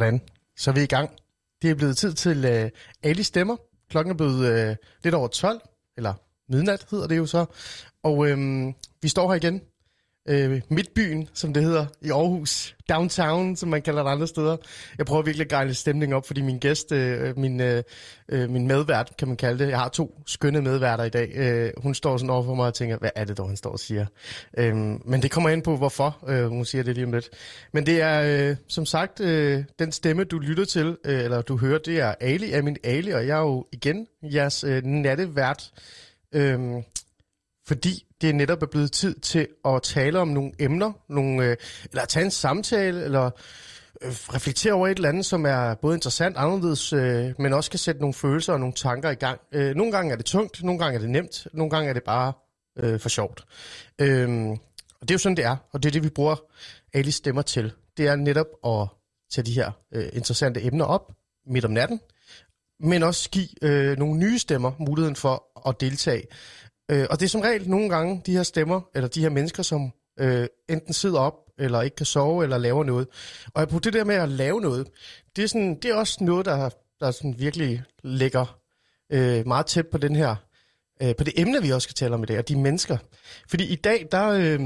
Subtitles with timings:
[0.00, 0.20] Sådan.
[0.56, 1.10] Så er vi i gang.
[1.62, 2.70] Det er blevet tid til øh, uh,
[3.02, 3.56] Ali Stemmer.
[3.90, 5.60] Klokken er blevet uh, lidt over 12,
[5.96, 6.14] eller
[6.48, 7.46] midnat hedder det jo så.
[8.02, 8.38] Og uh,
[9.02, 9.60] vi står her igen
[10.30, 12.76] øh, Midtbyen, som det hedder, i Aarhus.
[12.88, 14.56] Downtown, som man kalder det andre steder.
[14.98, 17.82] Jeg prøver virkelig at gejle stemning op, fordi min gæst, øh, min, øh,
[18.28, 21.72] øh, min medvært, kan man kalde det, jeg har to skønne medværter i dag, øh,
[21.76, 23.78] hun står sådan over for mig og tænker, hvad er det dog, han står og
[23.78, 24.06] siger?
[24.58, 27.30] Øh, men det kommer ind på, hvorfor øh, hun siger det lige om lidt.
[27.72, 31.56] Men det er, øh, som sagt, øh, den stemme, du lytter til, øh, eller du
[31.56, 35.70] hører, det er Ali, er min Ali, og jeg er jo igen jeres øh, nattevært.
[36.32, 36.60] Øh,
[37.66, 41.56] fordi det netop er blevet tid til at tale om nogle emner, nogle, øh,
[41.90, 43.24] eller tage en samtale, eller
[44.02, 47.78] øh, reflektere over et eller andet, som er både interessant, anderledes, øh, men også kan
[47.78, 49.40] sætte nogle følelser og nogle tanker i gang.
[49.52, 52.02] Øh, nogle gange er det tungt, nogle gange er det nemt, nogle gange er det
[52.02, 52.32] bare
[52.78, 53.44] øh, for sjovt.
[53.98, 54.48] Øh,
[55.00, 56.36] og det er jo sådan, det er, og det er det, vi bruger
[56.94, 57.72] alle stemmer til.
[57.96, 58.88] Det er netop at
[59.32, 61.12] tage de her øh, interessante emner op
[61.46, 62.00] midt om natten,
[62.80, 66.22] men også give øh, nogle nye stemmer muligheden for at deltage.
[66.90, 69.62] Øh, og det er som regel nogle gange de her stemmer, eller de her mennesker,
[69.62, 73.08] som øh, enten sidder op, eller ikke kan sove, eller laver noget.
[73.54, 74.88] Og på det der med at lave noget,
[75.36, 76.70] det er, sådan, det er også noget, der,
[77.00, 78.58] der sådan virkelig ligger
[79.12, 80.36] øh, meget tæt på den her
[81.02, 82.96] øh, på det emne, vi også skal tale om i dag, og de mennesker.
[83.48, 84.60] Fordi i dag, der, øh,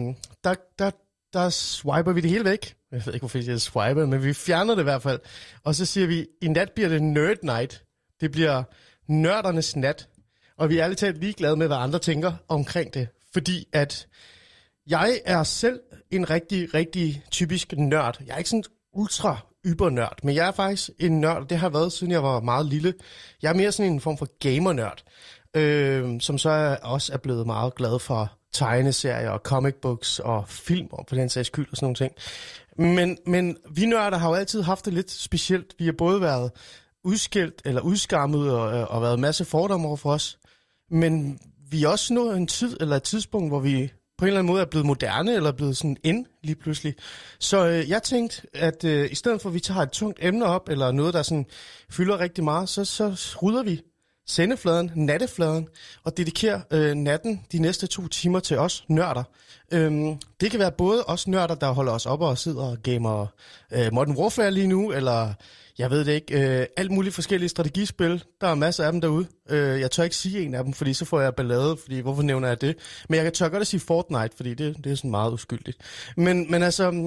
[0.44, 0.90] der, der,
[1.32, 2.74] der swiper vi det hele væk.
[2.92, 5.20] Jeg ved ikke, hvorfor jeg swiper, men vi fjerner det i hvert fald.
[5.64, 7.84] Og så siger vi, i nat bliver det nerd night.
[8.20, 8.62] Det bliver
[9.08, 10.08] nørdernes nat.
[10.58, 13.08] Og vi er ærligt talt ligeglade med, hvad andre tænker omkring det.
[13.32, 14.06] Fordi at
[14.86, 18.18] jeg er selv en rigtig, rigtig typisk nørd.
[18.26, 21.48] Jeg er ikke sådan ultra ybernørd, men jeg er faktisk en nørd.
[21.48, 22.94] Det har været, siden jeg var meget lille.
[23.42, 25.02] Jeg er mere sådan en form for gamernørd,
[25.56, 30.48] øh, som så er, også er blevet meget glad for tegneserier og comic books og
[30.48, 32.12] film og på den sags skyld og sådan nogle ting.
[32.78, 35.74] Men, men vi nørder har jo altid haft det lidt specielt.
[35.78, 36.50] Vi har både været
[37.04, 40.38] udskilt eller udskammet og, og været en masse fordomme over for os.
[40.94, 41.38] Men
[41.70, 44.52] vi er også nået en tid eller et tidspunkt, hvor vi på en eller anden
[44.52, 46.94] måde er blevet moderne, eller blevet sådan ind lige pludselig.
[47.38, 50.44] Så øh, jeg tænkte, at øh, i stedet for at vi tager et tungt emne
[50.44, 51.46] op, eller noget, der sådan
[51.90, 53.80] fylder rigtig meget, så, så rydder vi
[54.26, 55.68] sendefladen, nattefladen,
[56.04, 59.24] og dedikerer øh, natten de næste to timer til os nørder.
[59.72, 63.26] Øhm, det kan være både os nørder, der holder os op og sidder og gamer
[63.72, 65.34] øh, Modern Warfare lige nu, eller
[65.78, 68.24] jeg ved det ikke, øh, alt muligt forskellige strategispil.
[68.40, 69.26] Der er masser af dem derude.
[69.50, 72.22] Øh, jeg tør ikke sige en af dem, fordi så får jeg ballade, fordi hvorfor
[72.22, 72.76] nævner jeg det?
[73.08, 75.78] Men jeg tør godt at sige Fortnite, fordi det, det er sådan meget uskyldigt.
[76.16, 77.04] Men, men altså, mm,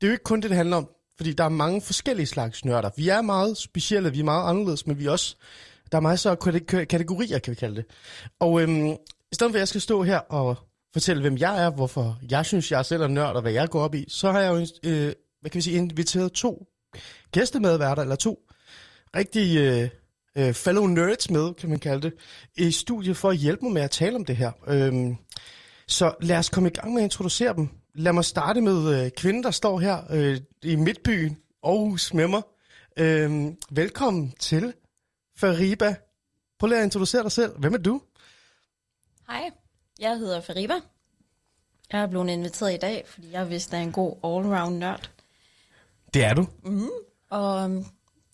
[0.00, 2.64] det er jo ikke kun det, det handler om, fordi der er mange forskellige slags
[2.64, 2.90] nørder.
[2.96, 5.36] Vi er meget specielle, vi er meget anderledes, men vi er også,
[5.92, 6.34] der er meget så
[6.88, 7.84] kategorier, kan vi kalde det.
[8.40, 8.86] Og øhm,
[9.32, 10.56] i stedet for, at jeg skal stå her og
[10.92, 13.80] fortælle, hvem jeg er, hvorfor jeg synes, jeg selv er nørd, og hvad jeg går
[13.80, 16.66] op i, så har jeg jo øh, hvad kan vi sige, inviteret to
[17.32, 18.48] gæstemedværter, eller to
[19.16, 19.88] rigtig øh,
[20.36, 22.14] øh, fellow nerds med, kan man kalde det,
[22.56, 24.52] i studiet for at hjælpe mig med at tale om det her.
[24.66, 25.16] Øhm,
[25.86, 27.68] så lad os komme i gang med at introducere dem.
[27.94, 32.42] Lad mig starte med øh, kvinden, der står her øh, i Midtbyen, Aarhus med mig.
[32.96, 34.74] Øhm, velkommen til
[35.36, 35.94] Fariba.
[36.58, 37.58] Prøv lige at introducere dig selv.
[37.58, 38.00] Hvem er du?
[39.28, 39.50] Hej,
[40.00, 40.74] jeg hedder Fariba.
[41.92, 44.74] Jeg er blevet inviteret i dag, fordi jeg vidste, at jeg er en god all-round
[44.74, 45.10] nørd.
[46.14, 46.46] Det er du.
[46.64, 46.88] Mm.
[47.30, 47.84] Og øhm,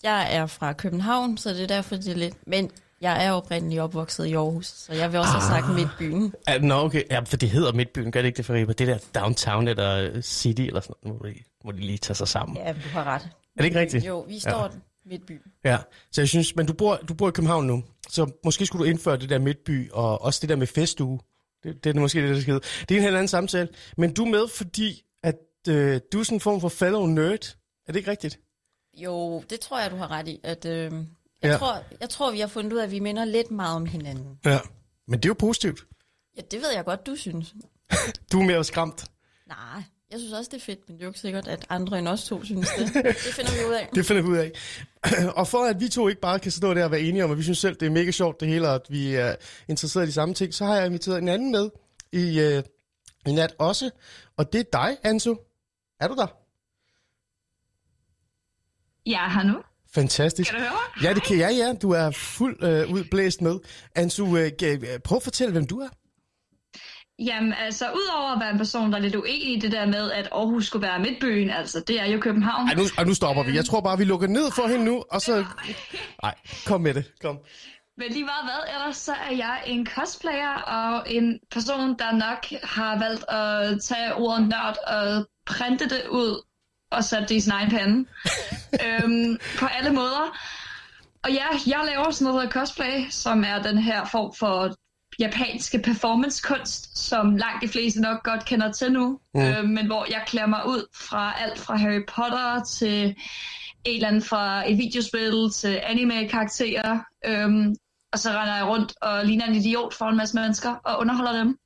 [0.03, 2.34] jeg er fra København, så det er derfor, det er lidt...
[2.47, 5.43] Men jeg er oprindeligt opvokset i Aarhus, så jeg vil også ah.
[5.43, 6.34] have sagt Midtbyen.
[6.47, 7.03] Ah, nå, okay.
[7.10, 8.72] Ja, for det hedder Midtbyen, gør det ikke det, Fariba?
[8.72, 11.34] Det der downtown eller city eller sådan noget, må de,
[11.65, 12.56] må de lige tage sig sammen.
[12.56, 13.22] Ja, du har ret.
[13.22, 14.06] Er det ikke rigtigt?
[14.06, 14.78] Jo, vi står ja.
[15.06, 15.41] Midtby.
[15.65, 15.78] Ja,
[16.12, 18.91] så jeg synes, men du bor, du bor i København nu, så måske skulle du
[18.91, 21.21] indføre det der Midtby, og også det der med festuge.
[21.62, 23.69] Det, det er måske det, der skal Det er en helt anden samtale.
[23.97, 25.38] Men du er med, fordi at
[25.69, 27.56] øh, du er sådan en form for fellow nerd.
[27.87, 28.38] Er det ikke rigtigt?
[28.96, 30.41] Jo, det tror jeg, du har ret i.
[30.43, 30.93] At, øh, jeg,
[31.43, 31.56] ja.
[31.56, 34.38] tror, jeg tror, vi har fundet ud af, at vi minder lidt meget om hinanden.
[34.44, 34.58] Ja,
[35.08, 35.87] men det er jo positivt.
[36.37, 37.55] Ja, det ved jeg godt, du synes.
[38.32, 39.05] du er mere skræmt.
[39.49, 41.99] Nej, jeg synes også, det er fedt, men det er jo ikke sikkert, at andre
[41.99, 42.94] end os to synes det.
[43.05, 43.88] Det finder vi ud af.
[43.94, 44.52] det finder vi ud af.
[45.40, 47.38] og for at vi to ikke bare kan stå der og være enige om, at
[47.38, 49.35] vi synes selv, det er mega sjovt det hele, og at vi er
[49.69, 51.70] interesseret i de samme ting, så har jeg inviteret en anden med
[52.12, 52.62] i, øh,
[53.26, 53.90] i nat også.
[54.37, 55.37] Og det er dig, Anso.
[56.00, 56.44] Er du der?
[59.06, 59.54] Jeg er her nu.
[59.94, 60.50] Fantastisk.
[60.50, 61.72] Kan du høre Ja, det kan jeg, ja.
[61.82, 63.58] Du er fuld øh, udblæst med.
[63.96, 64.50] Ansu, øh,
[65.04, 65.88] prøv at fortælle, hvem du er.
[67.18, 70.10] Jamen, altså, udover at være en person, der er lidt uenig i det der med,
[70.10, 72.68] at Aarhus skulle være midtbyen, altså, det er jo København.
[72.68, 73.54] Ej, nu, ej, nu stopper vi.
[73.56, 75.44] Jeg tror bare, vi lukker ned for hende nu, og så...
[76.22, 76.34] Nej,
[76.66, 77.12] kom med det.
[77.20, 77.38] Kom.
[77.96, 82.46] Men lige meget hvad, ellers så er jeg en cosplayer og en person, der nok
[82.62, 86.44] har valgt at tage ordet nørd og printe det ud
[86.94, 88.08] og sætte det i sin egen pande.
[88.87, 90.37] øhm, på alle måder.
[91.25, 94.75] Og ja, jeg laver sådan noget, der cosplay, som er den her form for
[95.19, 99.41] japanske performancekunst, som langt de fleste nok godt kender til nu, mm.
[99.41, 103.14] øh, men hvor jeg klæder mig ud fra alt fra Harry Potter til
[103.85, 107.75] en eller anden fra et videospil til anime-karakterer, øhm,
[108.12, 111.32] og så render jeg rundt og ligner en idiot for en masse mennesker og underholder
[111.32, 111.58] dem.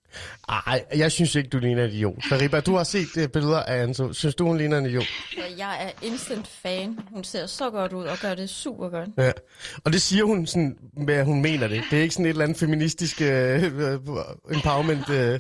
[0.49, 2.25] Ej, jeg synes ikke, du ligner en idiot.
[2.29, 4.13] Fariba, du har set uh, billeder af Anso.
[4.13, 5.07] Synes du, hun ligner en idiot?
[5.59, 6.99] Jeg er instant fan.
[7.11, 9.09] Hun ser så godt ud og gør det super godt.
[9.19, 9.33] Ja.
[9.85, 11.83] Og det siger hun sådan, med at hun mener det.
[11.91, 13.27] Det er ikke sådan et eller andet feministisk uh,
[14.55, 15.39] empowerment uh,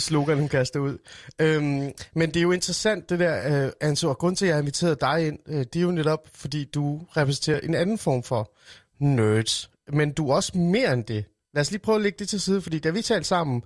[0.00, 0.98] slogan, hun kaster ud.
[1.42, 4.08] Um, men det er jo interessant, det der, uh, Anso.
[4.08, 6.64] Og grund til, at jeg har inviteret dig ind, uh, det er jo netop, fordi
[6.64, 8.52] du repræsenterer en anden form for
[8.98, 9.70] nerds.
[9.92, 11.24] Men du er også mere end det.
[11.54, 13.62] Lad os lige prøve at lægge det til side, fordi da vi talte sammen,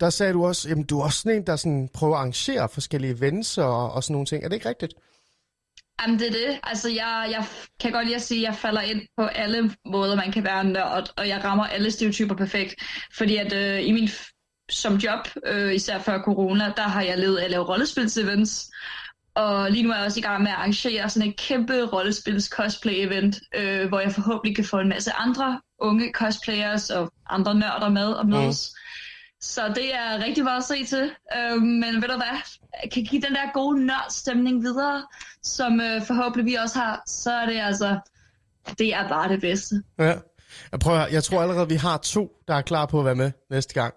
[0.00, 2.68] der sagde du også, at du er også sådan en, der sådan prøver at arrangere
[2.68, 4.44] forskellige events og, og sådan nogle ting.
[4.44, 4.94] Er det ikke rigtigt?
[6.02, 6.60] Jamen det er det.
[6.62, 7.46] Altså jeg, jeg
[7.80, 10.64] kan godt lide at sige, at jeg falder ind på alle måder, man kan være
[10.64, 12.74] nørd, og jeg rammer alle stereotyper perfekt.
[13.16, 14.08] Fordi at øh, i min
[14.70, 18.70] som job, øh, især før corona, der har jeg levet af at lave rollespils-events.
[19.34, 22.44] Og lige nu er jeg også i gang med at arrangere sådan et kæmpe rollespils
[22.44, 27.54] cosplay event, øh, hvor jeg forhåbentlig kan få en masse andre unge cosplayers og andre
[27.54, 28.72] nørder med og mødes.
[28.74, 28.83] Mm.
[29.44, 31.10] Så det er rigtig meget at se til.
[31.36, 32.36] Øh, men ved du hvad,
[32.82, 35.06] jeg kan give den der gode nørdstemning videre,
[35.42, 37.98] som øh, forhåbentlig vi også har, så er det altså,
[38.78, 39.82] det er bare det bedste.
[39.98, 40.14] Ja.
[40.72, 43.32] Jeg, prøver, jeg tror allerede, vi har to, der er klar på at være med
[43.50, 43.94] næste gang.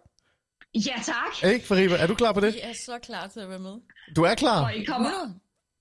[0.75, 1.51] Ja, tak.
[1.51, 1.95] Ikke, Fariba?
[1.95, 2.55] Er du klar på det?
[2.55, 3.75] Jeg er så klar til at være med.
[4.15, 4.63] Du er klar?
[4.63, 5.09] Og I kommer,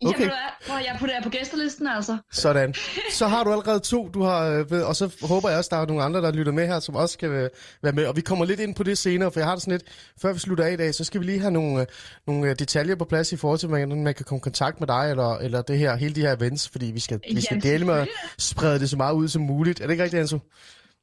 [0.04, 0.24] Okay.
[0.24, 0.30] Ja,
[0.66, 2.16] prøv, jeg putter jer på gæstelisten, altså.
[2.32, 2.74] Sådan.
[3.10, 5.86] Så har du allerede to, du har, øh, og så håber jeg også, der er
[5.86, 7.50] nogle andre, der lytter med her, som også kan øh,
[7.82, 8.06] være med.
[8.06, 9.82] Og vi kommer lidt ind på det senere, for jeg har det sådan lidt,
[10.22, 11.86] før vi slutter af i dag, så skal vi lige have nogle, øh,
[12.26, 15.10] nogle detaljer på plads i forhold til, hvordan man kan komme i kontakt med dig,
[15.10, 17.94] eller, eller det her, hele de her events, fordi vi skal, vi skal dele med
[17.94, 18.08] at
[18.38, 19.80] sprede det så meget ud som muligt.
[19.80, 20.38] Er det ikke rigtigt, Anso?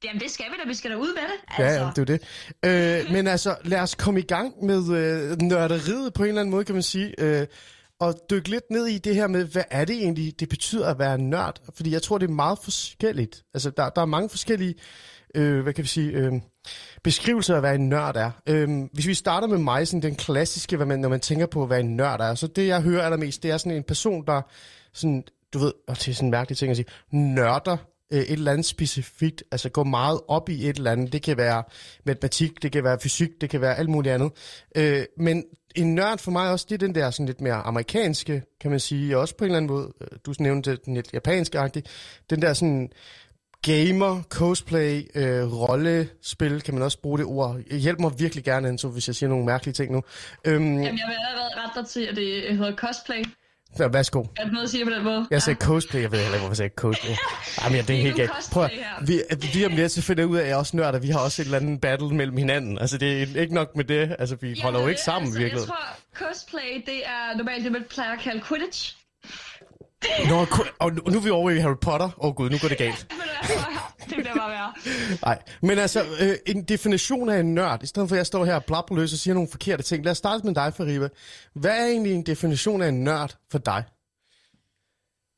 [0.03, 0.67] Jamen, det skal vi da.
[0.69, 1.39] Vi skal da ud med det.
[1.47, 1.63] Altså.
[1.63, 2.17] Ja, ja, det er
[2.65, 3.05] det.
[3.05, 6.51] Øh, men altså, lad os komme i gang med øh, nørderiet på en eller anden
[6.51, 7.13] måde, kan man sige.
[7.17, 7.47] Øh,
[7.99, 10.99] og dykke lidt ned i det her med, hvad er det egentlig, det betyder at
[10.99, 11.59] være nørd?
[11.75, 13.43] Fordi jeg tror, det er meget forskelligt.
[13.53, 14.75] Altså, der, der er mange forskellige,
[15.35, 16.33] øh, hvad kan vi sige, øh,
[17.03, 18.31] beskrivelser af, hvad en nørd er.
[18.49, 21.65] Øh, hvis vi starter med mig, sådan den klassiske, hvad man, når man tænker på,
[21.65, 24.41] hvad en nørd er, så det, jeg hører allermest, det er sådan en person, der
[24.93, 25.23] sådan,
[25.53, 27.77] du ved, og det er sådan en mærkelig ting at sige, nørder
[28.13, 31.13] øh, et eller andet specifikt, altså gå meget op i et eller andet.
[31.13, 31.63] Det kan være
[32.05, 34.31] matematik, det kan være fysik, det kan være alt muligt andet.
[34.75, 35.43] Øh, men
[35.75, 38.79] en nørd for mig også, det er den der sådan lidt mere amerikanske, kan man
[38.79, 41.83] sige, også på en eller anden måde, øh, du nævnte den lidt japanske
[42.29, 42.91] den der sådan
[43.61, 47.59] gamer, cosplay, øh, rollespil, kan man også bruge det ord.
[47.71, 50.01] Hjælp mig virkelig gerne, Anto, hvis jeg siger nogle mærkelige ting nu.
[50.45, 53.23] Øhm, Jamen, jeg vil allerede rette dig til, at det hedder cosplay.
[53.79, 54.19] Ja, værsgo.
[54.37, 55.27] Er det noget at sige på den måde?
[55.31, 57.15] Jeg sagde cosplay, jeg ved heller ikke, hvorfor jeg sagde cosplay.
[57.63, 58.31] Jamen, ja, det er helt galt.
[58.51, 58.69] Prøv,
[59.07, 59.21] vi,
[59.53, 60.99] vi om lidt så finder ud af, at jeg er også nørder.
[60.99, 62.77] Vi har også et eller andet battle mellem hinanden.
[62.79, 64.15] Altså, det er ikke nok med det.
[64.19, 65.59] Altså, vi ja, holder jo ikke sammen, altså, virkelig.
[65.59, 68.95] Jeg tror, cosplay, det er normalt det, man plejer at kalde Quidditch.
[70.29, 70.45] Nå,
[70.79, 72.05] og nu er vi over i Harry Potter.
[72.05, 73.07] Åh oh, gud, nu går det galt.
[74.09, 74.73] det vil bare være.
[75.21, 78.45] Nej, men altså, øh, en definition af en nørd, i stedet for at jeg står
[78.45, 80.03] her og løs og siger nogle forkerte ting.
[80.03, 81.09] Lad os starte med dig, Fariba.
[81.53, 83.83] Hvad er egentlig en definition af en nørd for dig?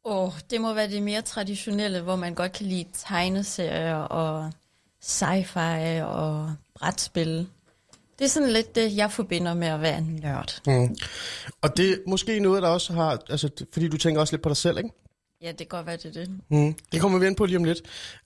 [0.05, 4.51] Åh, oh, det må være det mere traditionelle, hvor man godt kan lide tegneserier og
[5.01, 7.48] sci-fi og brætspil.
[8.19, 10.62] Det er sådan lidt det, jeg forbinder med at være en nørd.
[10.67, 10.95] Mm.
[11.62, 13.19] Og det er måske noget, der også har...
[13.29, 14.89] Altså, fordi du tænker også lidt på dig selv, ikke?
[15.41, 16.29] Ja, det kan godt være, det er det.
[16.50, 16.75] Mm.
[16.91, 17.81] Det kommer vi ind på lige om lidt.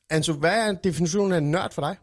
[0.09, 1.97] Altså, hvad er definitionen af en nørd for dig?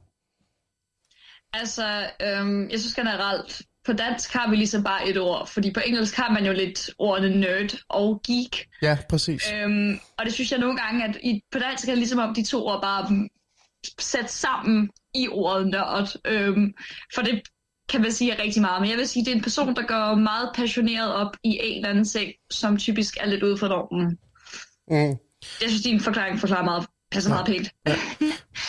[1.53, 5.81] Altså, øhm, jeg synes generelt, på dansk har vi ligesom bare et ord, fordi på
[5.87, 8.69] engelsk har man jo lidt ordene nerd og geek.
[8.83, 9.53] Ja, præcis.
[9.53, 12.35] Øhm, og det synes jeg nogle gange, at i, på dansk er det ligesom om
[12.35, 13.29] de to ord bare
[13.99, 16.17] sat sammen i ordet nørd.
[16.25, 16.75] Øhm,
[17.15, 17.43] for det
[17.89, 19.87] kan man sige rigtig meget, men jeg vil sige, at det er en person, der
[19.87, 23.69] går meget passioneret op i en eller anden ting, som typisk er lidt ude for
[23.69, 24.19] normen.
[24.91, 25.19] Mm.
[25.61, 27.35] Jeg synes, din forklaring forklarer meget, passer ja.
[27.35, 27.71] meget pænt.
[27.87, 27.97] Ja.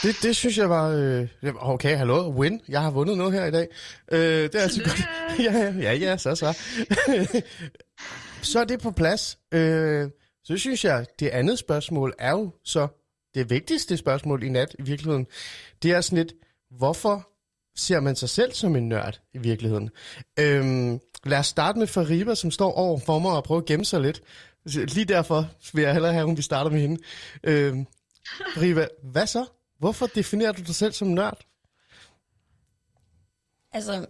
[0.04, 0.90] Det, det synes jeg var...
[0.90, 1.28] Øh,
[1.60, 2.62] okay, hallo, win.
[2.68, 3.68] Jeg har vundet noget her i dag.
[4.12, 5.02] Øh, det er altså godt.
[5.46, 6.58] ja, ja, ja, så så.
[8.52, 9.38] så er det på plads.
[9.52, 10.10] Øh,
[10.44, 12.88] så synes jeg, det andet spørgsmål er jo så
[13.36, 15.28] det vigtigste spørgsmål i nat i virkeligheden.
[15.84, 16.34] Det er sådan lidt,
[16.78, 17.30] hvorfor
[17.78, 19.90] ser man sig selv som en nørd i virkeligheden?
[20.40, 23.86] Øhm, lad os starte med Fariba, som står over for mig og prøver at gemme
[23.86, 24.22] sig lidt.
[24.66, 27.02] Lige derfor vil jeg hellere have, at vi starter med hende.
[27.44, 27.86] Øhm,
[28.56, 29.46] Fariba, hvad så?
[29.80, 31.46] Hvorfor definerer du dig selv som nørd?
[33.72, 34.06] Altså,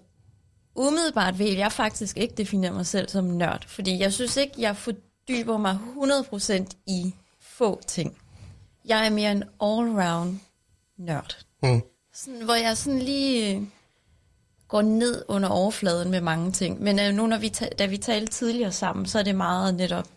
[0.76, 4.78] umiddelbart vil jeg faktisk ikke definere mig selv som nørd, fordi jeg synes ikke, jeg
[4.78, 5.80] fordyber mig
[6.54, 8.18] 100% i få ting.
[8.86, 10.36] Jeg er mere en all-round
[10.98, 11.38] nørd.
[11.64, 11.82] Mm.
[12.24, 13.62] Sådan, hvor jeg sådan lige øh,
[14.68, 16.82] går ned under overfladen med mange ting.
[16.82, 19.76] Men øh, nu, når vi ta- da vi talte tidligere sammen, så er det meget
[19.76, 20.08] netop,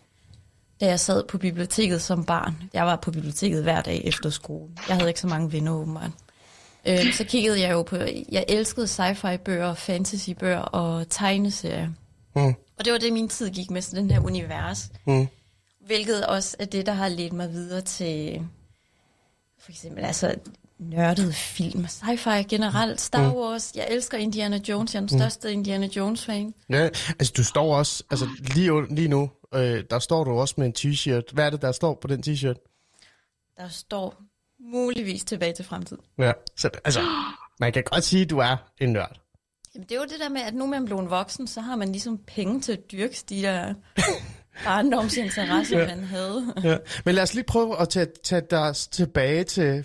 [0.80, 2.56] da jeg sad på biblioteket som barn.
[2.74, 4.70] Jeg var på biblioteket hver dag efter skole.
[4.88, 6.10] Jeg havde ikke så mange venner åbenbart.
[6.86, 7.96] Øh, så kiggede jeg jo på,
[8.32, 11.88] jeg elskede sci-fi bøger, fantasy bøger og tegneserier.
[12.36, 12.54] Mm.
[12.78, 14.90] Og det var det, min tid gik med, sådan den her univers.
[15.06, 15.26] Mm.
[15.86, 18.46] Hvilket også er det, der har ledt mig videre til
[19.58, 20.34] for eksempel altså
[20.80, 23.72] nørdede film, sci-fi generelt, Star Wars.
[23.74, 26.54] Jeg elsker Indiana Jones, jeg er den største Indiana Jones-fan.
[26.70, 30.66] Ja, altså du står også, altså lige, lige nu, øh, der står du også med
[30.66, 31.32] en t-shirt.
[31.32, 32.66] Hvad er det, der står på den t-shirt?
[33.56, 34.22] Der står
[34.60, 35.98] muligvis tilbage til fremtid.
[36.18, 36.32] Ja.
[36.56, 37.00] Så, altså,
[37.60, 39.20] man kan godt sige, at du er en nørd.
[39.74, 41.92] Jamen, det er jo det der med, at nu man blevet voksen, så har man
[41.92, 43.74] ligesom penge til at dyrke de der
[44.64, 45.86] barndomsinteresser, ja.
[45.86, 46.54] man havde.
[46.64, 46.76] Ja.
[47.04, 49.84] Men lad os lige prøve at tage, tage dig tilbage til,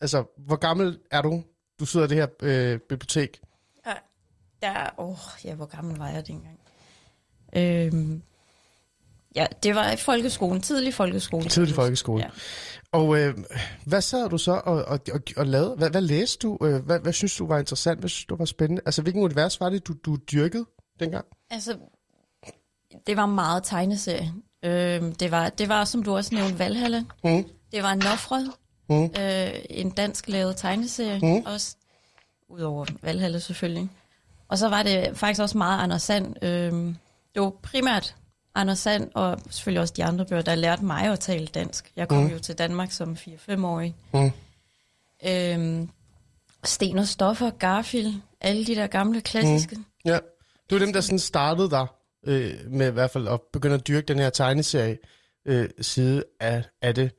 [0.00, 1.42] altså, hvor gammel er du?
[1.80, 3.40] Du sidder i det her øh, bibliotek.
[3.86, 3.92] Ja,
[4.62, 6.60] der, åh, ja, hvor gammel var jeg dengang?
[7.56, 8.22] Øhm,
[9.34, 11.48] ja, det var i folkeskolen, tidlig folkeskole.
[11.48, 12.22] Tidlig folkeskole.
[12.22, 12.30] Ja.
[12.92, 13.34] Og øh,
[13.84, 15.76] hvad sad du så og, og, og, og lavede?
[15.76, 16.58] Hvad, hvad læste du?
[16.62, 18.00] Øh, hvad, hvad synes du var interessant?
[18.00, 18.82] Hvad synes du var spændende?
[18.86, 20.66] Altså, hvilken univers var det, du, du dyrkede
[21.00, 21.26] dengang?
[21.50, 21.76] Altså,
[23.06, 24.32] det var meget tegneserie.
[24.64, 27.04] Øhm, det, var, det var, som du også nævnte, Valhalla.
[27.24, 27.44] Mm.
[27.72, 28.46] Det var Nofred,
[28.90, 29.04] Mm.
[29.04, 31.42] øh, en dansk lavet tegneserie Mm.
[31.46, 31.76] også.
[32.48, 33.88] Udover Valhalla selvfølgelig.
[34.48, 36.44] Og så var det faktisk også meget Anders Sand.
[36.44, 36.96] Øhm,
[37.34, 38.14] det var primært
[38.54, 41.92] Anders Sand, og selvfølgelig også de andre bøger, der lærte mig at tale dansk.
[41.96, 42.28] Jeg kom Mm.
[42.30, 43.94] jo til Danmark som 4-5-årig.
[44.14, 44.30] Mm.
[45.26, 45.88] Øhm,
[46.64, 49.76] Sten og Stoffer, Garfield, alle de der gamle klassiske.
[49.76, 49.84] Mm.
[50.04, 50.12] Ja,
[50.70, 51.86] det var dem, der sådan startede der
[52.26, 54.98] øh, med i hvert fald at begynde at dyrke den her tegneserie
[55.46, 57.10] øh, side af, af det.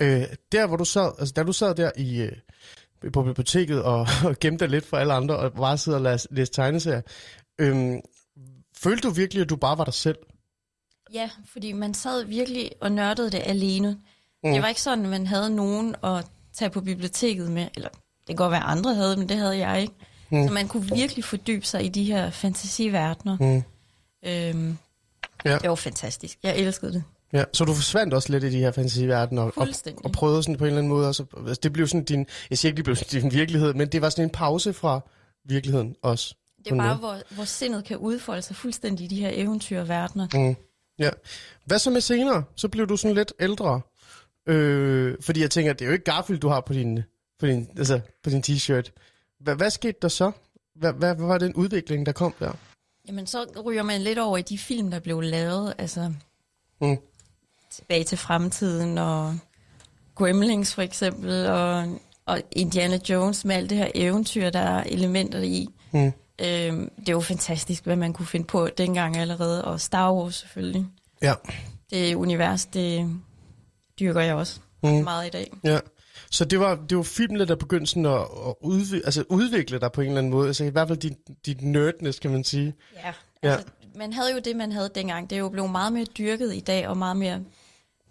[0.00, 0.22] Øh,
[0.52, 2.32] der, hvor du sad, altså da du sad der i, øh,
[3.12, 6.28] på biblioteket og, og gemte dig lidt for alle andre og bare sidder og læste,
[6.34, 7.02] læste tegneserier,
[7.58, 7.94] øh,
[8.76, 10.18] følte du virkelig, at du bare var dig selv?
[11.12, 13.98] Ja, fordi man sad virkelig og nørdede det alene.
[14.44, 14.52] Mm.
[14.52, 18.26] Det var ikke sådan, at man havde nogen at tage på biblioteket med, eller det
[18.26, 19.94] kan godt være, andre havde, men det havde jeg ikke.
[20.30, 20.46] Mm.
[20.48, 23.36] Så man kunne virkelig fordybe sig i de her fantasiverdener.
[23.40, 23.62] Mm.
[24.28, 24.78] Øhm,
[25.44, 25.58] Ja.
[25.58, 26.38] Det var fantastisk.
[26.42, 27.04] Jeg elskede det.
[27.32, 29.68] Ja, så du forsvandt også lidt i de her fantasiverdener og, og,
[30.04, 31.06] og prøvede sådan på en eller anden måde.
[31.06, 31.24] Altså
[31.62, 34.08] det blev sådan din, jeg siger ikke, det blev sådan din virkelighed, men det var
[34.08, 35.00] sådan en pause fra
[35.44, 36.34] virkeligheden også.
[36.64, 40.28] Det er bare, hvor, hvor sindet kan udfolde sig fuldstændig i de her eventyrverdener.
[40.34, 40.56] Mm.
[40.98, 41.10] Ja.
[41.64, 42.44] Hvad så med senere?
[42.56, 43.80] Så blev du sådan lidt ældre.
[44.46, 47.02] Øh, fordi jeg tænker, det er jo ikke Garfield, du har på din,
[47.38, 48.90] på din, altså, på din t-shirt.
[49.40, 50.32] Hvad, hvad skete der så?
[50.74, 52.52] Hvad, hvad, hvad var den udvikling, der kom der?
[53.08, 55.74] Jamen, så ryger man lidt over i de film, der blev lavet.
[55.78, 56.12] Altså,
[56.80, 56.96] Mm.
[57.70, 59.38] Tilbage til fremtiden, og
[60.14, 61.84] Gremlings for eksempel, og,
[62.26, 65.68] og Indiana Jones med alt det her eventyr, der er elementer i.
[65.92, 66.12] Mm.
[66.42, 70.34] Øhm, det er jo fantastisk, hvad man kunne finde på dengang allerede, og Star Wars
[70.34, 70.86] selvfølgelig.
[71.22, 71.34] Ja.
[71.90, 73.10] Det univers, det
[74.00, 74.90] dyrker jeg også Mm.
[74.90, 75.52] meget i dag.
[75.64, 75.78] ja.
[76.32, 79.92] Så det var, det var filmene, der begyndte sådan at, at udvikle, altså udvikle dig
[79.92, 80.46] på en eller anden måde.
[80.46, 81.12] Altså i hvert fald dit,
[81.46, 82.74] dit nerdness, kan man sige.
[83.04, 83.12] Ja,
[83.42, 83.56] Ja.
[83.94, 85.30] Man havde jo det, man havde dengang.
[85.30, 87.40] Det er jo blevet meget mere dyrket i dag, og meget mere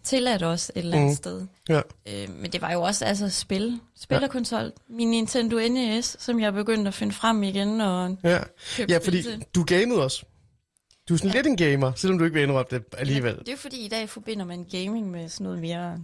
[0.04, 1.16] tilladt også et eller andet Mm.
[1.16, 1.48] sted.
[1.70, 1.82] Ja.
[2.08, 4.64] Øh, men det var jo også altså spil, spillerkonsol.
[4.64, 4.70] Ja.
[4.90, 8.40] Min Nintendo NES, som jeg begyndte at finde frem igen og Ja,
[8.90, 9.46] ja fordi til.
[9.56, 10.24] du gamede også.
[11.10, 11.38] Du er sådan ja.
[11.38, 13.36] lidt en gamer, selvom du ikke vil indrømme det alligevel.
[13.40, 15.98] Det er jo fordi, i dag forbinder man gaming med sådan noget mere...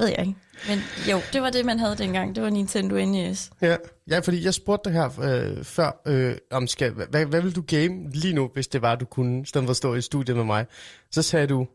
[0.00, 0.34] Ved jeg ikke.
[0.68, 0.78] Men
[1.10, 2.34] jo, det var det, man havde dengang.
[2.34, 3.50] Det var Nintendo NES.
[3.62, 3.76] Ja,
[4.10, 7.62] ja fordi jeg spurgte dig her øh, før, øh, om skal, hvad, hvad vil du
[7.66, 10.36] game lige nu, hvis det var, du kunne, i stedet for at stå i studiet
[10.36, 10.66] med mig.
[11.10, 11.66] Så sagde du,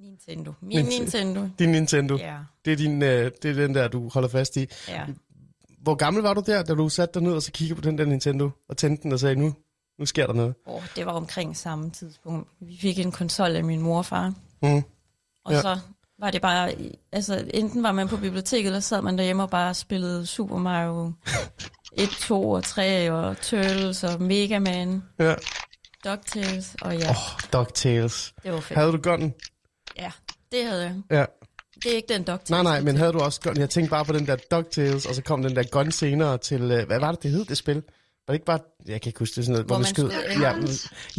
[0.00, 0.52] Nintendo.
[0.60, 1.00] Min Nintendo.
[1.02, 1.48] Nintendo.
[1.58, 4.66] din Nintendo, Ja, det, er din, øh, det er den der, du holder fast i.
[4.88, 5.04] ja.
[5.82, 7.98] Hvor gammel var du der, da du satte dig ned og så kiggede på den
[7.98, 9.54] der Nintendo, og tændte den og sagde, nu,
[9.98, 10.54] nu sker der noget?
[10.66, 12.48] Oh, det var omkring samme tidspunkt.
[12.60, 14.34] Vi fik en konsol af min mor og far.
[14.62, 14.82] Mm.
[15.44, 15.60] Og ja.
[15.60, 15.78] så
[16.22, 16.72] var det bare,
[17.12, 21.12] altså enten var man på biblioteket, eller sad man derhjemme og bare spillede Super Mario
[21.98, 25.34] 1, 2 og 3, og Turtles og Mega Man, Ja.
[26.04, 28.34] DuckTales, og ja, Åh, oh, DuckTales.
[28.42, 28.78] det var fedt.
[28.78, 29.34] Havde du gunnen?
[29.98, 30.10] Ja,
[30.52, 30.94] det havde jeg.
[31.10, 31.24] Ja.
[31.82, 32.50] Det er ikke den DuckTales.
[32.50, 33.56] Nej, nej, men havde du også gun?
[33.56, 36.62] Jeg tænkte bare på den der DuckTales, og så kom den der gun senere til,
[36.62, 37.74] øh, hvad var det, det hed, det spil?
[38.26, 40.10] Var det ikke bare, jeg kan ikke huske det, sådan noget, Hvor man skød.
[40.40, 40.68] Ja, men-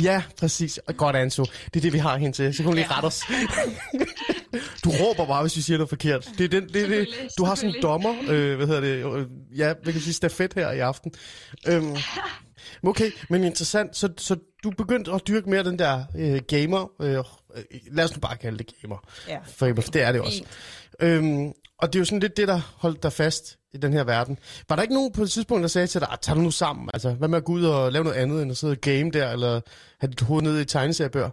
[0.03, 0.79] ja, præcis.
[0.97, 1.43] Godt, Anso.
[1.43, 2.53] Det er det, vi har hen til.
[2.53, 2.95] Så kunne du lige Ja.
[2.95, 3.21] rette os.
[4.83, 6.29] du råber bare, hvis vi siger noget forkert.
[6.37, 7.07] Det er den, det, er det.
[7.37, 9.25] Du har sådan en dommer, øh, hvad hedder det, øh,
[9.59, 11.11] ja, vi kan sige stafet her i aften.
[11.67, 11.95] Øhm,
[12.83, 13.95] okay, men interessant.
[13.97, 17.23] Så, så du begyndte at dyrke mere den der øh, gamer, øh, øh,
[17.91, 19.37] lad os nu bare kalde det gamer, Ja.
[19.55, 20.43] for, det er det også.
[20.99, 24.03] Øhm, og det er jo sådan lidt det, der holdt dig fast i den her
[24.03, 24.37] verden.
[24.69, 26.89] Var der ikke nogen på et tidspunkt, der sagde til dig, "Ah, tag nu sammen,
[26.93, 29.11] altså hvad med at gå ud og lave noget andet, end at sidde og game
[29.11, 29.61] der, eller
[29.99, 31.29] have dit hoved nede i tegneseriebøger?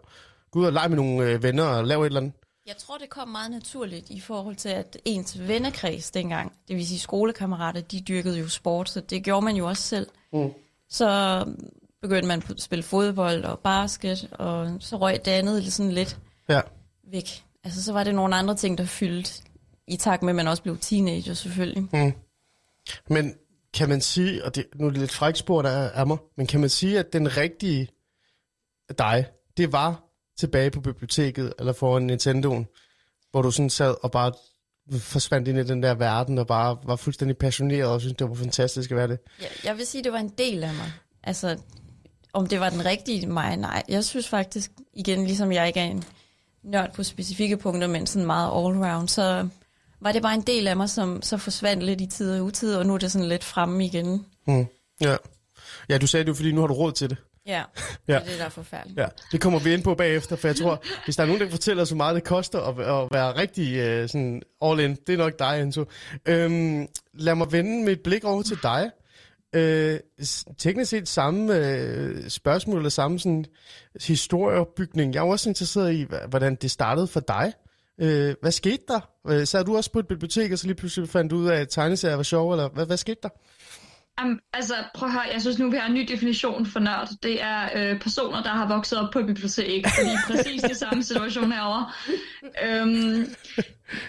[0.51, 2.33] Gå ud og lege med nogle øh, venner og lave et eller andet.
[2.67, 6.87] Jeg tror, det kom meget naturligt i forhold til, at ens vennekreds dengang, det vil
[6.87, 10.07] sige skolekammerater, de dyrkede jo sport, så det gjorde man jo også selv.
[10.33, 10.51] Mm.
[10.89, 11.45] Så
[12.03, 16.61] begyndte man at spille fodbold og basket, og så røg det andet sådan lidt Ja.
[17.11, 17.45] væk.
[17.65, 19.43] Altså, så var det nogle andre ting, der fyldte,
[19.89, 21.89] i takt med, at man også blev teenager selvfølgelig.
[21.93, 22.13] Mm.
[23.09, 23.35] Men
[23.75, 26.47] kan man sige, og det, nu er det lidt frækt spor, der er mig, men
[26.47, 27.89] kan man sige, at den rigtige
[28.99, 29.27] dig,
[29.57, 30.10] det var
[30.41, 32.67] tilbage på biblioteket, eller foran Nintendoen,
[33.31, 34.33] hvor du sådan sad og bare
[34.99, 38.35] forsvandt ind i den der verden, og bare var fuldstændig passioneret, og synes det var
[38.35, 39.19] fantastisk at være det.
[39.41, 40.93] Jeg, jeg vil sige, det var en del af mig.
[41.23, 41.59] Altså,
[42.33, 43.83] om det var den rigtige mig, nej.
[43.89, 46.05] Jeg synes faktisk, igen, ligesom jeg ikke er en
[46.63, 49.49] nørd på specifikke punkter, men sådan meget all-round, så
[50.01, 52.77] var det bare en del af mig, som så forsvandt lidt i tid og utid,
[52.77, 54.27] og nu er det sådan lidt fremme igen.
[54.47, 54.67] Mm.
[55.01, 55.17] Ja.
[55.89, 57.17] ja, du sagde det jo, fordi nu har du råd til det.
[57.51, 57.63] Ja,
[58.09, 58.15] Ja.
[58.15, 58.99] det er det, der er forfærdeligt.
[59.01, 61.47] Ja, det kommer vi ind på bagefter, for jeg tror, hvis der er nogen, der
[61.47, 64.97] kan fortælle os, hvor meget det koster at, at være rigtig uh, sådan all in,
[65.07, 65.85] det er nok dig, Enzo.
[66.29, 68.91] Øhm, lad mig vende mit blik over til dig.
[69.55, 69.99] Øh,
[70.59, 73.45] teknisk set samme øh, spørgsmål, eller samme sådan,
[74.07, 75.15] historieopbygning.
[75.15, 77.53] Jeg er også interesseret i, hvordan det startede for dig.
[78.01, 79.01] Øh, hvad skete der?
[79.29, 81.47] Øh, så er du også på et bibliotek, og så lige pludselig fandt du ud
[81.49, 83.29] af, at tegneserier var sjov, eller hvad, hvad skete der?
[84.23, 87.09] Um, altså, prøv at høre, jeg synes nu, vi har en ny definition for nørd.
[87.23, 89.87] Det er øh, personer, der har vokset op på et bibliotek.
[89.99, 91.91] Fordi præcis det samme situation herovre.
[92.65, 93.35] Øhm,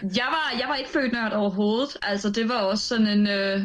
[0.03, 1.97] jeg, var, jeg var ikke født nørd overhovedet.
[2.01, 3.27] Altså, det var også sådan en...
[3.27, 3.61] Øh,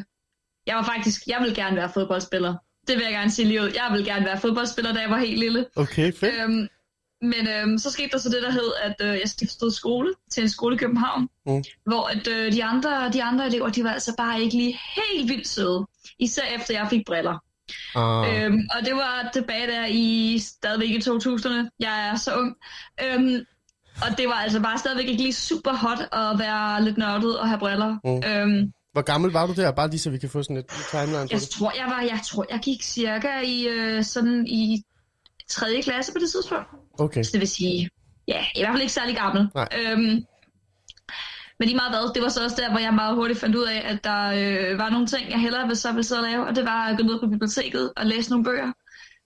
[0.66, 1.22] jeg var faktisk...
[1.27, 2.55] Jeg ville gerne være fodboldspiller.
[2.87, 3.70] Det vil jeg gerne sige lige ud.
[3.75, 5.66] Jeg ville gerne være fodboldspiller, da jeg var helt lille.
[5.77, 6.35] Okay, fedt.
[6.42, 6.68] Øhm,
[7.22, 10.42] men øhm, så skete der så det, der hed, at øh, jeg skiftede skole til
[10.42, 11.64] en skole i København, Mm.
[11.87, 15.29] hvor at, øh, de, andre, de andre elever, de var altså bare ikke lige helt
[15.31, 15.87] vildt søde.
[16.18, 17.38] Især efter jeg fik briller.
[17.96, 21.68] Ah, Øhm, og det var tilbage der i stadigvæk i 2000'erne.
[21.81, 22.57] Jeg er så ung.
[23.05, 23.44] Øhm,
[24.02, 27.48] og det var altså bare stadigvæk ikke lige super hot at være lidt nørdet og
[27.48, 27.96] have briller.
[28.05, 28.31] Mm.
[28.31, 29.70] Øhm, hvor gammel var du der?
[29.72, 31.48] Bare lige så vi kan få sådan et timeline på jeg det.
[31.48, 34.83] tror, jeg var, jeg tror, jeg gik cirka i øh, sådan i
[35.48, 35.81] 3.
[35.83, 36.66] klasse på det tidspunkt.
[36.98, 37.22] Okay.
[37.22, 37.90] Så det vil sige,
[38.28, 39.48] ja, i hvert fald ikke særlig gammel.
[39.54, 39.68] Nej.
[39.78, 40.24] Øhm,
[41.59, 43.64] men lige meget hvad, det var så også der, hvor jeg meget hurtigt fandt ud
[43.64, 46.46] af, at der øh, var nogle ting, jeg hellere ville så ville sidde og lave,
[46.46, 48.66] og det var at gå ned på biblioteket og læse nogle bøger.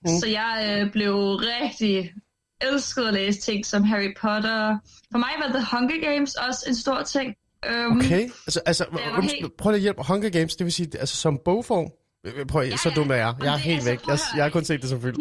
[0.05, 0.19] Mm.
[0.21, 2.13] Så jeg øh, blev rigtig
[2.61, 4.79] elsket at læse ting som Harry Potter.
[5.13, 7.35] For mig var The Hunger Games også en stor ting.
[7.67, 8.85] Øhm, Okay, altså, altså
[9.23, 10.03] helt- prøv lige at hjælpe.
[10.03, 11.91] Hunger Games, det vil sige, altså som bogform?
[12.27, 13.35] Øh, Prøv, ja, så dum er jeg.
[13.43, 14.07] Jeg er helt altså, væk.
[14.09, 15.17] Jeg, jeg har kun set det som film.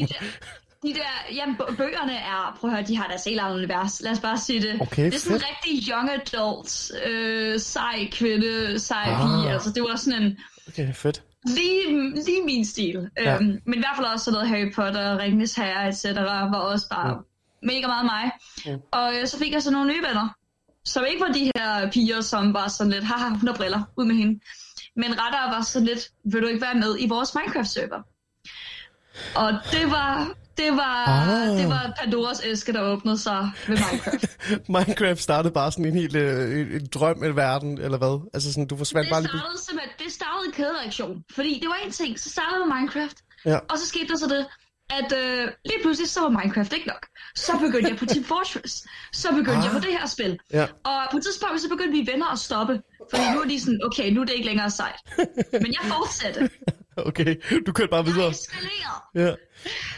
[0.83, 3.39] De der, de der jamen, bø- bøgerne er, prøv at høre, de har deres helt
[3.39, 4.01] eget univers.
[4.01, 4.81] Lad os bare sige det.
[4.81, 5.51] Okay, det er sådan en fedt.
[5.63, 9.21] rigtig young adult, øh, sej kvinde, sej Ah.
[9.21, 9.53] pige.
[9.53, 10.37] Altså, det var sådan en,
[10.67, 11.23] Okay, fedt.
[11.45, 13.09] lige, lige min stil.
[13.17, 13.23] Ja.
[13.31, 13.35] Ja.
[13.35, 16.05] Øhm, men i hvert fald også sådan noget Harry Potter, Ringenes Herre, etc.
[16.15, 17.67] var også bare Mm.
[17.67, 18.31] mega meget mig.
[18.75, 18.81] Mm.
[18.91, 20.29] Og øh, så fik jeg så nogle nye venner,
[20.85, 24.05] som ikke var de her piger, som var sådan lidt, haha, hun har briller, ud
[24.05, 24.39] med hende.
[24.95, 28.01] Men rettere var sådan lidt, vil du ikke være med i vores Minecraft-server?
[29.35, 31.49] Og det var, det var, Ah.
[31.49, 31.57] ah.
[31.57, 34.25] det var Pandoras æske, der åbnede sig ved Minecraft.
[34.75, 38.29] Minecraft startede bare sådan en helt øh, en, drøm af verden, eller hvad?
[38.33, 39.29] Altså sådan, du forsvandt det bare lige...
[39.29, 41.23] startede simpelthen, det startede en kædereaktion.
[41.35, 43.57] Fordi det var en ting, så startede med Minecraft, Ja.
[43.69, 44.45] og så skete der så det,
[44.99, 47.03] at øh, lige pludselig så var Minecraft ikke nok.
[47.35, 48.73] Så begyndte jeg på Team Fortress.
[49.13, 49.63] Så begyndte Ah.
[49.63, 50.39] jeg på det her spil.
[50.53, 50.65] Ja.
[50.85, 52.81] Og på et tidspunkt, så begyndte vi venner at stoppe.
[53.11, 54.99] Fordi nu er de sådan, okay, nu er det ikke længere sejt.
[55.63, 56.49] Men jeg fortsatte.
[56.97, 57.35] Okay,
[57.67, 58.29] du kørte bare Jeg videre.
[58.29, 59.01] eskalerede.
[59.15, 59.33] Ja.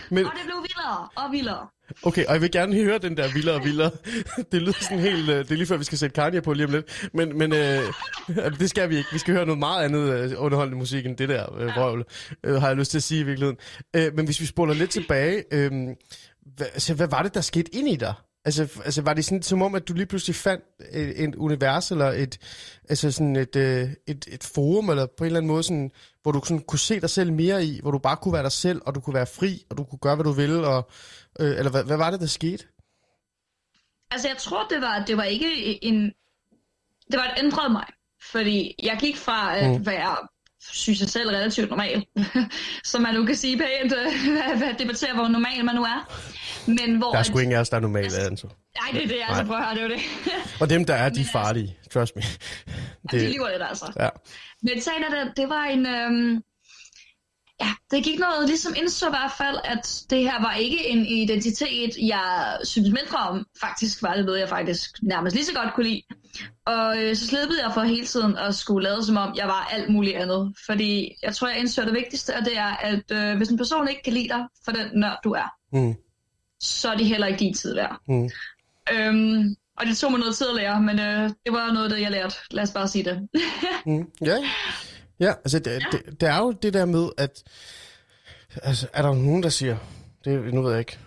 [0.10, 1.68] Men, Og det blev vildere og vildere.
[2.04, 3.92] okay, og jeg vil gerne høre den der vildere og vildere.
[4.52, 5.30] Det lyder sådan helt...
[5.30, 7.10] øh, Det er lige før, vi skal sætte Kanye på lige om lidt.
[7.14, 7.80] Men, men øh,
[8.60, 9.10] det skal vi ikke.
[9.14, 12.06] Vi skal høre noget meget andet øh, underholdende musik end det der øh, vrøvl,
[12.44, 13.58] øh, har jeg lyst til at sige i virkeligheden.
[13.96, 15.72] Øh, men hvis vi spoler lidt tilbage, øh,
[16.56, 18.14] hvad, altså, hvad var det, der skete ind i dig?
[18.46, 21.92] Altså, altså var det sådan som om, at du lige pludselig fandt et, et univers,
[21.92, 22.38] eller et,
[22.90, 26.32] altså sådan et, øh, et, et forum, eller på en eller anden måde, sådan, hvor
[26.32, 28.82] du sådan kunne se dig selv mere i, hvor du bare kunne være dig selv,
[28.86, 30.90] og du kunne være fri, og du kunne gøre, hvad du ville, og,
[31.40, 32.66] øh, eller hvad, hvad var det, der skete?
[34.12, 35.96] Altså, jeg tror, det var, det var ikke en...
[37.12, 37.86] Det var et ændret mig.
[38.32, 39.86] Fordi jeg gik fra at Mm.
[39.86, 40.18] være,
[40.72, 42.06] synes jeg selv, relativt normal.
[42.92, 46.22] som man nu kan sige pænt, øh, hvad, hvad debatterer, hvor normal man nu er.
[46.68, 47.12] Men hvor...
[47.12, 48.48] Der er sgu ingen af os, der er normale, altså.
[48.48, 49.44] Nej, det er det, altså.
[49.44, 49.46] Nej.
[49.46, 50.02] Prøv at høre, det er det.
[50.62, 51.78] Og dem, der er, de er altså- farlige.
[51.94, 52.22] Trust me.
[53.12, 53.22] Det...
[53.22, 53.94] De lyver lidt, altså.
[54.00, 54.10] ja.
[54.62, 55.86] Men sagen er, det, det var en...
[55.86, 56.44] Øhm,
[57.62, 61.06] ja, det gik noget, ligesom indså i hvert fald, at det her var ikke en
[61.06, 63.46] identitet, jeg synes mindre om.
[63.62, 66.02] Faktisk var det noget, jeg faktisk nærmest lige så godt kunne lide.
[66.66, 69.70] Og øh, så slippede jeg for hele tiden at skulle lade som om, jeg var
[69.72, 70.56] alt muligt andet.
[70.66, 73.88] Fordi jeg tror, jeg indså det vigtigste, og det er, at øh, hvis en person
[73.88, 75.96] ikke kan lide dig for den nørd, du er, Mm.
[76.60, 78.02] så er det heller ikke din tid værd.
[78.08, 78.30] Mm.
[78.94, 82.02] Øhm, og det tog mig noget tid at lære, men øh, det var noget, det
[82.02, 82.36] jeg lærte.
[82.52, 83.30] Lad os bare sige det.
[83.86, 84.08] Mm.
[84.26, 84.38] Ja,
[85.20, 85.80] ja altså det, ja.
[85.92, 87.44] Det, det er jo det der med, at
[88.64, 89.78] altså, er der nogen, der siger,
[90.26, 90.98] det, nu ved jeg ikke,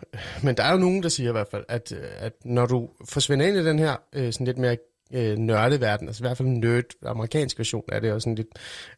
[0.43, 3.47] men der er jo nogen, der siger i hvert fald, at, at når du forsvinder
[3.47, 4.77] ind i den her øh, sådan lidt mere
[5.15, 8.49] øh, nørdeverden, altså i hvert fald en nerd, amerikansk version af det, og sådan lidt,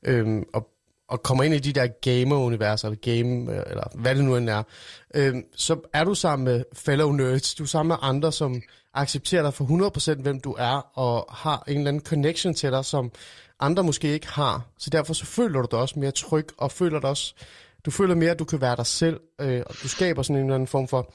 [0.02, 0.68] øh, og,
[1.08, 4.50] og kommer ind i de der gamer-universer, eller game, øh, eller hvad det nu end
[4.50, 4.62] er,
[5.14, 8.62] øh, så er du sammen med fellow nerds, du er sammen med andre, som
[8.94, 9.64] accepterer dig for
[10.18, 13.12] 100% hvem du er, og har en eller anden connection til dig, som
[13.60, 14.66] andre måske ikke har.
[14.78, 17.34] Så derfor så føler du dig også mere tryg, og føler dig også,
[17.84, 20.42] du føler mere, at du kan være dig selv, øh, og du skaber sådan en
[20.42, 21.12] eller anden form for,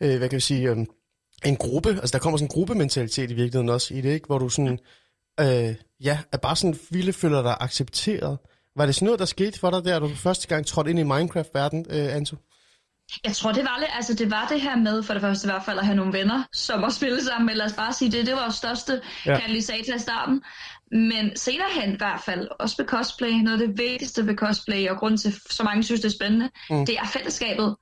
[0.00, 0.86] øh, hvad kan jeg sige, øh,
[1.44, 4.26] en gruppe, altså der kommer sådan en gruppementalitet i virkeligheden også i det, ikke?
[4.26, 4.78] hvor du sådan,
[5.40, 8.38] øh, ja, er bare sådan vildt føler dig accepteret.
[8.76, 10.98] Var det sådan noget, der skete for dig der, da du første gang trådte ind
[10.98, 12.36] i Minecraft-verden, øh, Anto?
[13.24, 15.50] Jeg tror, det var, det, altså, det var det her med, for det første i
[15.50, 18.12] hvert fald, at have nogle venner, som at spille sammen, men lad os bare sige
[18.12, 19.32] det, det var vores største Ja.
[19.32, 19.38] ja.
[19.38, 20.42] katalysator i starten.
[20.92, 24.88] Men senere hen i hvert fald, også ved cosplay, noget af det vigtigste ved cosplay,
[24.88, 26.86] og grund til, så mange synes, det er spændende, mm.
[26.86, 27.76] det er fællesskabet.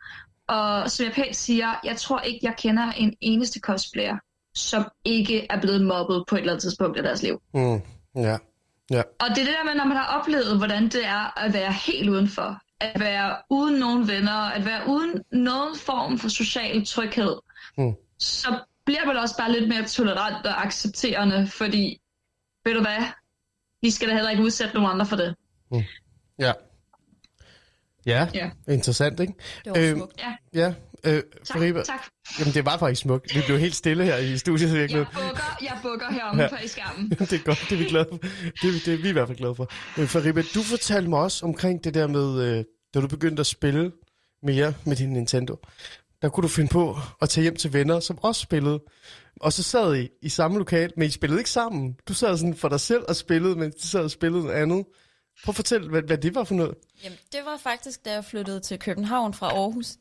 [0.50, 4.16] Og som jeg pænt siger, jeg tror ikke, jeg kender en eneste cosplayer,
[4.54, 7.42] som ikke er blevet mobbet på et eller andet tidspunkt i deres liv.
[7.54, 7.82] Mm,
[8.16, 8.36] ja,
[8.90, 11.52] ja, Og det er det der med, når man har oplevet, hvordan det er at
[11.52, 12.60] være helt udenfor.
[12.80, 17.36] At være uden nogen venner, at være uden nogen form for social tryghed.
[17.78, 17.94] Mm.
[18.18, 22.00] Så bliver man også bare lidt mere tolerant og accepterende, fordi,
[22.64, 23.02] ved du hvad,
[23.82, 25.34] vi skal da heller ikke udsætte nogen andre for det.
[26.38, 26.52] ja.
[28.06, 28.50] Ja, Ja.
[28.68, 29.32] interessant, ikke?
[29.64, 30.22] Det var Øhm, smukt.
[30.22, 32.00] Ja, Ja, øh, tak, Fariba, tak.
[32.38, 33.34] jamen det var faktisk smukt.
[33.34, 34.68] Vi blev helt stille her i studiet.
[34.80, 36.48] Jeg Jeg bukker, jeg bukker heromme Ja.
[36.52, 36.56] ja.
[36.58, 37.10] på i skærmen.
[37.30, 38.16] det er godt, det er vi glade for.
[38.62, 39.68] Det, det er vi i hvert fald glade for.
[40.00, 43.46] Øh, Fariba, du fortalte mig også omkring det der med, øh, da du begyndte at
[43.46, 43.92] spille
[44.42, 45.56] mere med din Nintendo.
[46.22, 48.80] Der kunne du finde på at tage hjem til venner, som også spillede.
[49.40, 51.96] Og så sad I i samme lokal, men I spillede ikke sammen.
[52.08, 54.84] Du sad sådan for dig selv og spillede, mens de sad og spillede noget andet.
[55.44, 56.74] Prøv at fortælle, hvad, hvad det var for noget.
[57.04, 59.96] Jamen, det var faktisk, da jeg flyttede til København fra Aarhus.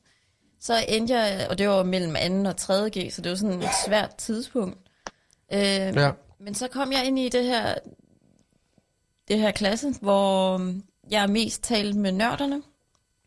[0.60, 2.50] Så endte jeg, og det var mellem 2.
[2.50, 2.90] og 3.
[2.90, 4.78] G, så det var sådan et svært tidspunkt.
[5.54, 6.12] Øh, Ja.
[6.40, 7.76] Men så kom jeg ind i det her,
[9.28, 12.62] det her klasse, hvor øhm, jeg mest talt med nørderne.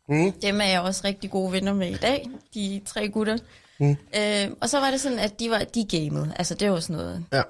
[0.09, 0.31] Mm.
[0.31, 3.37] Dem er jeg også rigtig gode venner med i dag, de tre gutter.
[3.79, 3.89] Mm.
[4.17, 6.33] Øh, og så var det sådan, at de var de gamede.
[6.35, 7.25] Altså, det var sådan noget.
[7.31, 7.41] Ja.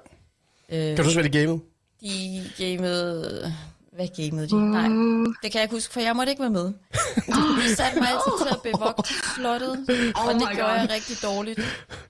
[0.70, 1.62] Øh, Kan du huske, hvad det gamede?
[2.02, 3.54] de gamede...
[3.96, 4.72] Hvad gamede de?
[4.72, 4.88] Nej,
[5.44, 6.66] det kan jeg ikke huske, for jeg måtte ikke være med.
[6.66, 10.80] De satte mig altid til at bevogte slottet, Oh og det gjorde God.
[10.80, 11.60] jeg rigtig dårligt.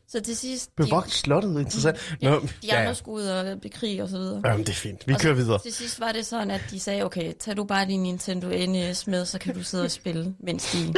[0.08, 0.76] Så til sidst...
[0.76, 2.16] Bevogt slottet, interessant.
[2.22, 4.42] Nå, De andre skulle ud og bekrige og så videre.
[4.46, 5.08] Jamen, det er fint.
[5.08, 5.60] Vi Og så kører videre.
[5.60, 9.08] Til sidst var det sådan, at de sagde, okay, tag du bare din Nintendo NES
[9.08, 10.94] med, så kan du sidde og spille, mens de,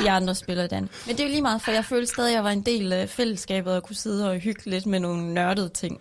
[0.00, 0.88] de andre spiller den.
[1.06, 2.92] Men det er jo lige meget, for jeg følte stadig, at jeg var en del
[2.92, 6.00] af fællesskabet og kunne sidde og hygge lidt med nogle nørdede ting.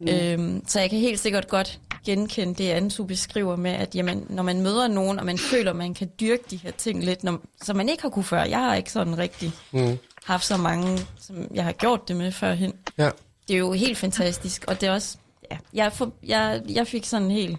[0.00, 0.08] Mm.
[0.08, 4.42] Øhm, så jeg kan helt sikkert godt genkende det, Ansu beskriver med, at jamen, når
[4.42, 7.40] man møder nogen, og man føler, at man kan dyrke de her ting lidt, når,
[7.62, 8.44] som man ikke har kunne før.
[8.44, 9.98] Jeg har ikke sådan rigtig Mm.
[10.24, 13.10] haft så mange, som jeg har gjort det med førhen Ja.
[13.48, 15.16] det er jo helt fantastisk, og det er også,
[15.50, 17.58] ja, jeg, for, jeg, jeg fik sådan helt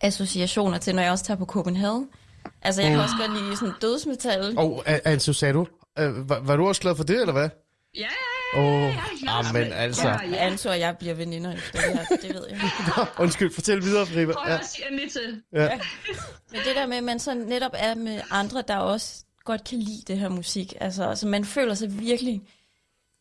[0.00, 2.08] associationer til, når jeg også tager på Copenhagen.
[2.62, 4.54] Altså, jeg kan også godt lide sådan dødsmetal.
[4.58, 5.66] Og altså, sagde du,
[5.98, 7.48] øh, var, var du også glad for det, eller hvad?
[7.96, 8.08] Ja,
[8.54, 8.88] Åh, ja,
[9.38, 10.08] oh, ja, men altså.
[10.08, 10.46] Ja, ja.
[10.46, 12.60] Anto og jeg bliver veninder efter det her, det ved jeg.
[13.24, 14.32] Undskyld, fortæl videre, Friba.
[14.32, 15.42] Prøv Ja, at sige endelig til.
[15.52, 15.80] ja.
[16.50, 19.78] Men det der med, at man så netop er med andre, der også godt kan
[19.78, 20.74] lide det her musik.
[20.80, 22.42] Altså, altså man føler sig virkelig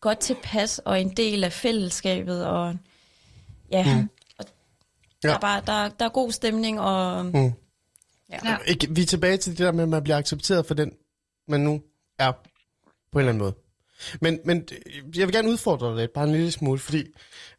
[0.01, 2.45] godt tilpas og en del af fællesskabet.
[2.45, 2.75] Og
[3.71, 4.09] ja, mm.
[4.39, 4.45] og
[5.23, 5.35] der, Ja.
[5.35, 7.51] er bare, der, der er god stemning, og Mm.
[8.45, 8.57] Ja.
[8.65, 10.91] Ikke, vi er tilbage til det der med, at man bliver accepteret for den,
[11.47, 11.81] man nu
[12.19, 12.39] er, på
[13.13, 13.53] en eller anden måde.
[14.21, 14.67] Men, men
[15.15, 17.03] jeg vil gerne udfordre dig lidt, bare en lille smule, fordi,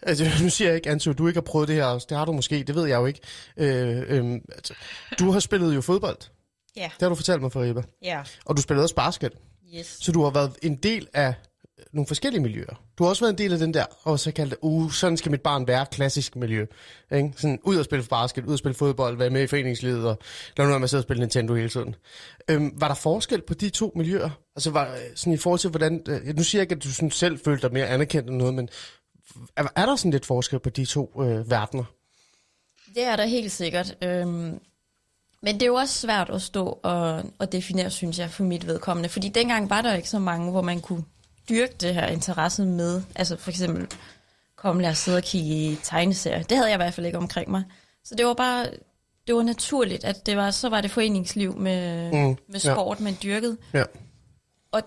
[0.02, 2.32] altså, nu siger jeg ikke, Anto, du ikke har prøvet det her, det har du
[2.32, 3.20] måske, det ved jeg jo ikke.
[3.56, 4.74] Øh, øh, altså,
[5.18, 6.18] du har spillet jo fodbold,
[6.76, 9.32] ja, det har du fortalt mig, Fariba, ja, og du spillede også basket,
[9.76, 9.98] yes.
[10.00, 11.34] så du har været en del af
[11.92, 12.82] nogle forskellige miljøer.
[13.00, 15.30] Du har også været en del af den der, og så kaldte uh, sådan skal
[15.30, 16.66] mit barn være, klassisk miljø.
[17.12, 17.32] Ikke?
[17.36, 20.18] Sådan, ud og spille basket, ud og spille fodbold, være med i foreningslivet, og
[20.56, 21.94] lad nu være med at sidde og spille Nintendo hele tiden.
[22.50, 24.30] Øhm, var der forskel på de to miljøer?
[24.56, 26.02] Altså var, øh, sådan i forhold til, hvordan...
[26.08, 28.54] Øh, nu siger jeg ikke, at du sådan selv følte dig mere anerkendt end noget,
[28.54, 28.68] men
[29.56, 31.84] er, er der sådan lidt forskel på de to øh, verdener?
[32.94, 33.96] Det er der helt sikkert.
[34.02, 34.58] Øhm,
[35.42, 38.66] Men det er jo også svært at stå og, og definere, synes jeg, for mit
[38.66, 39.08] vedkommende.
[39.08, 41.04] Fordi dengang var der ikke så mange, hvor man kunne
[41.50, 43.02] dyrke det her interesse med.
[43.14, 43.86] Altså for eksempel,
[44.56, 46.42] kom lad os sidde og kigge i tegneserier.
[46.42, 47.64] Det havde jeg i hvert fald ikke omkring mig.
[48.04, 48.66] Så det var bare,
[49.26, 53.04] det var naturligt, at det var, så var det foreningsliv med, mm, med sport, ja.
[53.04, 53.56] man dyrkede.
[53.72, 53.84] Ja.
[54.72, 54.82] Og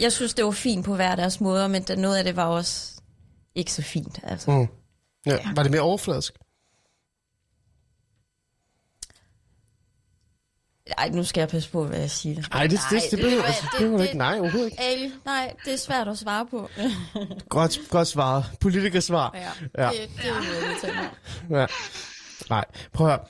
[0.00, 3.00] jeg synes, det var fint på hver deres måder, men noget af det var også
[3.54, 4.20] ikke så fint.
[4.22, 4.50] Altså.
[4.50, 4.68] Mm.
[5.26, 5.32] Ja.
[5.32, 5.52] ja.
[5.54, 6.34] Var det mere overfladisk?
[10.98, 12.42] Ej, nu skal jeg passe på, hvad jeg siger.
[12.52, 14.18] Ej, det, det, det, det behøver det, det, det, ikke.
[14.18, 14.82] Nej, overhovedet ikke.
[14.82, 16.70] Ali, nej, det er svært at svare på.
[17.48, 18.44] godt, godt svaret.
[18.60, 19.34] Politikersvar.
[19.34, 19.90] Ja, ja.
[19.90, 20.94] det, det er noget,
[21.50, 21.66] jeg Ja.
[22.50, 23.20] Nej, prøv at høre.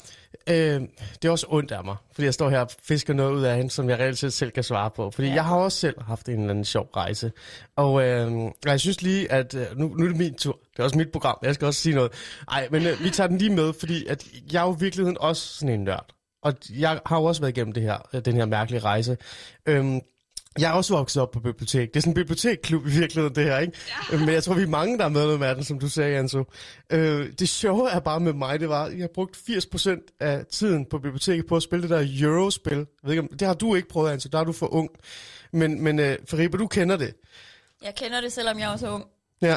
[0.48, 0.80] Øh,
[1.22, 3.56] det er også ondt af mig, fordi jeg står her og fisker noget ud af
[3.56, 5.10] hende, som jeg reelt set selv kan svare på.
[5.10, 5.34] Fordi ja.
[5.34, 7.32] jeg har også selv haft en eller anden sjov rejse.
[7.76, 8.32] Og øh,
[8.64, 10.58] jeg synes lige, at øh, nu, nu er det min tur.
[10.72, 11.38] Det er også mit program.
[11.42, 12.12] Jeg skal også sige noget.
[12.50, 15.16] Nej, men øh, vi tager den lige med, fordi at jeg er jo i virkeligheden
[15.20, 16.06] også sådan en nørd.
[16.42, 19.16] Og jeg har jo også været igennem det her, den her mærkelige rejse.
[19.66, 20.00] Øhm,
[20.58, 21.88] jeg er også vokset op på bibliotek.
[21.88, 23.78] Det er sådan en bibliotekklub i virkeligheden, det her, ikke?
[24.12, 24.18] Ja.
[24.18, 26.44] Men jeg tror, vi er mange, der er med med den, som du sagde, Anso.
[26.92, 30.46] Øh, det sjove er bare med mig, det var, at jeg har brugt 80% af
[30.46, 32.76] tiden på biblioteket på at spille det der Eurospil.
[32.76, 34.28] Jeg ved ikke, det har du ikke prøvet, Anso.
[34.32, 34.90] Der er du for ung.
[35.52, 37.14] Men, men øh, Fariba, du kender det.
[37.82, 39.04] Jeg kender det, selvom jeg også er ung.
[39.42, 39.56] Ja,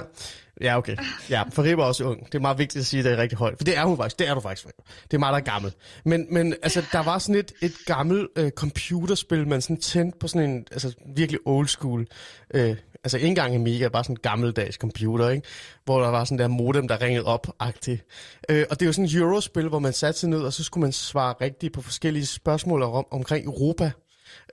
[0.61, 0.97] ja okay.
[1.29, 2.25] Ja, for Ribe er også ung.
[2.25, 3.57] Det er meget vigtigt at sige, at det er rigtig højt.
[3.57, 4.19] For det er hun faktisk.
[4.19, 4.67] Det er du faktisk.
[5.03, 5.73] Det er meget, der er gammel.
[6.05, 10.27] Men, men altså, der var sådan et, et gammelt øh, computerspil, man sådan tændte på
[10.27, 12.07] sådan en altså, virkelig old school.
[12.53, 15.47] Øh, altså ikke engang Amiga, bare sådan en gammeldags computer, ikke?
[15.85, 18.05] Hvor der var sådan der modem, der ringede op-agtigt.
[18.49, 20.63] Øh, og det er jo sådan et Eurospil, hvor man satte sig ned, og så
[20.63, 23.91] skulle man svare rigtigt på forskellige spørgsmål om, omkring Europa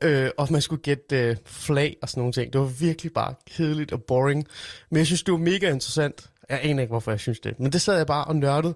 [0.03, 2.53] øh, og man skulle gætte øh, flag og sådan nogle ting.
[2.53, 4.47] Det var virkelig bare kedeligt og boring.
[4.91, 6.31] Men jeg synes, det var mega interessant.
[6.49, 7.61] Jeg aner ikke, hvorfor jeg synes det.
[7.61, 8.75] Men det sad jeg bare og nørdede.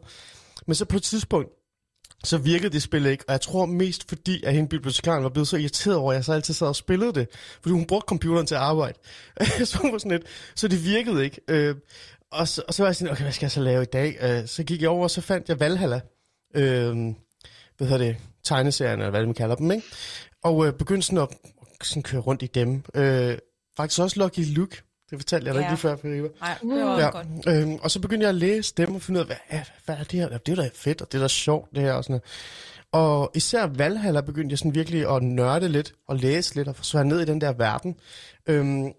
[0.67, 1.49] Men så på et tidspunkt,
[2.25, 5.49] så virkede det spil ikke, og jeg tror mest fordi, at hende bibliotekaren var blevet
[5.49, 7.29] så irriteret over, at jeg så altid sad og spillede det,
[7.63, 8.99] fordi hun brugte computeren til at arbejde.
[9.65, 10.23] så, var sådan lidt,
[10.55, 11.41] så det virkede ikke.
[11.49, 11.75] Øh,
[12.33, 14.17] og, så, og så var jeg sådan, okay, hvad skal jeg så lave i dag?
[14.21, 16.01] Øh, så gik jeg over, og så fandt jeg Valhalla.
[16.55, 17.15] Øh,
[17.77, 18.17] hvad hedder det?
[18.45, 19.87] Tegneserien, eller hvad man kalder dem, ikke?
[20.43, 21.29] Og øh, begyndte sådan at
[21.83, 22.83] sådan køre rundt i dem.
[22.95, 23.39] Øh,
[23.77, 24.83] faktisk også Lucky Luke.
[25.11, 25.69] Det fortalte jeg dig ja.
[25.69, 26.29] lige før, Feriva.
[26.41, 27.11] Nej, det var ja.
[27.11, 27.27] godt.
[27.49, 30.05] Øhm, og så begyndte jeg at læse dem og finde ud af, hvad, hvad er
[30.05, 30.39] det her?
[30.39, 31.93] Det er da fedt, og det er da sjovt, det her.
[31.93, 32.21] Og, sådan
[32.93, 37.05] og især Valhalla begyndte jeg sådan virkelig at nørde lidt, og læse lidt, og forsvare
[37.05, 37.97] ned i den der verden.
[38.47, 38.93] Øhm,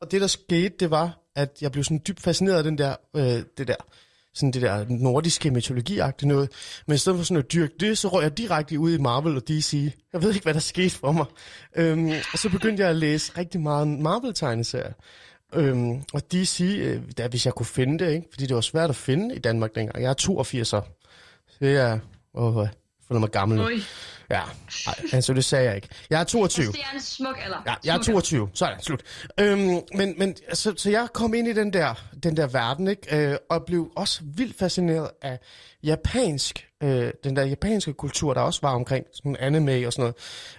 [0.00, 2.96] og det, der skete, det var, at jeg blev sådan dybt fascineret af den der,
[3.16, 3.76] øh, det der
[4.36, 6.50] sådan det der nordiske mytologi noget.
[6.86, 9.36] Men i stedet for sådan at dyrke det, så røg jeg direkte ud i Marvel
[9.36, 9.92] og DC.
[10.12, 11.26] Jeg ved ikke, hvad der skete for mig.
[11.76, 14.92] Øhm, og så begyndte jeg at læse rigtig meget Marvel-tegneserier.
[15.54, 18.26] Øhm, og DC, øh, der, hvis jeg kunne finde det, ikke?
[18.32, 20.02] fordi det var svært at finde i Danmark dengang.
[20.02, 20.64] Jeg er 82'er.
[21.48, 21.98] Så det er...
[22.34, 22.66] Åh,
[23.08, 23.68] føler mig gammel nu.
[24.30, 24.42] Ja,
[24.86, 25.88] Ej, altså det sagde jeg ikke.
[26.10, 26.64] Jeg er 22.
[26.64, 27.62] Altså, det er en smuk alder.
[27.66, 28.48] Ja, jeg er 22.
[28.54, 29.02] Sådan, slut.
[29.40, 33.30] Øhm, men, men altså, så jeg kom ind i den der, den der verden, ikke?
[33.30, 35.38] Øh, og blev også vildt fascineret af
[35.82, 40.14] japansk, øh, den der japanske kultur, der også var omkring sådan anime og sådan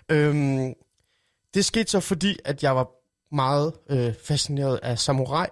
[0.10, 0.28] noget.
[0.28, 0.74] Øhm,
[1.54, 2.88] det skete så fordi, at jeg var
[3.36, 5.48] meget øh, fascineret af samurai,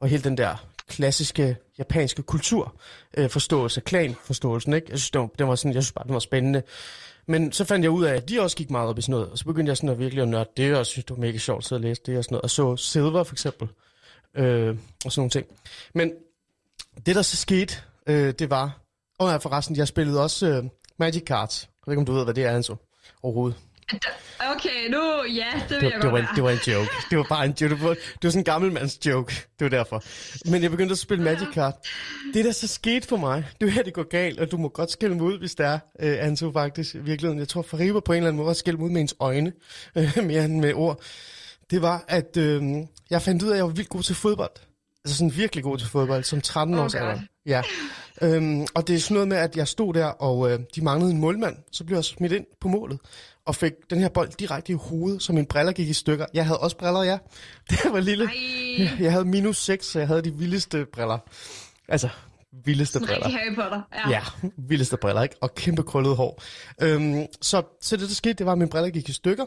[0.00, 2.74] og hele den der klassiske japanske kultur,
[3.16, 4.86] øh, forståelse, klan-forståelsen, ikke?
[4.90, 6.62] Jeg synes, det var, det var sådan, jeg synes bare, det var spændende.
[7.26, 9.28] Men så fandt jeg ud af, at de også gik meget op i sådan noget,
[9.28, 11.38] og så begyndte jeg sådan at virkelig at nørde det, og synes, det var mega
[11.38, 13.68] sjovt at sidde og læse det og sådan noget, og så Silver for eksempel,
[14.34, 15.46] øh, og sådan nogle ting.
[15.94, 16.12] Men
[17.06, 17.74] det, der så skete,
[18.06, 18.80] øh, det var,
[19.18, 20.64] og ja, forresten, jeg spillede også øh,
[20.98, 21.62] Magic Cards.
[21.62, 22.76] Jeg ved ikke, om du ved, hvad det er, altså,
[23.22, 23.58] overhovedet.
[24.54, 26.90] Okay, nu, ja, det vil det, jeg det godt var, en, det var en joke.
[27.10, 27.74] Det var bare en joke.
[27.74, 29.34] Det var, det var sådan en gammelmands joke.
[29.58, 30.02] Det var derfor.
[30.50, 31.86] Men jeg begyndte at spille Magic Card.
[32.34, 34.68] Det, der så skete for mig, det var her, det går galt, og du må
[34.68, 37.38] godt skille mig ud, hvis det er, uh, Anto, faktisk, i virkeligheden.
[37.38, 39.52] Jeg tror, Fariba på en eller anden måde skille mig ud med ens øjne,
[39.96, 41.00] uh, mere end med ord.
[41.70, 42.62] Det var, at uh,
[43.10, 44.52] jeg fandt ud af, at jeg var vildt god til fodbold.
[45.04, 47.20] Altså sådan virkelig god til fodbold, som 13 års alder.
[47.46, 47.62] Ja.
[48.22, 51.10] Øhm, og det er sådan noget med, at jeg stod der, og øh, de manglede
[51.10, 51.56] en målmand.
[51.72, 52.98] Så blev jeg smidt ind på målet
[53.46, 56.26] og fik den her bold direkte i hovedet, så mine briller gik i stykker.
[56.34, 57.18] Jeg havde også briller, ja.
[57.70, 58.24] Det var lille.
[58.24, 58.88] Ej.
[59.00, 61.18] Jeg havde minus 6, så jeg havde de vildeste briller.
[61.88, 62.08] Altså,
[62.64, 63.26] vildeste Sådan briller.
[63.26, 63.82] Rigtig Harry Potter.
[63.94, 64.10] Ja.
[64.10, 65.36] ja, vildeste briller, ikke?
[65.40, 66.42] Og kæmpe krøllet hår.
[66.82, 69.44] Øhm, så, så det, der skete, det var, at mine briller gik i stykker.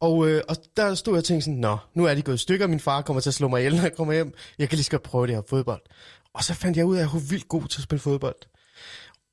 [0.00, 2.38] Og, øh, og der stod jeg og tænkte sådan, nå, nu er de gået i
[2.38, 4.34] stykker, min far kommer til at slå mig ihjel, når jeg kommer hjem.
[4.58, 5.82] Jeg kan lige skal prøve det her fodbold.
[6.34, 8.36] Og så fandt jeg ud af, at jeg var vildt god til at spille fodbold.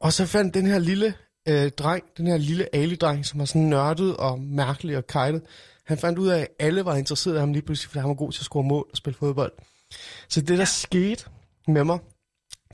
[0.02, 1.14] Og så fandt den her lille
[1.48, 5.42] øh, dreng, den her lille Ali-dreng, som var sådan nørdet og mærkelig og kejlet,
[5.84, 8.16] han fandt ud af, at alle var interesseret i ham lige pludselig, fordi han var
[8.16, 9.52] god til at score mål og spille fodbold.
[10.28, 10.66] Så det, der ja.
[10.66, 11.26] skete
[11.68, 12.00] med mig,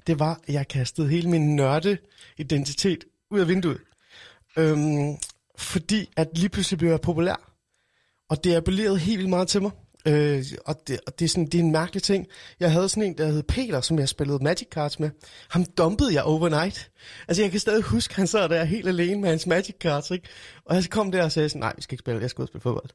[0.08, 1.98] det var, at jeg kastede hele min nørde
[2.38, 3.82] identitet ud af vinduet.
[4.58, 5.18] Øhm,
[5.58, 7.54] fordi at lige pludselig blev jeg populær.
[8.30, 9.72] Og det appellerede helt vildt meget til mig.
[10.08, 12.28] Øh, og det, og det, er sådan, det er en mærkelig ting.
[12.60, 15.10] Jeg havde sådan en, der hed Peter, som jeg spillede Magic Cards med.
[15.50, 16.92] Ham dumpede jeg overnight.
[17.28, 20.28] Altså, jeg kan stadig huske, han sad der helt alene med hans Magic Cards, ikke?
[20.66, 22.46] Og jeg kom der og sagde sådan, nej, vi skal ikke spille, jeg skal ud
[22.46, 22.90] og spille fodbold.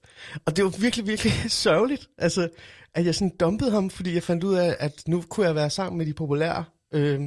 [0.47, 1.33] Og det var virkelig, virkelig
[1.65, 2.49] sørgeligt, altså,
[2.95, 5.71] at jeg sådan dumpede ham, fordi jeg fandt ud af, at nu kunne jeg være
[5.71, 6.65] sammen med de populære.
[6.93, 7.21] Øh,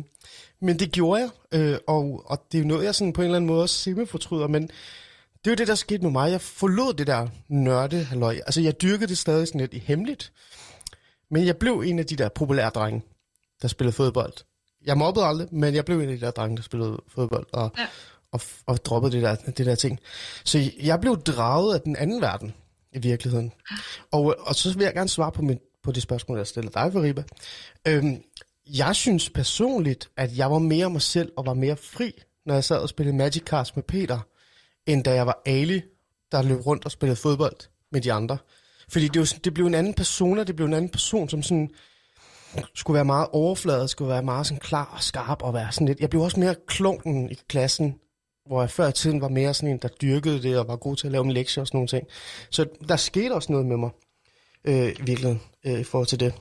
[0.62, 3.26] men det gjorde jeg, øh, og, og det er jo noget, jeg sådan på en
[3.26, 4.70] eller anden måde også semi-fortryder, men
[5.43, 6.32] det er jo det, der skete med mig.
[6.32, 8.36] Jeg forlod det der nørde halløj.
[8.36, 10.34] Altså, jeg dyrkede det stadig sådan lidt i hemmeligt.
[11.32, 13.01] Men jeg blev en af de der populære drenge,
[13.62, 14.34] der spillede fodbold.
[14.86, 17.71] Jeg mobbede aldrig, men jeg blev en af de der drenge, der spillede fodbold og,
[17.77, 17.88] ja.
[18.32, 19.99] og, og droppede det der, det der ting.
[20.43, 22.54] Så jeg blev draget af den anden verden
[22.91, 23.54] i virkeligheden.
[24.12, 26.93] Og, og så vil jeg gerne svare på, min, på det spørgsmål, jeg stiller dig,
[26.93, 27.23] Fariba.
[27.88, 28.23] Øhm,
[28.65, 32.12] jeg synes personligt, at jeg var mere mig selv og var mere fri,
[32.45, 34.19] når jeg sad og spillede Magic Cards med Peter,
[34.86, 35.82] end da jeg var Ali,
[36.32, 37.56] der løb rundt og spillede fodbold
[37.91, 38.38] med de andre.
[38.89, 41.44] Fordi det, var, det blev en anden person, og det blev en anden person, som
[41.44, 41.70] sådan
[42.76, 46.00] skulle være meget overfladet, skulle være meget sådan klar og skarp og være sådan lidt...
[46.00, 47.96] Jeg blev også mere klunken i klassen,
[48.46, 50.96] hvor jeg før i tiden var mere sådan en, der dyrkede det og var god
[50.96, 52.08] til at lave en lektie og sådan nogle ting.
[52.50, 53.89] Så der skete også noget med mig,
[54.65, 56.34] øh, i virkeligheden, øh, i forhold til det.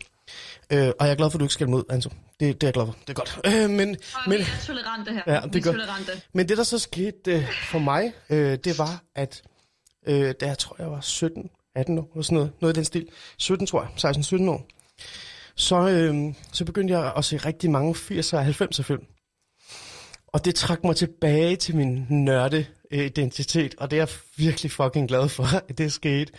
[0.72, 2.10] Øh, og jeg er glad for, at du ikke skal ud, Anto.
[2.40, 2.96] Det, det er jeg glad for.
[3.00, 3.40] Det er godt.
[3.46, 5.22] Øh, men, og men, vi er tolerante her.
[5.26, 5.64] Ja, det er godt.
[5.64, 6.12] Tolerante.
[6.32, 9.42] Men det, der så skete øh, for mig, øh, det var, at
[10.06, 12.84] øh, da jeg tror, jeg var 17, 18 år, eller sådan noget, noget i den
[12.84, 13.08] stil.
[13.38, 14.14] 17, tror jeg.
[14.16, 14.66] 16-17 år.
[15.56, 19.04] Så, øh, så begyndte jeg at se rigtig mange 80'er og 90'er film.
[20.26, 25.08] Og det trak mig tilbage til min nørde identitet, og det er jeg virkelig fucking
[25.08, 26.32] glad for, at det skete.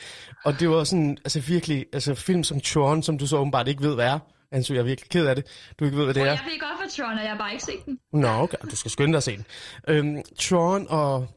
[0.45, 3.83] Og det var sådan, altså virkelig, altså film som Tron, som du så åbenbart ikke
[3.83, 4.19] ved, hvad er.
[4.51, 5.45] Altså, jeg er virkelig ked af det.
[5.79, 6.25] Du ikke ved, hvad det er.
[6.25, 7.99] Jeg ved godt, hvad Tron er, jeg har bare ikke set den.
[8.13, 8.57] Nå, okay.
[8.71, 9.45] Du skal skynde dig at se den.
[9.87, 11.27] Øhm, Tron og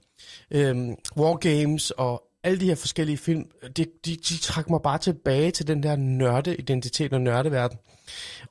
[0.51, 3.45] øhm, War Games og alle de her forskellige film,
[3.77, 7.79] de, de, de trak mig bare tilbage til den der nørdeidentitet og nørdeverden.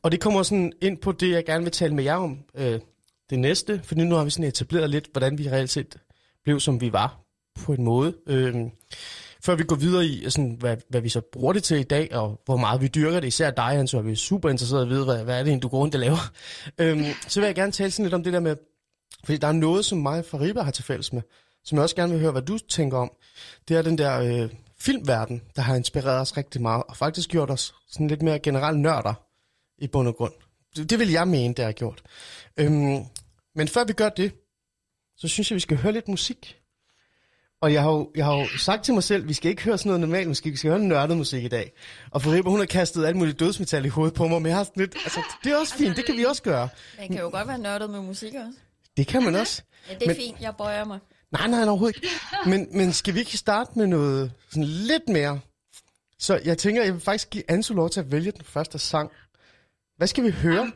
[0.03, 2.79] Og det kommer sådan ind på det, jeg gerne vil tale med jer om øh,
[3.29, 5.97] det næste, for nu har vi sådan etableret lidt, hvordan vi reelt set
[6.43, 7.19] blev, som vi var
[7.59, 8.15] på en måde.
[8.27, 8.55] Øh,
[9.45, 12.15] før vi går videre i, sådan, hvad, hvad vi så bruger det til i dag,
[12.15, 14.83] og hvor meget vi dyrker det, især dig, han, så er vi super interesseret i
[14.83, 16.31] at vide, hvad, hvad er det du går rundt og laver.
[16.77, 18.55] Øhm, så vil jeg gerne tale sådan lidt om det der med,
[19.23, 21.21] fordi der er noget, som mig og Fariba har til fælles med,
[21.63, 23.11] som jeg også gerne vil høre, hvad du tænker om.
[23.67, 27.51] Det er den der øh, filmverden, der har inspireret os rigtig meget, og faktisk gjort
[27.51, 29.13] os sådan lidt mere generelt nørder
[29.77, 30.33] i bund og grund.
[30.75, 32.01] Det, det vil jeg mene, det har gjort.
[32.57, 33.05] Øhm,
[33.55, 34.31] men før vi gør det,
[35.17, 36.62] så synes jeg, vi skal høre lidt musik.
[37.63, 39.77] Og jeg har, jo, jeg har jo sagt til mig selv, vi skal ikke høre
[39.77, 41.71] sådan noget normalt musik, vi skal høre nørdet musik i dag.
[42.11, 44.57] Og for Ripper, hun har kastet alt muligt dødsmetal i hovedet på mig, men jeg
[44.57, 46.69] har sådan lidt, altså, det er også fint, det kan vi også gøre.
[46.99, 48.59] Man kan jo godt være nørdet med musik også.
[48.97, 49.61] Det kan man også.
[49.89, 50.99] Ja, det er men, fint, jeg bøjer mig.
[51.31, 52.07] Nej, nej, overhovedet ikke.
[52.45, 55.39] Men, men skal vi ikke starte med noget sådan lidt mere?
[56.19, 59.11] Så jeg tænker, jeg vil faktisk give Anso lov til at vælge den første sang.
[59.97, 60.61] Hvad skal vi høre?
[60.61, 60.73] Um,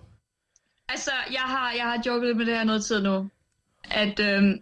[0.89, 3.29] altså, jeg har, jeg har joket med det her noget tid nu.
[3.91, 4.61] At øhm,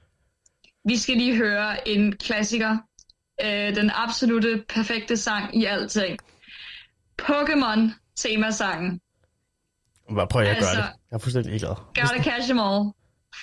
[0.86, 2.78] vi skal lige høre en klassiker.
[3.44, 6.20] Øh, den absolute perfekte sang i alting.
[7.22, 7.80] Pokémon
[8.16, 9.02] temasangen.
[10.10, 10.92] Hvad prøver jeg at altså, gøre det?
[11.12, 11.76] Jeg er fuldstændig ligeglad.
[11.76, 12.92] Gotta catch them all.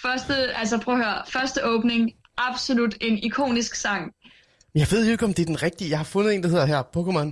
[0.03, 1.23] Første, altså prøv at høre.
[1.29, 2.13] Første åbning.
[2.39, 4.13] Absolut en ikonisk sang.
[4.75, 5.91] Jeg ved jo ikke, om det er den rigtige.
[5.91, 6.83] Jeg har fundet en, der hedder her.
[6.97, 7.29] Pokémon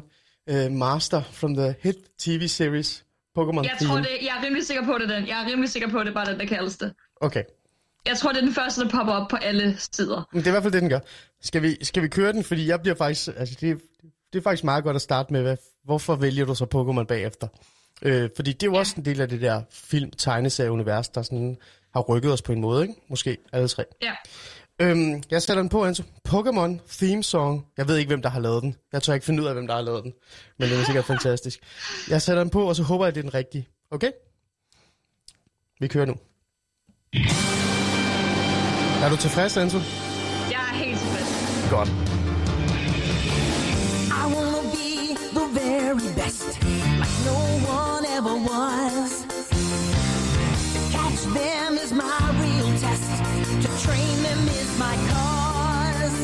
[0.52, 3.04] uh, Master from the hit TV series.
[3.38, 5.28] Pokémon Jeg tror det, jeg er rimelig sikker på det den.
[5.28, 6.92] Jeg er rimelig sikker på det, bare den, der kaldes det.
[7.20, 7.42] Okay.
[8.06, 10.28] Jeg tror, det er den første, der popper op på alle sider.
[10.32, 11.00] Men det er i hvert fald det, den gør.
[11.42, 12.44] Skal vi, skal vi køre den?
[12.44, 13.28] Fordi jeg bliver faktisk...
[13.36, 13.80] Altså, det,
[14.32, 17.48] det er faktisk meget godt at starte med, hvad, hvorfor vælger du så Pokémon bagefter?
[18.02, 21.56] Øh, fordi det er jo også en del af det der film-tegneserie-univers, der sådan
[21.94, 22.94] har rykket os på en måde, ikke?
[23.08, 23.84] Måske alle tre.
[24.02, 24.12] Ja.
[24.80, 26.02] Øhm, jeg sætter den på, Anso.
[26.28, 27.66] Pokémon Theme Song.
[27.76, 28.76] Jeg ved ikke, hvem der har lavet den.
[28.92, 30.12] Jeg tør ikke finde ud af, hvem der har lavet den.
[30.58, 31.60] Men det er sikkert fantastisk.
[32.10, 33.68] Jeg sætter den på, og så håber jeg, at det er den rigtige.
[33.90, 34.10] Okay?
[35.80, 36.14] Vi kører nu.
[39.02, 39.78] Er du tilfreds, Anto?
[40.50, 41.70] Jeg er helt tilfreds.
[41.70, 41.88] Godt.
[44.10, 46.48] I wanna be the very best,
[47.02, 47.40] like no
[47.80, 49.12] one ever was.
[50.74, 53.10] To catch them is my real test,
[53.64, 56.20] to train them is my cause.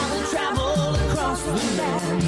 [0.00, 2.23] I will travel across the land,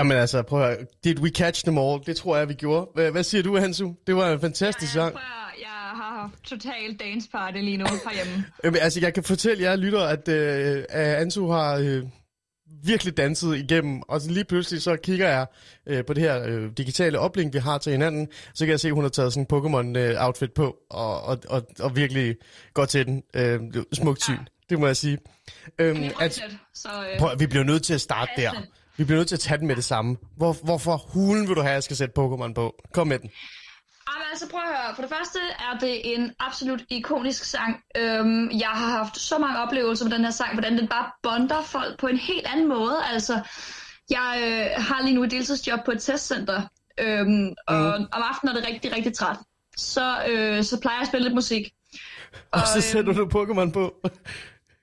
[0.00, 0.86] Jamen altså, prøv at høre.
[1.04, 2.00] Did we catch them all?
[2.06, 2.88] Det tror jeg, vi gjorde.
[2.94, 3.92] Hvad, hvad siger du, Hansu?
[4.06, 5.14] Det var en fantastisk sang.
[5.14, 5.22] Jeg,
[5.60, 8.44] jeg har totalt dance party lige nu herhjemme.
[8.64, 12.02] Jamen, altså, jeg kan fortælle jer, lytter, at øh, Ansu har øh,
[12.84, 15.46] virkelig danset igennem, og så lige pludselig så kigger jeg
[15.86, 18.88] øh, på det her øh, digitale oplink, vi har til hinanden, så kan jeg se,
[18.88, 22.36] at hun har taget sådan en Pokémon-outfit på, og, og, og, og virkelig
[22.74, 23.22] går til den.
[23.36, 23.60] Øh,
[23.92, 24.38] smukt syn,
[24.70, 25.18] det må jeg sige.
[25.78, 26.42] Øhm, at,
[26.74, 28.50] så, øh, prøv, vi bliver nødt til at starte der.
[28.50, 28.79] Passende.
[29.00, 30.16] Vi bliver nødt til at tage den med det samme.
[30.36, 32.74] Hvor, hvorfor hulen vil du have, at jeg skal sætte Pokémon på?
[32.94, 33.30] Kom med den.
[34.10, 34.94] Jamen, altså prøv at høre.
[34.94, 37.76] For det første er det en absolut ikonisk sang.
[37.96, 41.62] Øhm, jeg har haft så mange oplevelser med den her sang, hvordan den bare bonder
[41.62, 42.96] folk på en helt anden måde.
[43.12, 43.40] Altså,
[44.10, 46.62] jeg øh, har lige nu et deltidsjob på et testcenter,
[47.00, 48.06] øhm, og Mhm.
[48.12, 49.36] om aftenen er det rigtig, rigtig træt.
[49.76, 51.70] Så, øh, så plejer jeg at spille lidt musik.
[52.52, 53.94] Og så øhm, sætter du Pokémon på.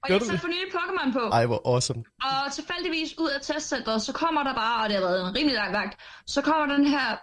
[0.08, 1.20] Og jeg satte for nylig Pokémon på.
[1.20, 2.04] Ej, hvor awesome.
[2.24, 5.56] Og tilfældigvis ud af testcenteret, så kommer der bare, og det har været en rimelig
[5.56, 7.16] lang vagt, så kommer den her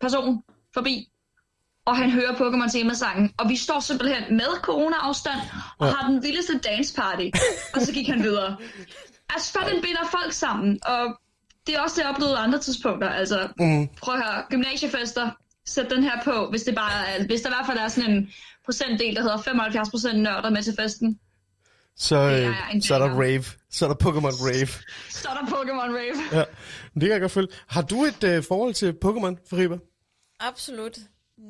[0.00, 0.42] person
[0.74, 1.08] forbi,
[1.86, 5.40] og han hører Pokémon temasangen, og vi står simpelthen med corona-afstand,
[5.78, 5.92] og Ja.
[5.92, 7.28] har den vildeste dance party,
[7.74, 8.56] og så gik han videre.
[9.34, 11.18] Altså, for den binder folk sammen, og
[11.66, 13.08] det er også det, jeg oplevede andre tidspunkter.
[13.08, 13.88] Altså, Mm.
[14.02, 15.30] prøv at høre, gymnasiefester,
[15.66, 18.10] sæt den her på, hvis det bare er, hvis der i hvert fald er sådan
[18.10, 18.30] en
[18.64, 21.18] procentdel, der hedder 75% nørder med til festen,
[21.98, 23.44] Så, er øh, så er der rave.
[23.70, 24.66] Så er der Pokémon rave.
[25.10, 26.16] så er der Pokémon Rave.
[26.40, 26.44] Ja,
[26.94, 27.48] det kan jeg godt følge.
[27.66, 29.76] Har du et øh, forhold til Pokémon, Fariba?
[30.40, 30.98] Absolut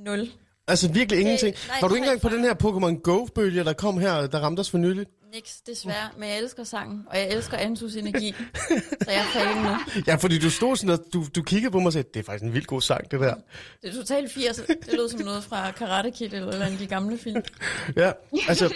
[0.05, 0.28] nul.
[0.68, 1.55] Altså virkelig ingenting.
[1.68, 4.61] nej, Var du ikke engang på den her Pokémon Go-bølge, der kom her, der ramte
[4.61, 5.07] os for nylig?
[5.34, 6.10] Niks, desværre.
[6.18, 8.34] Men jeg elsker sangen, og jeg elsker Antus energi.
[9.04, 10.02] så jeg er fan nu.
[10.06, 12.24] Ja, fordi du stod sådan, og du, du kiggede på mig og sagde, det er
[12.24, 13.34] faktisk en vild god sang, det der.
[13.82, 14.56] Det er totalt 80.
[14.56, 17.42] Det lød som noget fra Karate Kid eller, eller en af de gamle film.
[17.96, 18.12] Ja,
[18.48, 18.74] altså,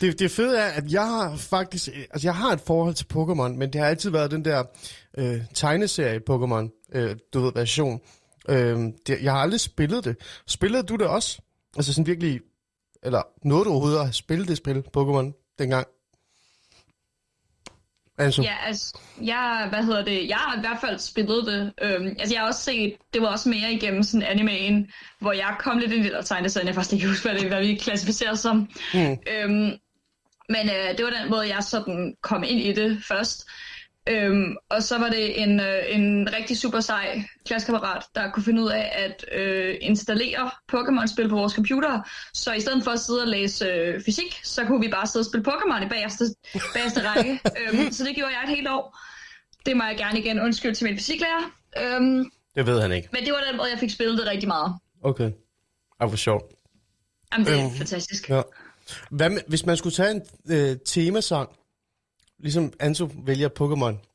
[0.00, 3.56] det, det fede er, at jeg har faktisk, altså jeg har et forhold til Pokémon,
[3.58, 4.64] men det har altid været den der
[5.18, 8.00] øh, tegneserie Pokémon, øh, du ved, version.
[8.48, 10.16] Øh, det, jeg har aldrig spillet det.
[10.46, 11.38] Spillede du det også?
[11.76, 12.40] Altså sådan virkelig,
[13.02, 15.86] eller nåede du overhovedet at spille det spil, Pokémon, dengang?
[18.18, 21.72] Altså, Ja, altså, jeg, hvad hedder det, jeg har i hvert fald spillet det.
[21.82, 24.90] Øhm, altså, jeg har også set, det var også mere igennem sådan animeen,
[25.20, 26.66] hvor jeg kom lidt ind i det tegneserien.
[26.66, 28.68] Jeg faktisk ikke huske, hvad, det, hvad vi klassificerer som.
[28.94, 29.18] Mm.
[29.32, 29.72] Øhm,
[30.48, 33.48] men øh, det var den måde, jeg sådan kom ind i det først.
[34.08, 38.62] Øhm, og så var det en, øh, en rigtig super sej klassekammerat, der kunne finde
[38.62, 42.08] ud af at øh, installere Pokémon-spil på vores computer.
[42.34, 45.22] Så i stedet for at sidde og læse øh, fysik, så kunne vi bare sidde
[45.22, 46.24] og spille Pokémon i bagerste,
[46.74, 47.40] bagerste række.
[47.60, 48.98] øhm, så det gjorde jeg et helt år.
[49.66, 51.50] Det må jeg gerne igen undskylde til min fysiklærer.
[51.82, 53.08] Øhm, det ved han ikke.
[53.12, 54.74] men det var den måde, jeg fik spillet det rigtig meget.
[55.02, 55.30] Okay.
[56.00, 56.44] Ej, hvor sjovt.
[57.32, 58.30] Jamen, det er Øhm, fantastisk.
[58.30, 58.42] Ja.
[59.10, 61.48] Hvad med, hvis man skulle tage en øh, temasang,
[62.44, 64.10] ligesom Anso vælger Pokémon,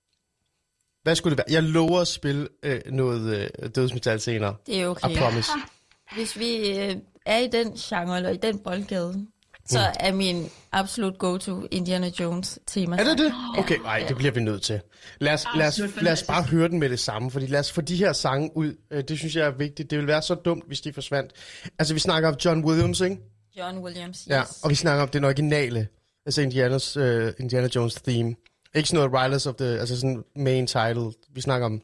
[1.04, 1.54] hvad skulle det være?
[1.54, 4.56] Jeg lover at spille øh, noget øh, dødsmetal senere.
[4.66, 5.10] Det er okay.
[5.10, 5.52] I promise.
[6.16, 9.26] Hvis vi øh, er i den genre, eller i den boldgade,
[9.66, 12.98] så er min absolut go-to Indiana Jones tema.
[12.98, 13.34] Er det det?
[13.58, 14.82] Okay, nej, det bliver vi nødt til.
[15.20, 17.72] Lad os, lad, os, lad os bare høre den med det samme, fordi lad os
[17.72, 18.76] få de her sange ud.
[18.92, 19.90] Øh, Det synes jeg er vigtigt.
[19.90, 21.32] Det ville være så dumt, hvis de forsvandt.
[21.80, 23.18] Altså, vi snakker om John Williams, ikke?
[23.58, 24.28] John Williams, yes.
[24.28, 25.88] Ja, og vi snakker om den originale,
[26.30, 28.36] altså Indianas, uh, Indiana Jones theme.
[28.76, 31.12] Ikke sådan noget Riders of the, altså sådan main title.
[31.34, 31.82] Vi snakker om,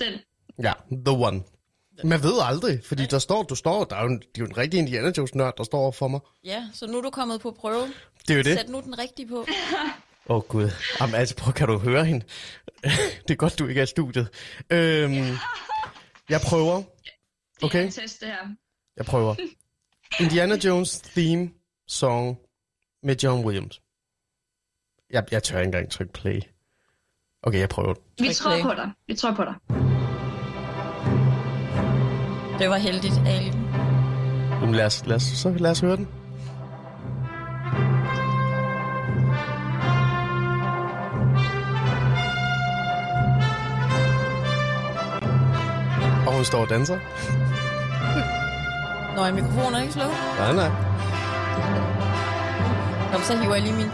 [0.00, 0.12] Den.
[0.62, 0.72] ja,
[1.06, 1.42] The One.
[2.04, 4.44] Man ved aldrig, fordi der står, du står, der er jo en, det er jo
[4.46, 6.20] en rigtig Indiana Jones nørd, der står over for mig.
[6.44, 7.82] ja, så nu er du kommet på prøve.
[8.28, 8.58] Det er jo det.
[8.58, 9.46] Sæt nu den rigtige på.
[10.28, 10.70] Åh oh, gud.
[11.00, 12.24] Jamen altså, prøv, kan du høre hende?
[13.28, 14.28] det er godt, du ikke er i studiet.
[14.70, 15.14] Øhm,
[16.28, 16.76] jeg prøver.
[16.76, 16.84] Det
[17.62, 17.78] Okay.
[17.78, 18.48] er en test, det her.
[18.96, 19.34] Jeg prøver.
[20.20, 21.50] Indiana Jones theme
[21.88, 22.38] song
[23.04, 23.80] med John Williams.
[25.10, 26.40] Jeg, jeg tør ikke engang trykke play.
[27.42, 27.94] Okay, jeg prøver.
[28.18, 28.62] Vi Tryk tror play.
[28.62, 28.90] på dig.
[29.06, 29.54] Vi tror på dig.
[32.58, 33.46] Det var heldigt, Ali.
[34.60, 36.08] Jamen, lad os, lad os, så lad os høre den.
[46.26, 46.98] Og hun står og danser.
[49.16, 50.16] Nå, er mikrofonen ikke slukket?
[50.38, 50.70] Nej, nej.
[53.14, 53.90] Kom, så hiver jeg lige min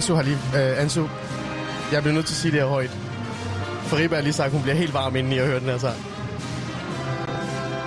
[0.00, 0.38] Ansu har lige...
[0.54, 1.06] Øh, Ansu,
[1.92, 2.90] jeg bliver nødt til at sige det her højt.
[3.82, 5.78] Fariba har lige sagt, at hun bliver helt varm inden i at høre den her
[5.78, 5.96] sang.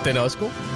[0.06, 0.73] Den er også god.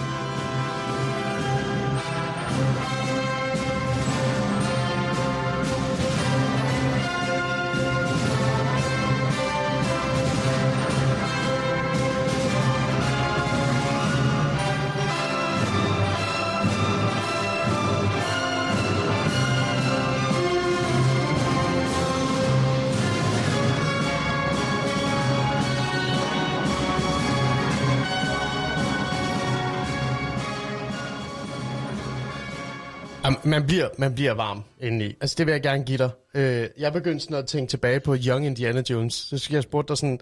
[33.28, 35.16] Jamen, man bliver, man bliver varm indeni.
[35.22, 36.10] Altså, det vil jeg gerne give dig.
[36.34, 39.14] Øh, jeg begyndte sådan at tænke tilbage på Young Indiana Jones.
[39.14, 40.20] Så skal jeg spurgte dig sådan,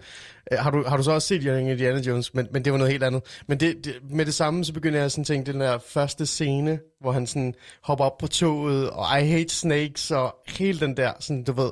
[0.52, 2.34] øh, har, du, har du så også set Young Indiana Jones?
[2.34, 3.22] Men, men det var noget helt andet.
[3.46, 6.26] Men det, det, med det samme, så begyndte jeg sådan at tænke, den der første
[6.26, 10.96] scene, hvor han sådan hopper op på toget, og I hate snakes, og hele den
[10.96, 11.70] der, sådan, du ved,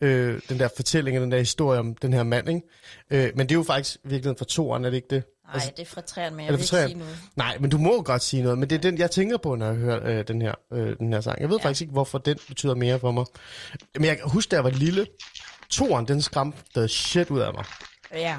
[0.00, 2.62] øh, den der fortælling, og den der historie om den her mand, ikke?
[3.10, 5.22] Øh, men det er jo faktisk virkelig for toeren, er det ikke det?
[5.54, 7.18] Nej, det er fra træerne, men jeg Er vil ikke sige noget.
[7.36, 9.66] Nej, men du må godt sige noget, men det er den, jeg tænker på, når
[9.66, 11.40] jeg hører øh, den, her, øh, den her sang.
[11.40, 11.64] Jeg ved ja.
[11.64, 13.24] faktisk ikke, hvorfor den betyder mere for mig.
[13.94, 15.06] Men jeg kan huske, da jeg var lille,
[15.70, 17.64] toren, den skræmte shit ud af mig.
[18.14, 18.36] Ja,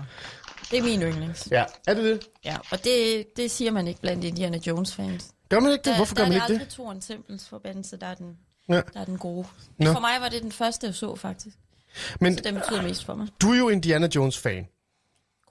[0.72, 1.48] det er min yndlings.
[1.52, 2.28] Ja, er det det?
[2.46, 5.28] Ja, og det, det siger man ikke blandt Indiana Jones-fans.
[5.50, 5.86] Gør man ikke det?
[5.86, 6.60] Der, Hvorfor der gør man er ikke det?
[6.60, 6.66] det?
[6.66, 8.38] aldrig Toren Tempels forbandelse, der er den,
[8.70, 8.82] Ja.
[8.94, 9.48] der er den gode.
[9.80, 9.94] Nå.
[9.94, 11.56] for mig var det den første, jeg så faktisk.
[12.20, 13.28] Men Så den betyder mest for mig.
[13.42, 14.68] du er jo Indiana Jones-fan.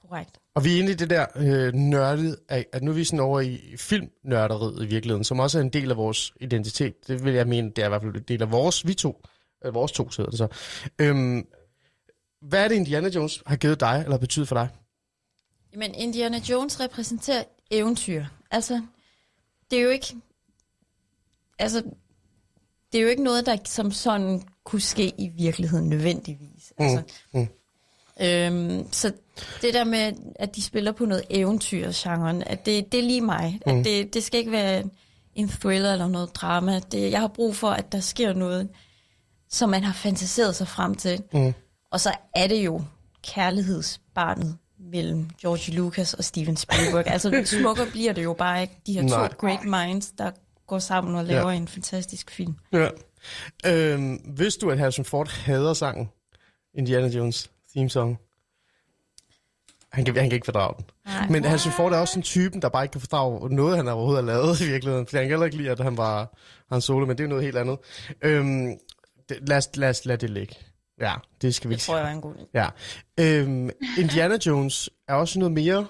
[0.08, 0.38] Korrekt.
[0.54, 3.20] Og vi er inde i det der øh, nørdet, af, at nu er vi sådan
[3.20, 7.08] over i filmnørderiet i virkeligheden, som også er en del af vores identitet.
[7.08, 9.22] Det vil jeg mene, det er i hvert fald en del af vores, vi to,
[9.64, 10.48] øh, vores to sidder det så.
[10.98, 11.46] Øhm,
[12.42, 14.68] hvad er det, Indiana Jones har givet dig, eller betydet for dig?
[15.76, 18.24] Men Indiana Jones repræsenterer eventyr.
[18.50, 18.82] Altså,
[19.70, 20.16] det er jo ikke...
[21.58, 21.82] Altså,
[22.92, 26.72] det er jo ikke noget, der som sådan kunne ske i virkeligheden nødvendigvis.
[26.78, 27.02] Altså,
[27.34, 27.48] mm.
[28.20, 29.12] Øhm, så
[29.62, 33.60] det der med, at de spiller på noget eventyrgenren, at det, det er lige mig.
[33.66, 33.78] Mm.
[33.78, 34.84] At det, det skal ikke være
[35.34, 36.80] en thriller eller noget drama.
[36.92, 38.68] Det, jeg har brug for, at der sker noget,
[39.50, 41.22] som man har fantaseret sig frem til.
[41.32, 41.54] Mm.
[41.90, 42.82] Og så er det jo
[43.22, 47.06] kærlighedsbarnet mellem George Lucas og Steven Spielberg.
[47.06, 48.80] altså smukkere bliver det jo bare ikke.
[48.86, 49.32] De her to Nej.
[49.38, 50.30] great minds, der
[50.66, 51.56] går sammen og laver ja.
[51.56, 52.54] en fantastisk film.
[52.72, 52.88] Ja.
[53.66, 56.08] Øhm, vidste du, at Harrison Ford hader sangen
[56.74, 58.18] Indiana Jones theme song?
[59.96, 60.84] Han kan, han kan ikke fordrage den.
[61.06, 61.28] Nej.
[61.28, 64.24] Men Harrison Ford er også sådan typen, der bare ikke kan fordrage noget, han overhovedet
[64.24, 65.06] har lavet i virkeligheden.
[65.06, 66.36] For han kan heller ikke lide, at han var
[66.72, 67.78] han solo, men det er jo noget helt andet.
[68.22, 68.74] Øhm,
[69.28, 70.54] det, lad, os, lad os lade det ligge.
[71.00, 72.46] Ja, det skal vi Det ikke tror jeg er en god idé.
[72.54, 72.68] Ja.
[73.20, 75.86] Øhm, Indiana Jones er også noget mere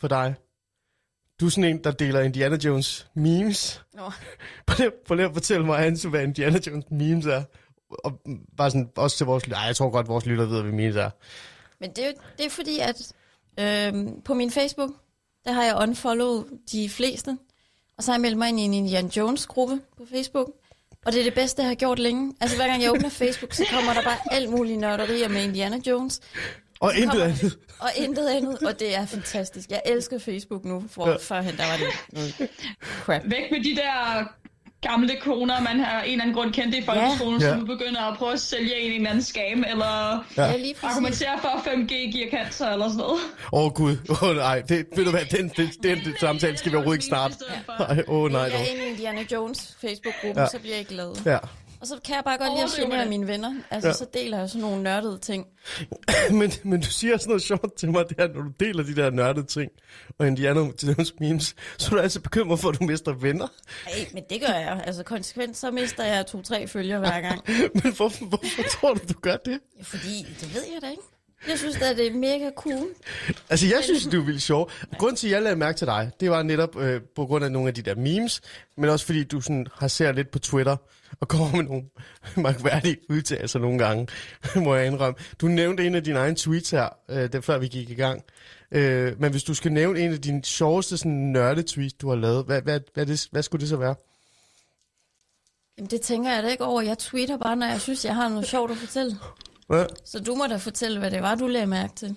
[0.00, 0.34] for dig.
[1.40, 3.82] Du er sådan en, der deler Indiana Jones memes.
[3.94, 4.02] Nå.
[4.66, 7.42] Prøv lige, prøv lige at fortælle mig, Anse, hvad Indiana Jones memes er.
[8.04, 8.20] Og
[8.56, 9.66] bare sådan, også til vores lytter.
[9.66, 11.10] Jeg tror godt, vores lytter ved, hvad memes er.
[11.80, 13.12] Men det er, det er fordi, at
[13.60, 14.90] øhm, på min Facebook,
[15.44, 17.38] der har jeg unfollowet de fleste.
[17.98, 20.50] Og så har jeg meldt mig ind i en Indiana Jones-gruppe på Facebook.
[21.06, 22.34] Og det er det bedste, jeg har gjort længe.
[22.40, 25.78] Altså hver gang jeg åbner Facebook, så kommer der bare alt muligt nørderier med Indiana
[25.86, 26.20] Jones.
[26.80, 27.58] Og intet kommer- andet.
[27.80, 29.70] Og intet andet, og det er fantastisk.
[29.70, 31.16] Jeg elsker Facebook nu, for Ja.
[31.20, 32.50] førhen der var det noget
[33.04, 33.22] crap.
[33.24, 34.24] Væk med de der
[34.88, 37.46] gamle koner, man har en eller anden grund kendte i folkeskolen, Ja.
[37.46, 37.52] ja.
[37.52, 40.46] som nu begynder at prøve at sælge en, en eller anden skam, eller Ja.
[40.52, 43.20] Ja, argumentere for, at 5G giver cancer, eller sådan noget.
[43.52, 46.56] Åh oh, gud, åh oh, nej, det, ved du hvad, den, den, den, den samtale
[46.56, 47.32] skal vi overhovedet ikke snart.
[47.78, 48.60] Nej, åh oh, nej, jeg dog.
[48.60, 50.40] er inde i Indiana Jones Facebook-gruppen, Ja.
[50.42, 50.48] ja.
[50.48, 51.10] så bliver jeg glad.
[51.26, 51.38] Ja,
[51.84, 53.54] Og så kan jeg bare godt lide at genere mine venner.
[53.70, 53.94] Altså, Ja.
[53.94, 55.46] så deler jeg sådan nogle nørdede ting.
[56.40, 58.96] men, men du siger sådan noget sjovt til mig, det er, når du deler de
[58.96, 59.70] der nørdede ting,
[60.18, 63.48] og Indiana Jones memes, så er du altså bekymret for, at du mister venner.
[63.86, 64.82] Ej, men det gør jeg.
[64.86, 67.40] Altså, konsekvent, så mister jeg to-tre følger hver gang.
[67.84, 69.58] Men hvorfor, hvorfor tror du, du gør det?
[69.78, 71.02] Ja, fordi, det ved jeg da ikke.
[71.48, 72.88] Jeg synes da, det er mega cool.
[73.50, 74.70] Altså, jeg synes, du er vildt sjov.
[74.98, 77.52] Grunden til, at jeg lagde mærke til dig, det var netop øh, på grund af
[77.52, 78.40] nogle af de der memes,
[78.76, 80.76] men også fordi du sådan har set lidt på Twitter
[81.20, 81.84] og kommer med nogle
[82.36, 84.08] magværdige udtalelser nogle gange,
[84.64, 85.18] må jeg indrømme.
[85.40, 88.24] Du nævnte en af dine egne tweets her, øh, det før vi gik i gang.
[88.70, 92.44] Øh, men hvis du skal nævne en af dine sjoveste sådan, nørde-tweets, du har lavet,
[92.44, 93.94] hvad, hvad, hvad, det, hvad skulle det så være?
[95.78, 96.82] Jamen, det tænker jeg da ikke over.
[96.82, 99.16] Jeg tweeter bare, når jeg synes, jeg har noget sjovt at fortælle.
[99.66, 99.86] Hvad?
[100.04, 102.16] Så du må da fortælle, hvad det var, du lagde mærke til.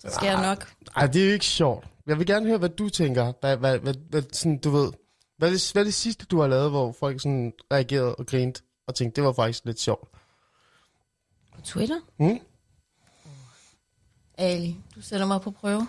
[0.00, 0.72] Så skal jeg nok.
[0.96, 1.86] Ej, det er jo ikke sjovt.
[2.06, 3.32] Jeg vil gerne høre, hvad du tænker.
[3.40, 4.92] Hvad, hvad, hvad, hvad, sådan, du ved,
[5.38, 8.26] hvad er, det, hvad er det sidste, du har lavet, hvor folk sådan reagerede og
[8.26, 10.08] grinte og tænkte, det var faktisk lidt sjovt?
[11.54, 12.00] På Twitter?
[12.18, 12.38] Mm?
[14.38, 15.88] Ali, du sætter mig på prøve.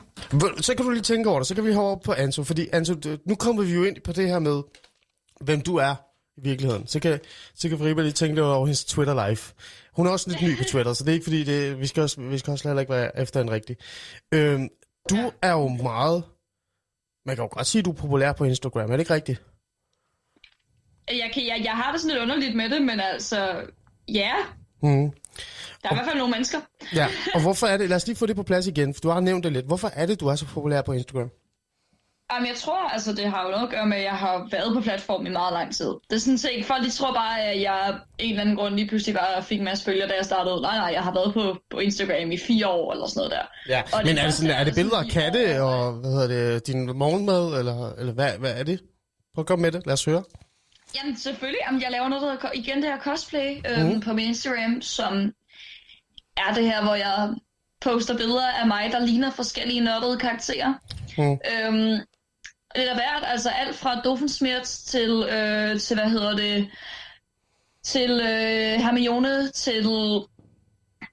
[0.62, 2.66] Så kan du lige tænke over det, så kan vi hoppe over på Anso, fordi
[2.84, 4.62] det- nu kommer vi jo ind på det her med,
[5.42, 5.96] hvem du er
[6.38, 6.88] i virkeligheden.
[6.88, 7.20] Så kan,
[7.56, 9.38] så kan Friba lige tænke lidt over hendes Twitter live.
[9.96, 12.04] Hun er også lidt ny på Twitter, så det er ikke fordi, det, vi, skal
[12.04, 13.78] også, vi skal også heller ikke være efter en rigtig.
[14.34, 14.70] Øhm,
[15.10, 16.24] du er jo meget,
[17.26, 19.42] man kan jo godt sige, at du er populær på Instagram, er det ikke rigtigt?
[21.10, 23.62] Jeg, kan, jeg, jeg har det sådan lidt underligt med det, men altså,
[24.08, 24.34] ja,
[24.82, 25.12] Mm.
[25.84, 26.58] der er i hvert fald nogle mennesker.
[26.96, 29.10] Ja, og hvorfor er det, lad os lige få det på plads igen, for du
[29.10, 29.66] har nævnt det lidt.
[29.66, 31.30] Hvorfor er det, du er så populær på Instagram?
[32.34, 34.74] Jamen, jeg tror, altså, det har jo noget at gøre med, at jeg har været
[34.74, 35.92] på platformen i meget lang tid.
[36.10, 38.76] Det er sådan set, folk de tror bare, at jeg af en eller anden grund
[38.76, 40.62] lige pludselig bare fik en masse følgere, da jeg startede.
[40.62, 43.74] Nej, nej, jeg har været på, på Instagram i fire år eller sådan noget der.
[43.76, 46.12] Ja, Og men det er det, sådan, er det er billeder af katte, og hvad
[46.12, 48.80] hedder det, din morgenmad, eller, eller hvad, hvad er det?
[49.36, 50.24] Prøv at komme med det, lad os høre.
[50.96, 51.60] Jamen, selvfølgelig.
[51.68, 54.02] Jamen, jeg laver noget, der hedder, igen det her cosplay øhm, mm.
[54.02, 55.14] på min Instagram, som
[56.38, 57.34] er det her, hvor jeg
[57.82, 60.74] poster billeder af mig, der ligner forskellige nørdede karakterer.
[61.18, 61.40] Mhm.
[61.52, 62.00] Øhm,
[62.76, 66.70] lidt af hvert, altså alt fra Doofenshmirtz til, øh, til hvad hedder det,
[67.84, 69.86] til øh, Hermione, til,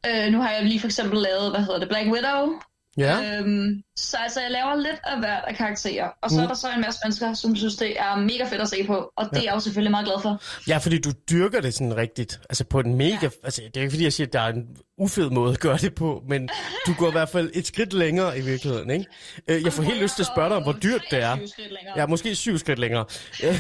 [0.07, 2.61] øh, nu har jeg lige for eksempel lavet, hvad hedder det, Black Widow,
[2.99, 6.09] Ja, Øhm, så altså, jeg laver lidt af hvert af karakterer.
[6.23, 6.43] Og så Mm.
[6.43, 9.13] er der så en masse mennesker, som synes, det er mega fedt at se på.
[9.17, 10.43] Og det er jeg jo selvfølgelig meget glad for.
[10.69, 12.41] ja, fordi du dyrker det sådan rigtigt.
[12.51, 13.19] Altså på en mega...
[13.23, 13.29] Ja.
[13.45, 14.67] Altså, det er ikke fordi, jeg siger, at der er en
[14.99, 16.49] ufed måde at gøre det på, men
[16.87, 19.07] du går i hvert fald et skridt længere i virkeligheden, ikke?
[19.49, 21.29] Øh, Jeg får helt lyst til at spørge dig om, hvor dyrt det er.
[21.37, 21.99] 23 skridt længere.
[22.01, 23.05] Ja, måske syv skridt længere.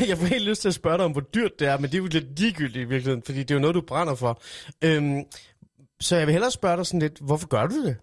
[0.09, 1.95] Jeg får helt lyst til at spørge dig om, hvor dyrt det er, men det
[1.95, 4.43] er jo lidt ligegyldigt i virkeligheden, fordi det er jo noget, du brænder for.
[4.85, 5.23] Øhm,
[6.01, 7.97] så jeg vil hellere spørge dig sådan lidt, hvorfor gør du det?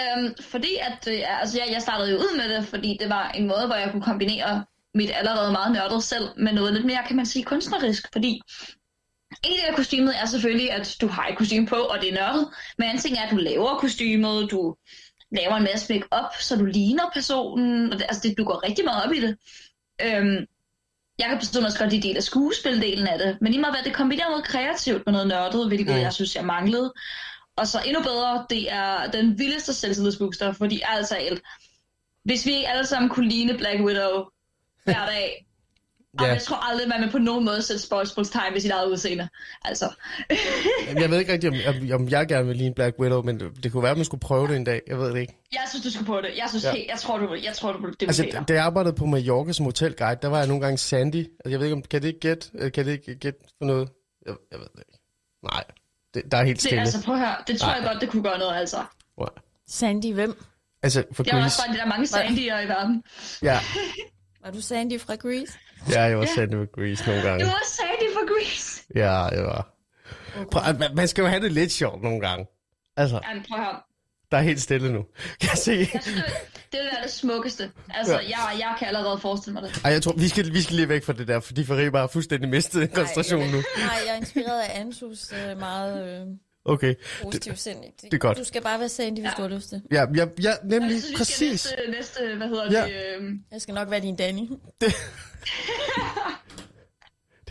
[0.00, 3.30] Øhm, fordi at, er- altså jeg, jeg startede jo ud med det, fordi det var
[3.30, 7.02] en måde, hvor jeg kunne kombinere mit allerede meget nørdede selv med noget lidt mere,
[7.06, 8.06] kan man sige, kunstnerisk.
[8.12, 8.40] Fordi
[9.44, 12.14] en del af kostymet er selvfølgelig, at du har et kostume på, og det er
[12.14, 12.48] nørdet.
[12.78, 14.76] Men anden ting er, at du laver kostymet, du
[15.36, 17.92] laver en masse make-up, så du ligner personen.
[17.92, 19.36] Og det, altså det, du går rigtig meget op i det.
[20.02, 20.46] Øhm,
[21.18, 23.82] jeg kan personligt også godt lide del af skuespildelen af det, men i meget hvad
[23.84, 26.00] det kombinerer noget kreativt med noget nørdet, hvilket mm.
[26.00, 26.92] jeg synes, jeg manglede.
[27.56, 31.42] Og så endnu bedre, det er den vildeste selvtillidsbooster, fordi altså alt,
[32.24, 34.24] hvis vi ikke alle sammen kunne ligne Black Widow
[34.84, 35.30] hver dag,
[36.20, 36.24] Ja.
[36.26, 39.28] jeg tror aldrig, man vil på nogen måde sætte spørgsmålstegn ved sit eget udseende.
[39.64, 39.90] Altså,
[41.00, 43.72] Jeg ved ikke rigtig, om, om, jeg gerne vil lide en Black Widow, men det,
[43.72, 44.80] kunne være, at man skulle prøve det en dag.
[44.86, 45.36] Jeg ved det ikke.
[45.52, 46.30] jeg synes, du skal på det.
[46.36, 46.72] Jeg synes, Ja.
[46.72, 49.52] helt, jeg tror, du, jeg tror, du, det Altså, altså, da jeg arbejdede på Mallorca
[49.52, 51.16] som hotelguide, der var jeg nogle gange Sandy.
[51.16, 52.70] Altså, jeg ved ikke, om kan det ikke gætte?
[52.70, 53.88] Kan det ikke gætte for noget?
[54.26, 54.98] Jeg, jeg ved det ikke.
[55.42, 55.64] Nej,
[56.14, 56.80] det, der er helt det, stille.
[56.80, 57.36] altså, prøv at høre.
[57.46, 57.76] Det tror Nej.
[57.76, 58.84] jeg godt, det kunne gøre noget, altså.
[59.18, 59.28] Nej.
[59.68, 60.42] Sandy, hvem?
[60.82, 61.46] Altså, for Jeg er Grease.
[61.46, 63.04] også bare, der er mange Sandyer i verden.
[63.42, 63.58] Ja,
[64.44, 65.58] Var du Sandy fra Grease?
[65.90, 67.44] ja, jeg var Sandy for Grease nogle Du gange.
[67.44, 68.82] er også Sandy for Grease.
[68.94, 69.68] Ja, jeg var.
[70.52, 72.46] Prøv, man, man skal jo have det lidt sjovt nogle gange.
[72.96, 73.80] Altså, Jamen, prøv at høre.
[74.30, 75.02] Der er helt stille nu.
[75.40, 75.88] Kan jeg se?
[75.94, 76.24] Jeg synes, det,
[76.72, 77.70] det vil være det smukkeste.
[77.94, 78.28] Altså, Ja.
[78.28, 79.80] jeg, jeg kan allerede forestille mig det.
[79.84, 82.00] Ej, jeg tror, vi skal, vi skal lige væk fra det der, fordi Farid bare
[82.02, 83.56] har fuldstændig mistet koncentrationen nu.
[83.78, 86.26] Nej, jeg er inspireret af Ansus øh, meget øh,
[86.64, 86.94] Okay.
[87.22, 87.78] positiv sind.
[88.02, 88.38] det er godt.
[88.38, 89.82] Du skal bare være Sandy, hvis du har lyst til.
[89.92, 91.50] Ja, ja, ja nemlig, Jeg synes, vi skal præcis.
[91.50, 92.84] næste, næste, hvad hedder Ja.
[92.86, 92.92] det?
[93.20, 94.48] Øh, Jeg skal nok være din Danny.
[94.80, 94.94] Det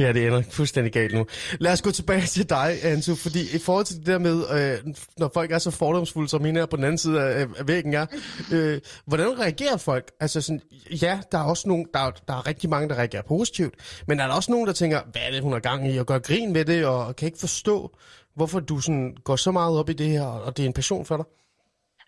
[0.06, 1.26] her, det ender fuldstændig galt nu.
[1.60, 4.94] Lad os gå tilbage til dig, Ansu, fordi i forhold til det der med, øh,
[5.18, 7.94] når folk er så fordomsfulde, som hende her på den anden side af, af væggen
[7.94, 8.06] er,
[8.52, 10.12] øh, hvordan reagerer folk?
[10.20, 10.62] Altså sådan,
[11.02, 13.74] ja, der er også nogen, der, er- der er rigtig mange, der reagerer positivt,
[14.08, 16.06] men er der også nogen, der tænker, hvad er det, hun har gang i, og
[16.06, 17.98] gør grin med det, og kan ikke forstå,
[18.36, 21.06] hvorfor du sådan går så meget op i det her, og det er en passion
[21.06, 21.26] for dig?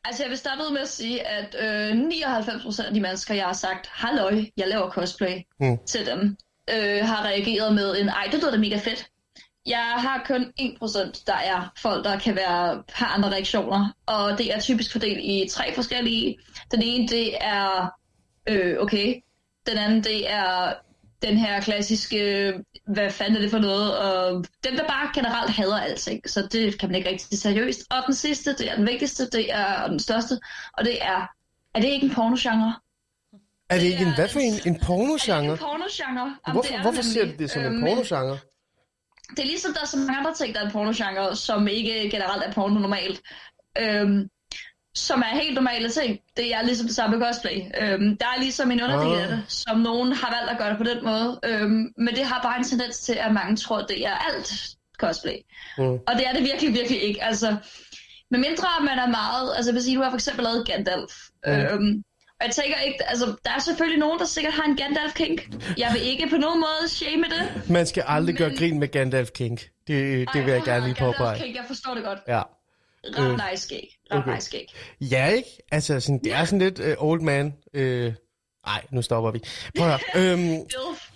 [0.05, 3.53] altså, jeg vil starte med at sige, at øh, 99% af de mennesker, jeg har
[3.53, 5.77] sagt, halløj, jeg laver cosplay Mm.
[5.87, 6.37] til dem,
[6.69, 9.07] øh, har reageret med en, ej, det lyder da mega fedt.
[9.65, 14.53] Jeg har kun 1%, der er folk, der kan være har andre reaktioner, og det
[14.55, 16.37] er typisk fordelt i tre forskellige.
[16.71, 17.89] Den ene, det er,
[18.49, 19.15] øh, okay.
[19.67, 20.73] Den anden, det er
[21.21, 22.53] den her klassiske,
[22.87, 26.79] hvad fanden er det for noget, og dem, der bare generelt hader alting, så det
[26.79, 27.81] kan man ikke rigtig tage seriøst.
[27.91, 30.39] Og den sidste, det er den vigtigste, det er og den største,
[30.73, 31.27] og det er,
[31.75, 32.75] er det ikke en pornogenre?
[33.71, 35.51] Er det ikke en, hvad for en, en Er pornogenre?
[35.53, 36.19] en pornogenre?
[36.19, 38.37] Jamen, det Hvorfor, er hvorfor ser du det som en Øhm, pornogenre?
[39.35, 42.09] det er ligesom, der er så mange andre ting, der er en pornogenre, som ikke
[42.09, 43.21] generelt er porno normalt.
[43.79, 44.27] Øhm,
[44.95, 46.19] som er helt normale ting.
[46.37, 47.57] Det er ligesom det samme cosplay.
[47.81, 49.21] Øhm, der er ligesom en underdel Ah.
[49.23, 51.39] af det, som nogen har valgt at gøre det på den måde.
[51.45, 54.67] Øhm, men det har bare en tendens til, at mange tror, det er alt
[54.97, 55.37] cosplay.
[55.77, 55.83] Mm.
[55.83, 57.23] Og det er det virkelig, virkelig ikke.
[57.23, 57.55] Altså,
[58.31, 59.53] med mindre man er meget...
[59.55, 61.13] Altså, sige, du har for eksempel lavet Gandalf.
[61.45, 61.51] Mm.
[61.51, 62.03] Øhm,
[62.41, 63.09] og jeg tænker ikke...
[63.09, 65.49] Altså, der er selvfølgelig nogen, der sikkert har en Gandalf-kink.
[65.77, 67.69] Jeg vil ikke på nogen måde shame det.
[67.69, 69.59] Man skal aldrig gøre Men- grin med Gandalf King.
[69.87, 71.13] Det, det vil jeg gerne lige påpege.
[71.29, 72.19] Gandalf-kink, jeg forstår det godt.
[72.27, 72.41] Ja.
[73.05, 73.87] Ret Øh, nice skæg.
[74.11, 74.33] Ret okay.
[74.33, 74.65] nice skæg.
[75.01, 75.49] Ja, ikke?
[75.71, 77.53] Altså, sådan, det er sådan lidt uh, old man.
[77.73, 78.13] Øh,
[78.67, 79.39] ej, nu stopper vi.
[79.77, 80.31] Prøv at høre.
[80.33, 80.57] Øhm,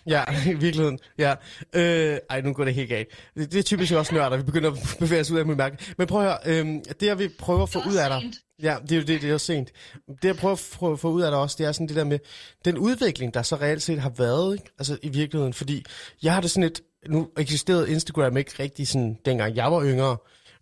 [0.08, 1.00] ja, i virkeligheden.
[1.18, 1.36] Ja.
[1.74, 3.08] Øh, ej, nu går det helt galt.
[3.38, 5.78] Det, det er typisk også nørder, vi begynder at bevæge os ud af mit mærke.
[5.98, 6.60] Men prøv at høre.
[6.60, 8.22] Øhm, det, jeg vil prøve at få ud af dig.
[8.22, 8.36] sent.
[8.62, 9.72] Ja, det er jo det, det er jo sent.
[10.08, 10.54] Det, jeg prøver
[10.94, 12.20] at få, ud af dig også, det er sådan det der med
[12.66, 14.72] den udvikling, der så reelt set har været, ikke?
[14.80, 15.54] altså i virkeligheden.
[15.54, 15.86] Fordi
[16.24, 20.18] jeg har det sådan et, nu eksisterede Instagram ikke rigtig sådan, dengang jeg var yngre,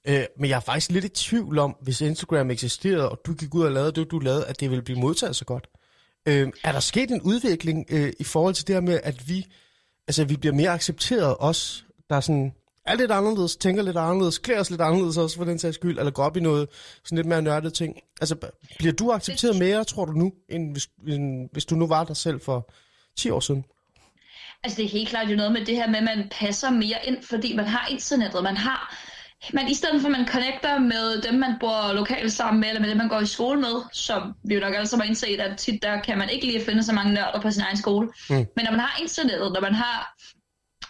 [0.07, 3.55] øh, men jeg er faktisk lidt i tvivl om, hvis Instagram eksisterede, og du gik
[3.55, 5.67] ud og lavede det, du lavede, at det ville blive modtaget så godt.
[6.27, 9.45] Øh, er der sket en udvikling øh, i forhold til det her med, at vi,
[10.07, 12.53] altså, vi bliver mere accepteret os, der er sådan,
[12.85, 15.99] er lidt anderledes, tænker lidt anderledes, klæder os lidt anderledes også for den sags skyld,
[15.99, 16.69] eller går op i noget
[17.03, 17.95] sådan lidt mere nørdet ting.
[18.21, 18.35] Altså,
[18.77, 22.17] bliver du accepteret mere, tror du nu, end hvis, end hvis du nu var dig
[22.17, 22.73] selv for
[23.17, 23.65] 10 år siden?
[24.63, 26.97] Altså, det er helt klart jo noget med det her med, at man passer mere
[27.03, 28.43] ind, fordi man har internettet.
[28.43, 28.95] Man har...
[29.53, 32.81] Man, I stedet for, at man connecter med dem, man bor lokalt sammen med, eller
[32.81, 35.39] med dem, man går i skole med, som vi jo nok alle sammen har indset,
[35.39, 38.07] at tit der kan man ikke lige finde så mange nørder på sin egen skole.
[38.29, 38.35] Mm.
[38.35, 40.15] Men når man har internettet, når man har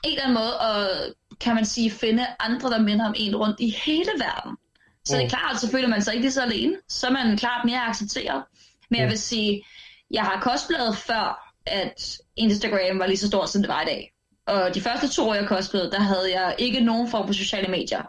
[0.04, 3.60] en eller anden måde at, kan man sige, finde andre, der minder om en rundt
[3.60, 4.58] i hele verden.
[5.06, 5.30] Så det er Mm.
[5.30, 6.76] klart, så føler man sig ikke lige så alene.
[6.90, 8.44] Så er man klart mere accepteret.
[8.90, 9.12] Men jeg Mm.
[9.12, 9.64] vil sige,
[10.12, 14.14] jeg har cosplayet før, at Instagram var lige så stort, som det var i dag.
[14.48, 17.68] Og de første to år, jeg cosplayede, der havde jeg ikke nogen form for sociale
[17.68, 18.02] medier.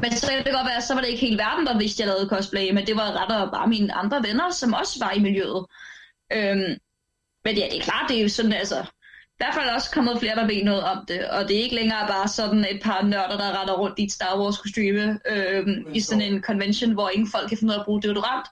[0.00, 2.06] Men så kan det godt være, så var det ikke hele verden, der vidste, at
[2.06, 5.18] jeg lavede cosplay, men det var rettere bare mine andre venner, som også var i
[5.20, 5.66] miljøet.
[6.32, 6.74] Øhm,
[7.44, 8.84] men ja, det er klart, det er jo sådan, altså,
[9.44, 12.08] hvert fald også kommet flere, der ved noget om det, og det er ikke længere
[12.08, 16.00] bare sådan et par nørder, der retter rundt i et Star Wars kostyme øhm, i
[16.00, 18.46] sådan en convention, hvor ingen folk kan finde ud af at bruge deodorant.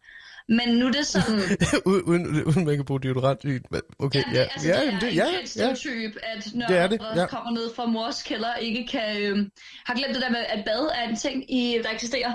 [0.48, 1.40] Men nu er det sådan,
[1.86, 3.44] uden, uden, uden man kan bruge deodorant.
[3.44, 3.58] i-
[3.98, 4.42] Okay, Ja, ja.
[4.42, 5.74] det, altså, Ja, det er det, en ja, kendt ja.
[5.74, 7.26] stereotyp, at når Det er det, der ja.
[7.26, 9.16] kommer ned fra mors kælder, ikke kan...
[9.22, 9.46] Øh,
[9.86, 12.32] har glemt det der med, at bad er en ting, i, der eksisterer.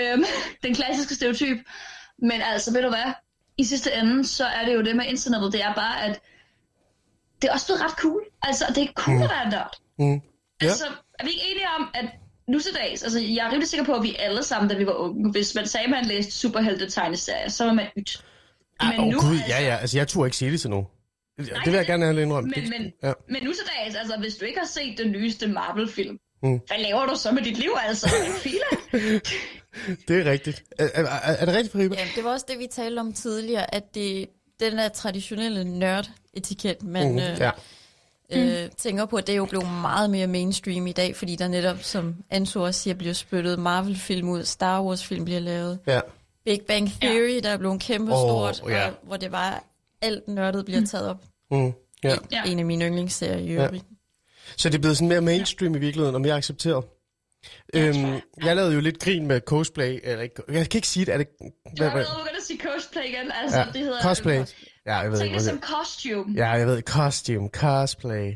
[0.00, 0.24] Øhm,
[0.64, 1.58] den klassiske stereotyp.
[2.18, 3.12] Men altså, ved du hvad?
[3.58, 6.20] I sidste ende, så er det jo det med internettet, det er bare, at
[7.44, 8.22] det er også blevet ret cool.
[8.42, 9.76] Altså, det er cool at være nørd.
[9.98, 10.04] Mm.
[10.04, 10.66] Ja.
[10.66, 10.84] Altså,
[11.18, 12.06] er vi ikke enige om, at
[12.48, 14.86] nu til dags, altså jeg er rimelig sikker på, at vi alle sammen, da vi
[14.86, 18.24] var unge, hvis man sagde, at man læste superhelte tegneserier, så var man ydt.
[18.80, 19.76] Ah, Åh oh, gud, ja, ja.
[19.76, 20.86] Altså, jeg turde ikke sige det til nogen.
[21.38, 22.52] Det vil jeg gerne have indrømme.
[22.56, 23.12] Men, men, ja.
[23.28, 26.60] men nu til dags, altså hvis du ikke har set den nyeste Marvel-film, Mm.
[26.66, 28.08] hvad laver du så med dit liv, altså?
[28.42, 28.64] Fila?
[30.08, 30.64] Det er rigtigt.
[30.78, 31.94] Er, er, er, det rigtigt, Fariba?
[31.98, 34.26] Ja, det var også det, vi talte om tidligere, at det
[34.70, 37.50] den der traditionelle nørd-etiket, man Mhm, øh, ja.
[38.64, 41.48] øh, tænker på, at det er jo blevet meget mere mainstream i dag, fordi der
[41.48, 46.00] netop, som Anso også siger, bliver spyttet Marvel-film ud, Star Wars-film bliver lavet, ja.
[46.44, 48.86] Big Bang Theory, der er blevet kæmpe Åh, stort, ja.
[48.88, 49.64] og, hvor det var
[50.02, 51.22] alt nørdet bliver taget op.
[51.50, 51.72] Mm.
[52.04, 52.14] ja.
[52.32, 52.42] Ja.
[52.46, 53.64] En af mine yndlingsserier i Ja.
[53.64, 53.84] øvrigt.
[54.56, 56.84] Så det er blevet sådan mere mainstream i virkeligheden, og mere accepteret.
[57.74, 60.00] Øhm, jeg lavede jo lidt grin med cosplay.
[60.02, 61.14] Eller, ikke- jeg kan ikke sige det.
[61.14, 61.90] Er det hvad, hvad?
[61.90, 63.32] været begyndt at sige cosplay igen.
[63.42, 64.02] Altså, Ja, det hedder...
[64.02, 64.44] cosplay.
[64.86, 66.34] Ja, jeg ved ikke, som costume.
[66.36, 68.32] Ja, jeg ved, costume, cosplay.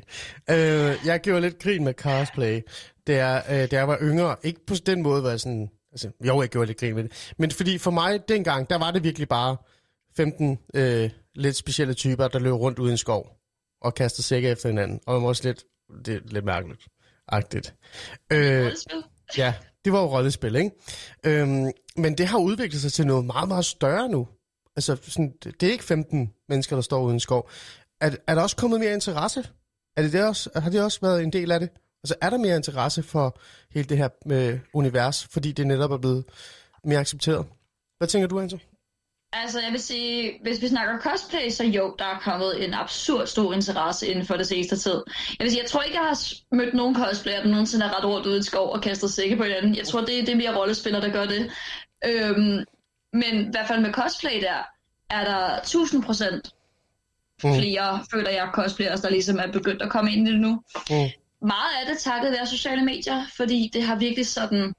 [0.51, 2.61] Øh, jeg gjorde lidt grin med cosplay,
[3.07, 4.37] da øh, da jeg var yngre.
[4.43, 5.69] Ikke på den måde, hvor jeg sådan...
[5.93, 7.33] Altså, jo, jeg gjorde lidt grin med det.
[7.39, 9.57] Men fordi for mig dengang, der var det virkelig bare
[10.17, 13.31] 15 øh, lidt specielle typer, der løb rundt uden skov
[13.83, 15.01] og kastede sække efter hinanden.
[15.07, 15.65] Og man var også lidt...
[16.05, 16.83] Det er lidt mærkeligt.
[17.29, 17.74] Agtigt.
[18.33, 18.72] Øh.
[19.37, 19.55] Ja,
[19.85, 20.70] det var jo rollespil, ikke?
[21.26, 24.29] Øhm, men det har udviklet sig til noget meget, meget større nu.
[24.76, 27.51] Altså, sådan, det er ikke 15 mennesker, der står uden skov.
[28.01, 29.49] Er, er der også kommet mere interesse?
[29.97, 31.70] Er det det også, har det også været en del af det?
[32.03, 35.99] Altså, er der mere interesse for hele det her øh, univers, fordi det netop er
[35.99, 36.24] blevet
[36.85, 37.47] mere accepteret?
[37.99, 38.61] Hvad tænker du, Anton?
[39.33, 43.26] Altså, jeg vil sige, hvis vi snakker cosplay, så jo, der er kommet en absurd
[43.26, 45.03] stor interesse inden for det seneste tid.
[45.39, 48.05] Jeg vil sige, jeg tror ikke, jeg har mødt nogen cosplayer, der nogensinde har ret
[48.05, 49.76] rundt ud i skov og kastet sække på hinanden.
[49.76, 51.51] Jeg tror, det, det er mere rollespillere, der gør det.
[52.05, 52.64] Øhm,
[53.12, 54.62] men i hvert fald med cosplay der,
[55.11, 56.53] er der 1000 procent
[57.45, 57.55] Mm.
[57.55, 60.62] flere, føler jeg, cosplayers, der ligesom er begyndt at komme ind i det nu.
[60.91, 60.97] Mm.
[61.47, 64.74] Meget af det takket være sociale medier, fordi det har virkelig sådan...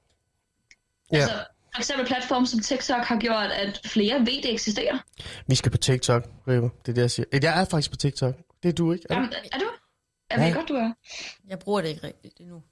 [1.12, 1.16] Ja.
[1.16, 1.32] Altså,
[1.74, 4.98] for eksempel platforme som TikTok har gjort, at flere ved, det eksisterer.
[5.46, 6.68] Vi skal på TikTok, River.
[6.86, 7.26] Det er det, jeg siger.
[7.32, 8.34] Eh, Jeg er faktisk på TikTok.
[8.62, 9.04] Det er du, ikke?
[9.10, 9.20] Er du?
[9.20, 9.64] Jamen, er du?
[10.30, 10.52] Jeg ved Ja.
[10.52, 10.92] godt, du er.
[11.48, 12.62] Jeg bruger det ikke rigtigt endnu.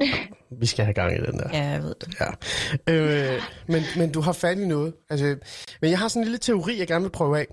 [0.60, 1.48] Vi skal have gang i den der.
[1.52, 2.16] Ja, jeg ved det.
[2.20, 2.92] Ja.
[2.92, 4.94] Øh, men, men du har fat i noget.
[5.10, 5.36] Altså,
[5.80, 7.46] men jeg har sådan en lille teori, jeg gerne vil prøve af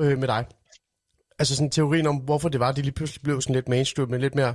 [0.00, 0.44] øh, med dig.
[1.38, 4.10] Altså sådan en teorien om, hvorfor det var, det lige pludselig blev sådan lidt mainstream,
[4.10, 4.54] men lidt mere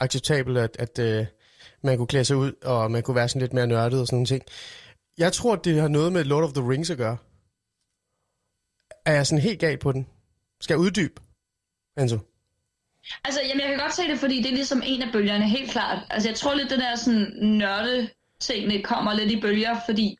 [0.00, 1.26] acceptabelt, at, at øh,
[1.82, 4.16] man kunne klæde sig ud, og man kunne være sådan lidt mere nørdet og sådan
[4.16, 4.42] nogle ting.
[5.18, 7.16] Jeg tror, det har noget med Lord of the Rings at gøre.
[9.06, 10.06] Er jeg sådan helt galt på den?
[10.60, 11.20] Skal jeg uddybe,
[11.96, 12.18] Anso?
[13.24, 15.70] Altså, jamen, jeg kan godt se det, fordi det er ligesom en af bølgerne, helt
[15.70, 15.98] klart.
[16.10, 18.08] Altså, jeg tror lidt, den der sådan nørde
[18.40, 20.16] tingene kommer lidt i bølger, fordi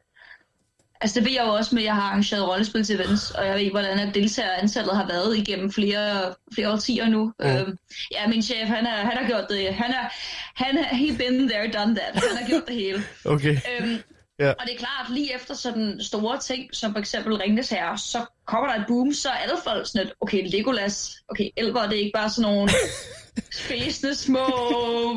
[1.02, 3.70] Altså det ved jeg jo også med, at jeg har arrangeret rollespils-events, og jeg ved,
[3.70, 7.32] hvordan at deltagerantallet har været igennem flere, flere årtier nu.
[7.40, 7.46] Mm.
[7.46, 7.78] Øhm,
[8.12, 9.74] ja, min chef, han, er, han har gjort det.
[9.74, 10.08] Han er,
[10.54, 12.14] han er, he been there, done that.
[12.14, 13.02] Han har gjort det hele.
[13.34, 13.56] Okay.
[13.80, 13.98] Øhm,
[14.38, 14.48] Ja.
[14.50, 18.18] Og det er klart, lige efter sådan store ting, som for eksempel Ringnes Herre, så
[18.46, 21.94] kommer der et boom, så er alle folk sådan et, okay, Legolas, okay, elver, det
[21.96, 22.70] er ikke bare sådan nogle
[23.66, 24.44] spæsende små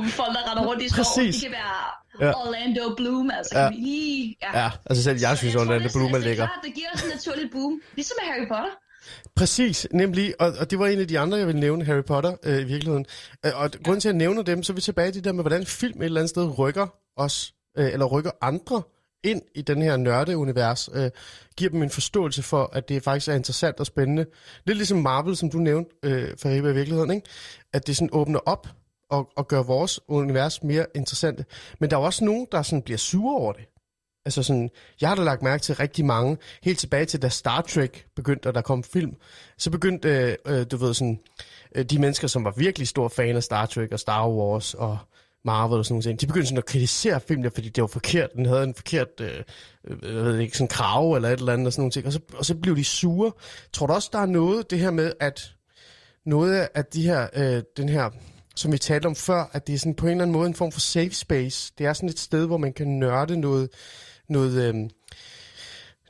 [0.08, 1.06] folk, der render rundt i skoven.
[1.06, 1.36] Præcis.
[1.36, 2.32] De kan være Ja.
[2.48, 3.70] Orlando Bloom, altså Ja.
[3.70, 4.36] kan vi lige...
[4.42, 4.60] Ja.
[4.64, 6.44] Ja, altså selv jeg Så synes, tror, Orlando det- Bloom er altså, lækker.
[6.48, 8.70] Det er det giver os et naturligt boom, ligesom med Harry Potter.
[9.36, 12.36] Præcis, nemlig, og, og det var en af de andre, jeg ville nævne, Harry Potter
[12.44, 13.06] øh, i virkeligheden.
[13.46, 15.32] Øh, og grunden til, at jeg nævner dem, så er vi tilbage til det der
[15.32, 16.88] med, hvordan film et eller andet sted rykker
[17.18, 18.82] os, øh, eller rykker andre
[19.26, 21.12] ind i den her nørdeunivers, øh,
[21.58, 24.26] giver dem en forståelse for, at det faktisk er interessant og spændende.
[24.66, 27.28] Lidt ligesom Marvel, som du nævnte, øh, Fariba, i virkeligheden, ikke?
[27.74, 28.68] at det sådan åbner op
[29.10, 31.46] og, og gør vores univers mere interessante.
[31.80, 33.66] Men der er også nogen, der sådan bliver sure over det.
[34.26, 34.70] Altså sådan,
[35.02, 38.48] jeg har da lagt mærke til rigtig mange, helt tilbage til da Star Trek begyndte,
[38.48, 39.16] og der kom film,
[39.58, 41.20] så begyndte, øh, øh, du ved sådan,
[41.76, 44.98] øh, de mennesker, som var virkelig store fan af Star Trek og Star Wars og
[45.46, 48.46] Marvel og sådan noget, de begyndte sådan at kritisere filmen, fordi det var forkert, den
[48.46, 49.44] havde en forkert, øh,
[49.88, 52.14] øh jeg ved ikke, sådan krave eller et eller andet og sådan nogle ting, og
[52.14, 53.32] så, og så blev de sure.
[53.74, 55.56] Tror du også, der er noget, det her med, at
[56.26, 58.10] noget af de her, øh, den her,
[58.56, 60.56] som vi talte om før, at det er sådan på en eller anden måde en
[60.56, 61.74] form for safe space.
[61.78, 63.70] Det er sådan et sted, hvor man kan nørde noget,
[64.30, 64.90] noget, øh,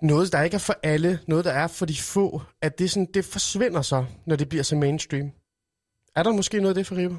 [0.02, 3.08] noget der ikke er for alle, noget der er for de få, at det, sådan,
[3.14, 5.32] det forsvinder så, når det bliver så mainstream.
[6.16, 7.18] Er der måske noget af det for Riber?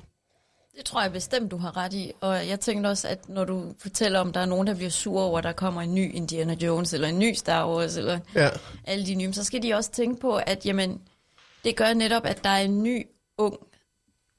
[0.76, 2.12] Det tror jeg bestemt, du har ret i.
[2.20, 5.24] Og jeg tænkte også, at når du fortæller om, der er nogen, der bliver sure
[5.24, 8.48] over, at der kommer en ny Indiana Jones, eller en ny Star Wars, eller Ja.
[8.84, 11.00] alle de nye, så skal de også tænke på, at jamen,
[11.64, 13.06] det gør netop, at der er en ny
[13.38, 13.56] ung,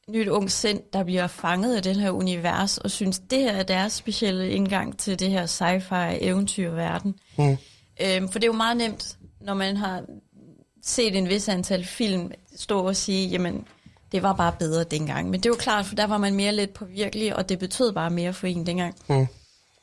[0.10, 3.64] nyt ung sind, der bliver fanget af den her univers, og synes, det her er
[3.64, 7.16] deres specielle indgang til det her sci-fi eventyrverden.
[7.38, 7.58] Mm.
[8.02, 10.04] Øhm, for det er jo meget nemt, når man har
[10.84, 13.68] set en vis antal film, stå og sige, jamen,
[14.18, 15.30] det var bare bedre dengang.
[15.30, 17.92] Men det jo klart, for der var man mere lidt på virkelig, og det betød
[17.94, 18.96] bare mere for en dengang.
[19.10, 19.28] Mm.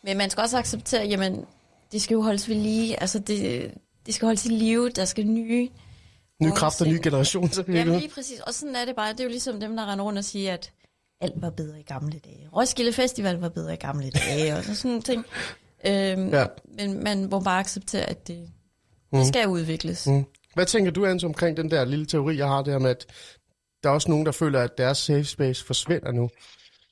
[0.05, 1.45] Men man skal også acceptere, jamen,
[1.93, 3.01] det skal jo holdes ved lige.
[3.01, 3.71] Altså, det,
[4.07, 4.89] det skal holdes i live.
[4.91, 5.69] Der skal nye...
[6.43, 7.03] Nye kræfter, nye sind.
[7.03, 7.49] generationer.
[7.49, 8.41] Så Jamen lige præcis.
[8.41, 9.13] Og sådan er det bare.
[9.13, 10.73] Det er jo ligesom dem, der render rundt og siger, at
[11.21, 12.49] alt var bedre i gamle dage.
[12.57, 15.25] Roskilde Festival var bedre i gamle dage, og sådan nogle ting.
[15.87, 16.41] Øhm, Ja.
[16.41, 16.47] ja.
[16.79, 18.49] Men man må bare acceptere, at det,
[19.13, 20.07] det skal udvikles.
[20.07, 20.25] Mm.
[20.55, 23.07] Hvad tænker du, Hans, omkring den der lille teori, jeg har der med, at
[23.85, 26.31] der er også nogen, der føler, at deres safe space forsvinder nu.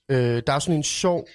[0.09, 1.28] Øh, der er sådan en sjov,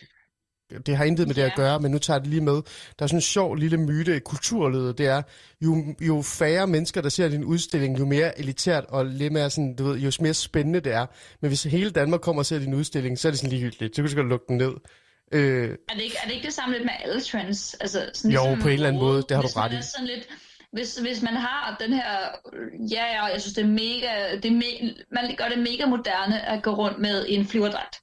[0.86, 2.53] det har intet med det at gøre, men nu tager jeg det lige med.
[2.53, 5.22] Der er sådan en sjov lille myte i kulturlivet, det er,
[5.62, 9.76] jo, jo færre mennesker, der ser din udstilling, jo mere elitært og lidt mere sådan,
[9.76, 11.05] du ved, jo mere spændende det er.
[11.41, 13.95] Men hvis hele Danmark kommer og ser din udstilling, så er det sådan ligegyldigt.
[13.95, 14.74] Så kan du skal lukke den ned.
[15.32, 17.74] Øh, Er det, ikke, er det ikke det samme lidt med alle trends?
[17.74, 19.76] Altså, sådan Jo, ligesom på en eller anden måde, det har du ret i.
[19.82, 20.28] Sådan lidt,
[20.74, 22.11] hvis, hvis man har den her,
[22.91, 26.41] ja, ja, jeg synes det er mega, det er me, man gør det mega moderne
[26.41, 27.95] at gå rundt med en flyverdragt.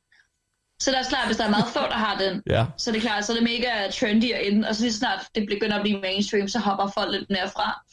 [0.81, 2.67] Så det er også klart, hvis der er meget få, der har den, ja.
[2.79, 5.27] så er det klart, så er det mega trendy og inden, og så lige snart
[5.35, 7.85] det begynder at blive mainstream, så hopper folk lidt mere fra.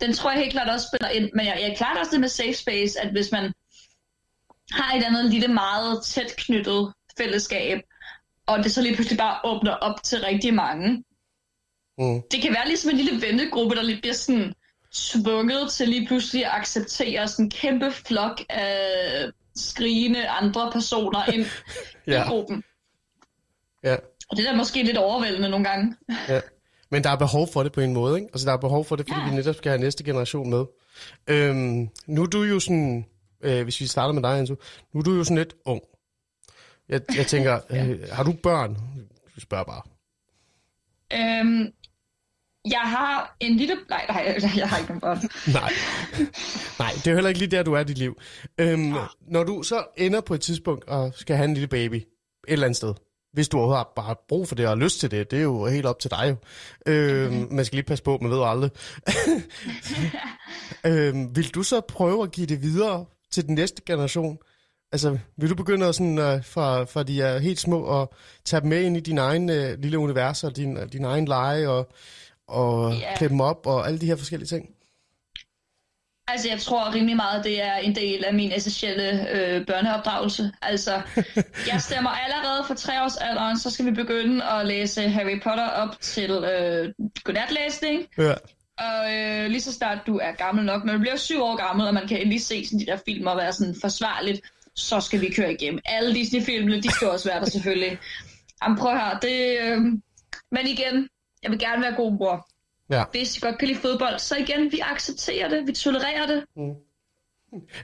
[0.00, 2.20] Den tror jeg helt klart også spiller ind, men jeg, jeg er klart også det
[2.20, 3.52] med safe space, at hvis man
[4.70, 7.80] har et andet lille meget tæt knyttet fællesskab,
[8.46, 11.04] og det så lige pludselig bare åbner op til rigtig mange.
[11.98, 12.22] Mm.
[12.30, 14.54] Det kan være ligesom en lille vennegruppe, der lige bliver sådan
[14.94, 21.46] tvunget til lige pludselig at acceptere sådan en kæmpe flok af skrigende andre personer ind
[22.06, 22.24] Ja.
[22.24, 22.62] i gruppen.
[23.84, 23.96] Ja.
[24.28, 25.96] Og det er da måske lidt overvældende nogle gange.
[26.28, 26.40] Ja.
[26.90, 28.28] Men der er behov for det på en måde, ikke?
[28.32, 29.24] Altså, der er behov for det, fordi ja.
[29.24, 29.30] Ja.
[29.30, 30.64] vi netop skal have næste generation med.
[31.26, 33.06] Øhm, nu er du jo sådan,
[33.40, 34.54] øh, hvis vi starter med dig, Anso,
[34.92, 35.82] nu er du jo sådan lidt ung.
[36.88, 38.74] Jeg, jeg tænker, øh, har du børn?
[39.36, 39.82] Du spørger bare.
[41.12, 41.72] Øhm,
[42.70, 43.74] jeg har en lille...
[43.90, 45.18] Nej, nej, jeg har ikke nogen børn.
[45.52, 45.72] Nej.
[46.78, 48.18] Nej, det er jo heller ikke lige der, du er i dit liv.
[48.58, 48.94] Øhm,
[49.28, 52.06] når du så ender på et tidspunkt og skal have en lille baby et
[52.46, 52.94] eller andet sted,
[53.32, 55.42] hvis du overhovedet har bare brug for det og har lyst til det, det er
[55.42, 56.36] jo helt op til dig jo.
[56.92, 58.70] Øhm, man skal lige passe på, man ved jo aldrig.
[60.86, 64.38] øhm, vil du så prøve at give det videre til den næste generation?
[64.92, 68.60] Altså, vil du begynde at sådan, øh, fra, fra de er helt små og tage
[68.60, 71.92] dem med ind i din egen øh, lille univers og din, din egen lege og,
[72.48, 73.16] og yeah.
[73.16, 74.74] klæde dem op og alle de her forskellige ting?
[76.28, 80.52] Altså, jeg tror rimelig meget, det er en del af min essentielle øh, børneopdragelse.
[80.62, 81.02] Altså,
[81.72, 85.68] jeg stemmer allerede for tre års alderen, så skal vi begynde at læse Harry Potter
[85.68, 86.92] op til øh,
[87.24, 88.06] godnatlæsning.
[88.18, 88.34] Ja.
[88.78, 91.86] Og øh, lige så snart du er gammel nok, når du bliver syv år gammel,
[91.86, 94.40] og man kan lige se sådan, de der film og være sådan forsvarligt,
[94.76, 95.80] så skal vi køre igennem.
[95.84, 97.98] Alle Disney-filmene, de skal også være der selvfølgelig.
[98.62, 99.58] Jamen prøv her, det...
[99.60, 99.80] Øh...
[100.52, 101.08] Men igen,
[101.44, 102.48] jeg vil gerne være god mor.
[102.90, 103.04] Ja.
[103.10, 106.44] Hvis I godt kan lide fodbold, så igen, vi accepterer det, vi tolererer det.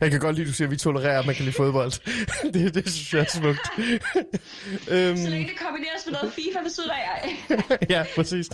[0.01, 1.93] Jeg kan godt lide, at du siger, at vi tolererer, at man kan lide fodbold.
[2.55, 3.61] det, det synes jeg er smukt.
[4.95, 7.47] øhm, Så længe det kombineres med noget FIFA siden af.
[7.95, 8.49] ja, præcis.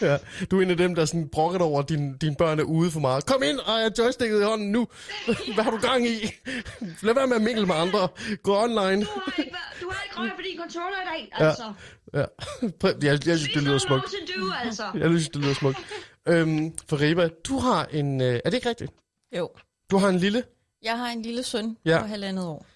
[0.00, 0.16] Ja.
[0.50, 2.90] Du er en af dem, der sådan brokker over, at din, dine børn er ude
[2.90, 3.26] for meget.
[3.26, 4.88] Kom ind og have joysticket i hånden nu.
[5.54, 6.18] Hvad har du gang i?
[7.02, 8.08] Lad være med at mingle med andre.
[8.42, 9.04] Gå online.
[9.04, 11.64] Du har ikke, du har ikke røget på din controller i dag, altså.
[11.64, 11.70] Ja.
[12.80, 14.04] Prøv- Jeg, jeg synes, det lyder smukt.
[14.36, 14.82] do, altså.
[14.94, 15.78] Jeg synes, det lyder smukt.
[16.28, 18.20] Øhm, for Reba, du har en...
[18.20, 18.92] Øh, er det ikke rigtigt?
[19.36, 19.50] Jo.
[19.90, 20.44] Du har en lille...
[20.82, 21.90] Jeg har en lille søn Ja.
[21.90, 22.00] ja.
[22.00, 22.66] på halvandet år.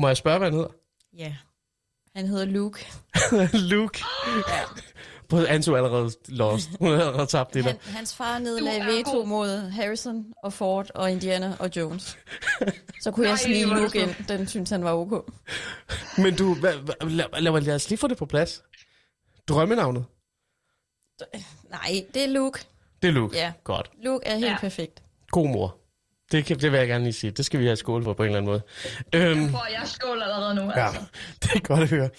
[0.00, 0.70] Må jeg spørge, hvad han hedder?
[1.16, 1.36] Ja.
[2.16, 2.86] Han hedder Luke.
[3.72, 4.00] Luke.
[5.28, 6.70] På Anso er allerede lost.
[6.80, 7.70] Hun har allerede tabt det der.
[7.70, 12.18] Han, hans far nedlagde veto mod Harrison og Ford og Indiana og Jones.
[13.00, 14.26] Så kunne jeg snige Luke ind.
[14.28, 15.30] Den synes han var ok.
[16.18, 18.62] Men du, hvad, hvad, lad, lad, lad os lige få det på plads.
[19.48, 20.04] Drømmenavnet?
[21.70, 22.64] Nej, det er Luke.
[23.02, 23.36] Det er Luke.
[23.36, 23.52] Ja.
[23.64, 23.90] Godt.
[24.02, 24.58] Luke er helt ja.
[24.60, 25.02] perfekt.
[25.30, 25.83] God mor.
[26.34, 27.30] Det, kan, det vil jeg gerne lige sige.
[27.30, 28.62] Det skal vi have skål for på en eller anden måde.
[29.14, 31.00] Øhm, Prøv, jeg skål allerede nu, ja, altså.
[31.42, 32.10] det er godt at høre.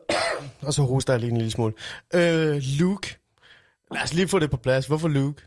[0.66, 1.74] Og så hoster jeg lige en lille smule.
[2.14, 3.18] Øh, Luke.
[3.94, 4.86] Lad os lige få det på plads.
[4.86, 5.42] Hvorfor Luke?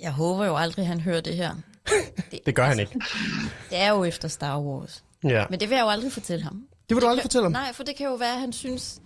[0.00, 1.54] Jeg håber jo aldrig, han hører det her.
[2.46, 2.92] Det gør han ikke.
[3.70, 5.04] Det er jo efter Star Wars.
[5.24, 5.44] Ja.
[5.50, 6.66] Men det vil jeg jo aldrig fortælle ham.
[6.88, 7.52] Det vil du aldrig fortælle ham?
[7.52, 9.00] Nej, for det kan jo være, at han synes,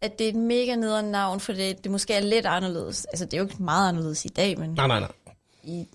[0.00, 3.04] at det er et mega nederen navn, for det, det måske er lidt anderledes.
[3.04, 5.12] Altså, det er jo ikke meget anderledes i dag, men Nej, nej, nej.
[5.62, 5.86] i,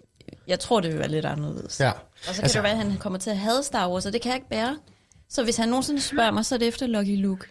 [0.50, 1.80] jeg tror, det vil være lidt anderledes.
[1.80, 1.92] Ja.
[1.92, 4.14] Og så kan altså, det være, at han kommer til at have Star Wars, og
[4.14, 4.78] det kan jeg ikke bære.
[5.30, 7.48] Så hvis han nogensinde spørger mig, så er det efter Lucky Luke.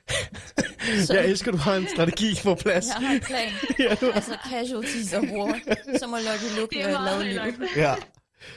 [1.05, 2.86] Så Jeg elsker, at du har en strategi på plads.
[2.86, 3.49] jeg har en plan.
[3.88, 5.59] Ja, du har- Altså casualties og war.
[5.99, 7.66] Så må Lucky Luke Det være lavet liv.
[7.76, 7.94] Ja.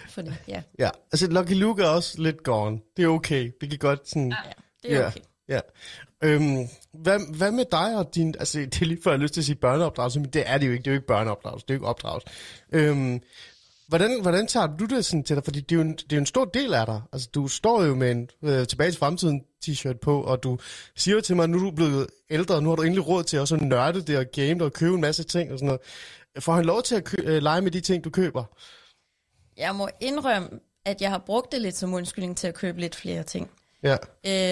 [0.10, 0.62] For det, ja.
[0.80, 0.90] Ja.
[1.12, 2.80] Altså, Lucky Luke er også lidt gone.
[2.98, 3.52] Det er okay.
[3.62, 4.34] Vi kan godt sådan...
[4.84, 5.20] ja, det er okay.
[5.50, 5.60] Ja.
[6.24, 8.36] Øhm, hvad, hvad med dig og din...
[8.40, 10.58] Altså, det er lige før, jeg har lyst til at sige børneopdragelse, men det er
[10.58, 10.82] det jo ikke.
[10.82, 11.66] Det er jo ikke børneopdragelse.
[11.68, 12.28] Det er jo ikke opdragelse.
[12.72, 13.20] Øhm,
[13.92, 15.44] hvordan, hvordan tager du det sådan til dig?
[15.44, 17.02] Fordi det er, jo en, det er jo en stor del af dig.
[17.14, 20.58] Altså, du står jo med en øh, tilbage til fremtiden t-shirt på, og du
[20.96, 23.08] siger jo til mig, at nu er du blevet ældre, og nu har du endelig
[23.08, 25.60] råd til også at nørde det og game det og købe en masse ting og
[25.60, 25.82] sådan noget.
[26.44, 28.44] Får han lov til at kø- øh, lege med de ting, du køber?
[29.58, 30.50] Jeg må indrømme,
[30.86, 33.50] at jeg har brugt det lidt som undskyldning til at købe lidt flere ting.
[33.84, 33.98] Ja.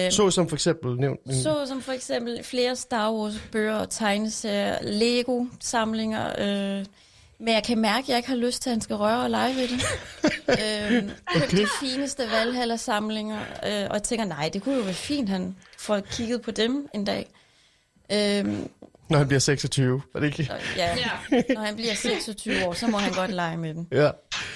[0.06, 1.20] Øh, Så som for eksempel nævnt.
[1.34, 6.32] Så som for eksempel flere Star Wars bøger og tegneserier, Lego samlinger.
[6.78, 6.84] Øh,
[7.40, 9.30] men jeg kan mærke, at jeg ikke har lyst til, at han skal røre og
[9.30, 9.80] lege ved det.
[11.02, 11.56] øh, okay.
[11.56, 13.40] de fineste Valhalla samlinger.
[13.40, 16.88] Øh, og jeg tænker, nej, det kunne jo være fint, han får kigget på dem
[16.94, 17.30] en dag.
[18.12, 18.44] Øh,
[19.10, 20.02] Når han bliver 26.
[20.14, 20.52] Er det ikke?
[20.76, 20.96] Ja.
[21.54, 23.86] når han bliver 26 år, så må han godt lege med dem.
[23.92, 24.10] Ja.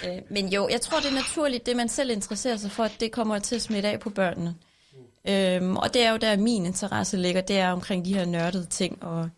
[0.06, 2.92] Øh, men jo, jeg tror, det er naturligt, det man selv interesserer sig for, at
[3.00, 4.54] det kommer til at smitte af på børnene.
[5.28, 8.66] Øhm, og det er jo der, min interesse ligger, det er omkring de her nørdede
[8.66, 9.02] ting.
[9.02, 9.30] Og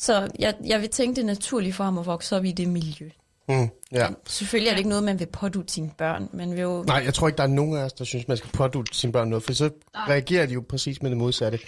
[0.00, 2.68] så jeg, jeg vil tænke det er naturligt for ham at vokse op i det
[2.68, 3.10] miljø.
[3.48, 4.08] Mm, ja.
[4.08, 6.28] Men selvfølgelig er det ikke noget, man vil pådute sine børn.
[6.32, 6.84] Man vil jo...
[6.86, 9.12] Nej, jeg tror ikke, der er nogen af os, der synes, man skal pådute sine
[9.12, 10.04] børn noget, for så Nej.
[10.08, 11.58] reagerer de jo præcis med det modsatte.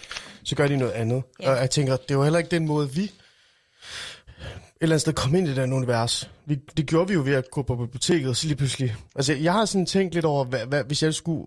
[0.45, 1.23] Så gør de noget andet.
[1.41, 1.51] Ja.
[1.51, 3.11] Og jeg tænker, det er jo heller ikke den måde, vi et
[4.81, 6.31] eller andet sted kom ind i den univers.
[6.47, 8.97] Vi, det gjorde vi jo ved at gå på biblioteket, og så lige pludselig...
[9.17, 11.47] Altså, jeg har sådan tænkt lidt over, hvad, hvad, hvis jeg skulle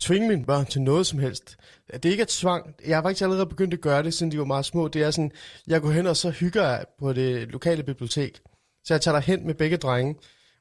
[0.00, 1.56] tvinge mine børn til noget som helst.
[1.92, 2.74] Det ikke er tvang.
[2.86, 4.88] Jeg har faktisk allerede begyndt at gøre det, siden de var meget små.
[4.88, 5.32] Det er sådan,
[5.66, 8.40] jeg går hen og så hygger jeg på det lokale bibliotek.
[8.84, 10.14] Så jeg tager hen med begge drenge,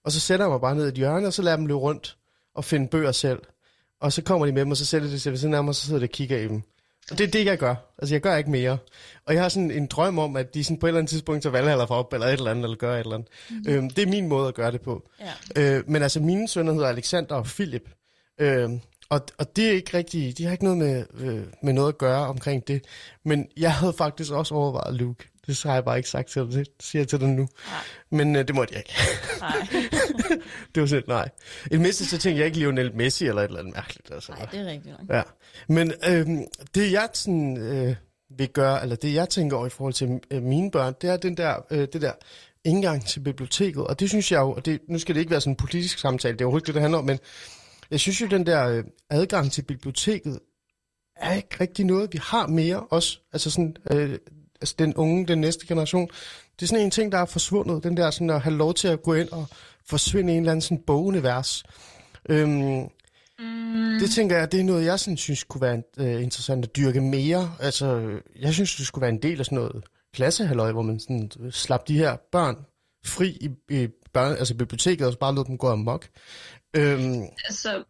[0.05, 1.79] og så sætter jeg mig bare ned i et hjørne, og så lader dem løbe
[1.79, 2.17] rundt
[2.55, 3.39] og finde bøger selv.
[4.01, 5.69] Og så kommer de med dem, og så sætter de sig ved siden af mig,
[5.69, 6.61] og så sidder de og kigger i dem.
[7.11, 7.75] Og det er det, jeg gør.
[7.97, 8.77] Altså, jeg gør ikke mere.
[9.25, 11.43] Og jeg har sådan en drøm om, at de sådan på et eller andet tidspunkt
[11.43, 13.29] tager valghalder for op, eller et eller andet, eller gør et eller andet.
[13.49, 13.71] Mm.
[13.71, 15.09] Øhm, det er min måde at gøre det på.
[15.55, 15.77] Ja.
[15.77, 17.89] Øh, men altså, mine sønner hedder Alexander og Philip.
[18.39, 18.69] Øh,
[19.13, 21.97] og, og det er ikke rigtigt, de har ikke noget med, øh, med noget at
[21.97, 22.85] gøre omkring det.
[23.25, 25.29] Men jeg havde faktisk også overvejet Luke.
[25.47, 27.41] Det har jeg bare ikke sagt til dig, det siger jeg til dig nu.
[27.41, 27.79] Nej.
[28.09, 28.93] Men øh, det måtte jeg ikke.
[29.39, 29.67] Nej.
[30.75, 31.29] det var sådan, nej.
[31.65, 34.11] I det mindste så tænkte jeg ikke Lionel Messi eller et eller andet mærkeligt.
[34.11, 34.31] Altså.
[34.31, 35.15] Nej, det er rigtigt nok.
[35.17, 35.21] Ja.
[35.67, 36.45] Men øhm,
[36.75, 37.95] det jeg sådan, øh,
[38.37, 41.17] vil gøre, eller det jeg tænker over i forhold til øh, mine børn, det er
[41.17, 42.11] den der, øh, det der
[42.63, 43.83] indgang til biblioteket.
[43.87, 45.99] Og det synes jeg jo, og det, nu skal det ikke være sådan en politisk
[45.99, 47.19] samtale, det er overhovedet det, det handler om, men
[47.93, 50.39] jeg synes jo, den der øh, adgang til biblioteket
[51.15, 53.19] er ikke rigtig noget, vi har mere også.
[53.33, 54.19] Altså sådan, øh,
[54.61, 56.07] altså den unge, den næste generation.
[56.59, 57.83] Det er sådan en ting, der er forsvundet.
[57.83, 59.45] Den der sådan at have lov til at gå ind og
[59.85, 61.63] forsvinde i en eller anden sådan bogunivers.
[62.29, 62.89] Øhm,
[63.39, 66.75] Mm, det tænker jeg, det er noget, jeg sådan, synes kunne være øh, interessant at
[66.75, 67.55] dyrke mere.
[67.59, 69.83] Altså, jeg synes, det skulle være en del af sådan noget
[70.13, 72.55] klassehalløj, hvor man sådan øh, slap de her børn
[73.05, 76.07] fri i, i børne, altså biblioteket, og så bare lod dem gå amok.
[76.75, 77.83] Øhm, altså, Hvad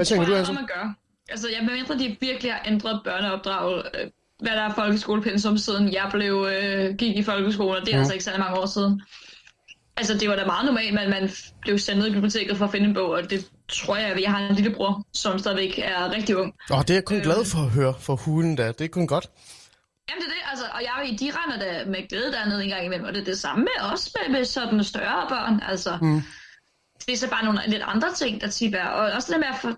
[0.00, 0.52] det tænker tror du, jeg, Anse?
[0.52, 0.94] at man gør.
[1.28, 4.10] Altså, jeg medmindre de virkelig har ændret børneopdrag, øh,
[4.40, 8.00] hvad der er folkeskolepensum, siden jeg blev, øh, gik i folkeskole, og det er Mhm.
[8.00, 9.02] altså ikke særlig mange år siden.
[9.96, 11.30] Altså, det var da meget normalt, at man
[11.60, 14.22] blev sendt ned i biblioteket for at finde en bog, og det tror jeg, at
[14.22, 16.54] jeg har en lillebror, som stadigvæk er rigtig ung.
[16.70, 18.72] og det er jeg kun glad for at høre fra hulen der.
[18.72, 19.30] Det er kun godt.
[20.10, 22.84] Jamen det er det, altså, og jeg, de render da med glæde dernede en gang
[22.84, 25.98] imellem, og det er det samme med også med, med sådan større børn, altså.
[26.02, 26.22] Mm.
[27.06, 29.48] Det er så bare nogle lidt andre ting, der tit er, og også det med
[29.48, 29.68] at få,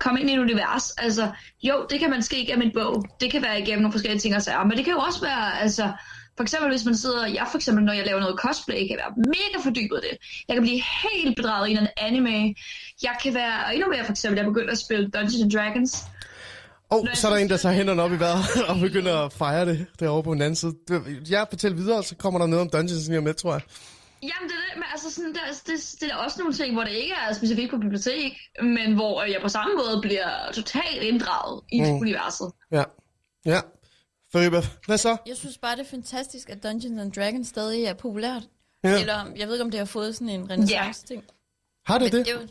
[0.00, 1.30] komme ind i et univers, altså,
[1.62, 4.36] jo, det kan man ske igennem en bog, det kan være igennem nogle forskellige ting
[4.36, 5.92] og sager, men det kan jo også være, altså,
[6.36, 9.12] for eksempel hvis man sidder, jeg for eksempel, når jeg laver noget cosplay, kan være
[9.16, 10.18] mega fordybet det.
[10.48, 12.54] Jeg kan blive helt bedraget i en anime.
[13.02, 16.04] Jeg kan være, og endnu mere for eksempel, jeg begyndte at spille Dungeons and Dragons,
[16.90, 19.32] Og jeg så er der en, der tager hænderne op i vejret og begynder at
[19.32, 20.74] fejre det derovre på den anden side.
[21.30, 23.62] Jeg fortæller videre, så kommer der noget om Dungeons lige lidt, tror jeg.
[24.30, 26.84] Jamen, det er det, men altså sådan, der, det, det er også nogle ting, hvor
[26.84, 28.32] det ikke er specifikt på bibliotek,
[28.62, 31.86] men hvor jeg på samme måde bliver totalt inddraget i Mm.
[31.86, 32.52] universet.
[32.72, 32.84] Ja.
[33.46, 33.60] Ja.
[34.32, 35.16] Fariba, hvad så?
[35.26, 38.42] Jeg synes bare, det er fantastisk, at Dungeons and Dragons stadig er populært.
[38.84, 38.88] Ja.
[38.90, 39.00] Ja.
[39.00, 41.24] Eller, jeg ved ikke, om det har fået sådan en renaissance-ting.
[41.86, 42.26] Har det Men det?
[42.26, 42.50] det er jo, det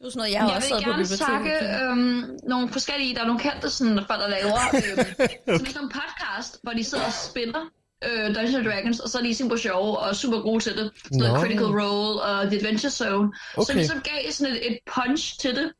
[0.00, 1.58] er jo sådan noget, jeg har Jeg også vil sad på gerne biblioteket.
[1.68, 4.98] takke øhm, nogle forskellige, der er nogle kendte sådan, folk, der laver øhm,
[5.46, 7.62] sådan sådan en podcast, hvor de sidder og spiller
[8.10, 10.72] øh, Dungeons and Dragons, og så er de ligesom på sjov og super gode til
[10.76, 10.90] det.
[11.04, 11.40] Sådan noget Nå.
[11.40, 13.32] Critical Role og The Adventure Zone.
[13.54, 13.78] Så Okay.
[13.78, 15.72] det så gav sådan et, et punch til det.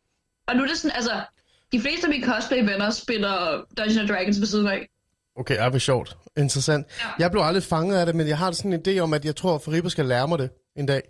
[0.48, 1.20] Og nu er det sådan, altså,
[1.72, 4.88] de fleste af mine cosplay-venner spiller Dungeons and Dragons ved siden af.
[5.36, 6.16] Okay, det er sjovt.
[6.36, 6.86] Interessant.
[7.00, 7.06] Ja.
[7.18, 9.36] Jeg blev aldrig fanget af det, men jeg har sådan en idé om, at jeg
[9.36, 11.02] tror, at Fariba skal lære mig det en dag.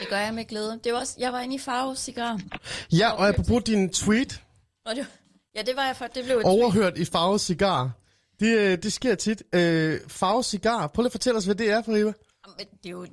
[0.00, 0.80] Det gør jeg med glæde.
[0.84, 2.40] Det var også, jeg var inde i Farve Cigar.
[2.92, 4.40] Ja, og apropos din tweet,
[4.88, 5.06] det,
[5.56, 6.04] ja, det var jeg for.
[6.04, 6.58] Det blev et tweet.
[6.62, 7.90] overhørt i Farve Cigar.
[8.42, 9.42] Det, øh, det sker tit.
[9.52, 12.12] Øh, Farve Cigar, prøv lige at fortælle os, hvad det er, Fariba.
[12.58, 13.06] Men det er jo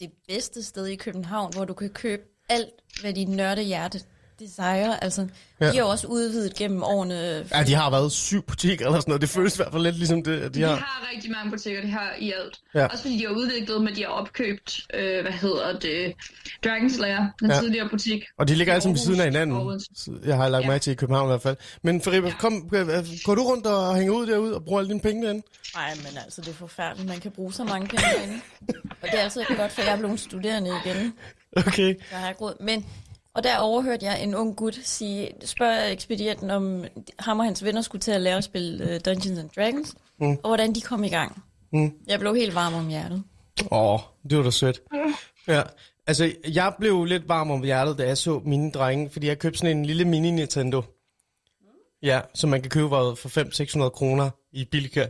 [0.00, 4.00] det bedste sted i København, hvor du kan købe alt, hvad dit nørde hjerte
[4.40, 5.04] desire.
[5.04, 5.26] Altså,
[5.60, 5.66] Ja.
[5.66, 7.46] de har jo også udvidet gennem årene.
[7.54, 9.20] Ja, de har været syv butikker eller sådan noget.
[9.20, 10.74] Det føles i hvert fald lidt ligesom det, at de De har.
[10.76, 12.58] har rigtig mange butikker, det har i alt.
[12.74, 12.86] Ja.
[12.86, 16.14] Også fordi de har udviklet, men de har opkøbt, øh, hvad hedder det,
[16.64, 17.60] Dragon Slayer, den Ja.
[17.60, 18.22] tidligere butik.
[18.38, 19.80] Og de ligger alle sammen ved siden af hinanden.
[20.24, 20.68] Jeg har lagt Ja.
[20.68, 21.56] mærke til i København i hvert fald.
[21.82, 22.34] Men Fariba, Ja.
[22.38, 22.86] kom, øh,
[23.24, 25.42] går du rundt og hænger ud derude og bruger alle dine penge derinde?
[25.74, 27.08] Nej, men altså, det er forfærdeligt.
[27.08, 28.40] Man kan bruge så mange penge derinde.
[29.02, 31.12] Og det er altså ikke godt, for jeg er blevet studerende igen.
[31.56, 31.94] Okay.
[32.10, 32.54] Jeg har ikke råd.
[32.64, 32.86] Men,
[33.40, 36.84] og der overhørte jeg en ung gut sige, spørge ekspedienten, om
[37.18, 40.30] ham og hans venner skulle til at lære at spille uh, Dungeons and Dragons, mm.
[40.30, 41.42] og hvordan de kom i gang.
[41.72, 41.92] Mm.
[42.06, 43.22] Jeg blev helt varm om hjertet.
[43.70, 43.98] Åh,
[44.30, 44.80] det var da sødt.
[45.48, 45.62] Ja.
[46.06, 49.58] Altså, jeg blev lidt varm om hjertet, da jeg så mine drenge, fordi jeg købte
[49.58, 50.82] sådan en lille mini-Nintendo.
[52.02, 55.06] Ja, som man kan købe for 500-600 kroner i Bilka.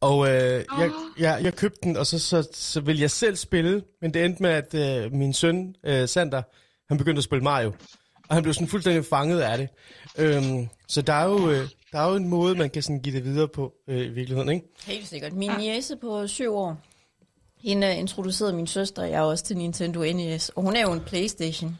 [0.00, 3.82] Og øh, jeg, jeg, jeg købte den, og så, så, så ville jeg selv spille,
[4.00, 6.42] men det endte med, at øh, min søn, øh, Sander,
[6.88, 7.72] han begyndte at spille Mario.
[8.28, 9.68] Og han blev sådan fuldstændig fanget af det.
[10.18, 13.14] Øhm, så der er, jo, øh, der er jo en måde, man kan sådan give
[13.16, 14.66] det videre på øh, i virkeligheden, ikke?
[14.86, 15.32] Helt sikkert.
[15.32, 16.76] Min niece på syv år,
[17.64, 20.48] hende introducerede min søster og jeg også til Nintendo NES.
[20.48, 21.78] Og hun er jo en Playstation.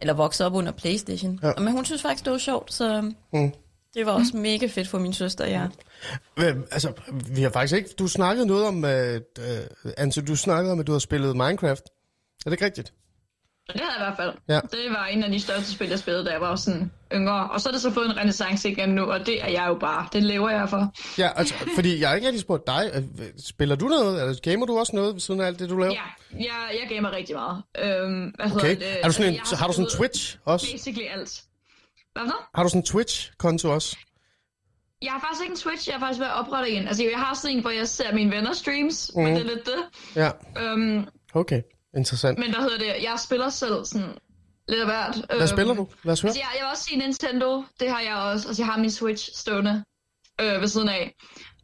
[0.00, 1.38] Eller vokset op under Playstation.
[1.42, 1.48] Ja.
[1.48, 1.52] Ja.
[1.58, 3.52] Men hun synes faktisk, det var sjovt, så Mm.
[3.94, 5.68] det var også mega fedt for min søster og jeg.
[6.36, 6.92] Hvem, altså,
[7.34, 7.90] vi har faktisk ikke...
[7.98, 8.84] Du snakkede noget om...
[8.84, 11.82] Øh, øh, Anse, du snakkede om, at du har spillet Minecraft.
[12.46, 12.92] Er det ikke rigtigt?
[13.72, 14.32] Det havde jeg i hvert fald.
[14.48, 14.60] Ja.
[14.60, 17.50] Det var en af de største spil, jeg spillede, da jeg var sådan yngre.
[17.50, 19.74] Og så er det så fået en renaissance igen nu, og det er jeg jo
[19.74, 20.08] bare.
[20.12, 20.92] Det lever jeg for.
[21.18, 22.90] Ja, altså, fordi jeg har ikke rigtig spurgt dig.
[22.94, 23.02] øh,
[23.44, 24.20] Spiller du noget?
[24.22, 25.92] Eller gamer du også noget ved siden af alt det, du laver?
[25.92, 26.02] Ja,
[26.38, 27.62] jeg, jeg gamer rigtig meget.
[27.78, 28.76] Øhm, hvad Okay.
[28.76, 29.00] det?
[29.02, 30.66] Er du sådan en, Altså, jeg har du sådan Twitch også?
[30.72, 31.42] Basically alt.
[32.12, 32.48] Hvad for?
[32.54, 33.96] Har du sådan en Twitch-konto også?
[35.02, 36.86] Jeg har faktisk ikke en Twitch, jeg har faktisk været oprette en.
[36.88, 39.22] Altså, jeg har sådan en, hvor jeg ser mine venner streams, mm.
[39.22, 39.74] men det er lidt det.
[40.16, 40.30] Ja,
[40.62, 41.62] Øhm, okay.
[41.96, 42.38] Interessant.
[42.38, 44.18] men der hedder det, jeg spiller selv sådan
[44.68, 45.24] lidt af hvert.
[45.36, 45.88] Hvad spiller du?
[46.04, 46.28] Lad os høre.
[46.28, 48.48] Altså, jeg, jeg vil også sige Nintendo, det har jeg også.
[48.48, 49.84] Altså, jeg har min Switch stående
[50.40, 51.14] øh, ved siden af.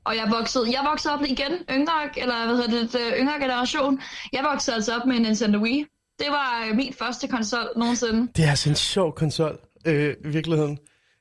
[0.04, 4.00] Og jeg voksede, jeg voksede op igen, yngre, eller hvad hedder det, det yngre generation.
[4.32, 5.86] Jeg voksede altså op med en Nintendo Wii.
[6.18, 8.32] Det var øh, min første konsol nogensinde.
[8.36, 10.78] Det er altså en sjov konsol, øh, i virkeligheden.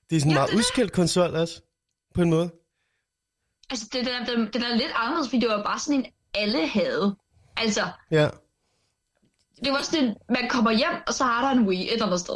[0.09, 1.61] Det er sådan en Ja, meget det udskilt konsol også,
[2.15, 2.49] på en måde.
[3.69, 6.05] Altså, det, det, det, det er lidt anderledes, fordi det var bare sådan en,
[6.35, 7.15] alle havde.
[7.57, 8.27] Altså, Ja.
[9.63, 12.05] Det var sådan en, man kommer hjem, og så har der en Wii et eller
[12.05, 12.35] andet sted.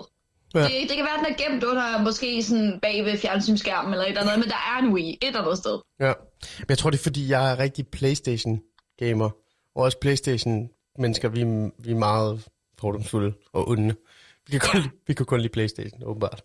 [0.54, 0.64] Ja.
[0.64, 4.06] Det, det kan være, at den er gemt under, måske sådan bag ved fjernsynsskærmen eller
[4.06, 5.80] et eller andet, men der er en Wii et eller andet sted.
[6.00, 6.14] Ja.
[6.60, 9.30] Men jeg tror, det er, fordi jeg er rigtig Playstation-gamer.
[9.76, 11.44] Og også Playstation-mennesker, vi,
[11.80, 12.48] vi er meget
[12.80, 13.96] fordomsfulde og onde.
[14.52, 16.42] Vi kan, kun, lide- vi kan kun lide Playstation, åbenbart.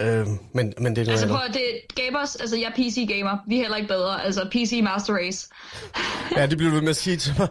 [0.00, 1.40] Øhm, men, men det er Altså andet.
[1.46, 5.14] på det gamers, altså jeg er PC-gamer, vi er heller ikke bedre, altså PC Master
[5.14, 5.48] Race.
[6.36, 7.48] Ja, det bliver du med at sige til mig.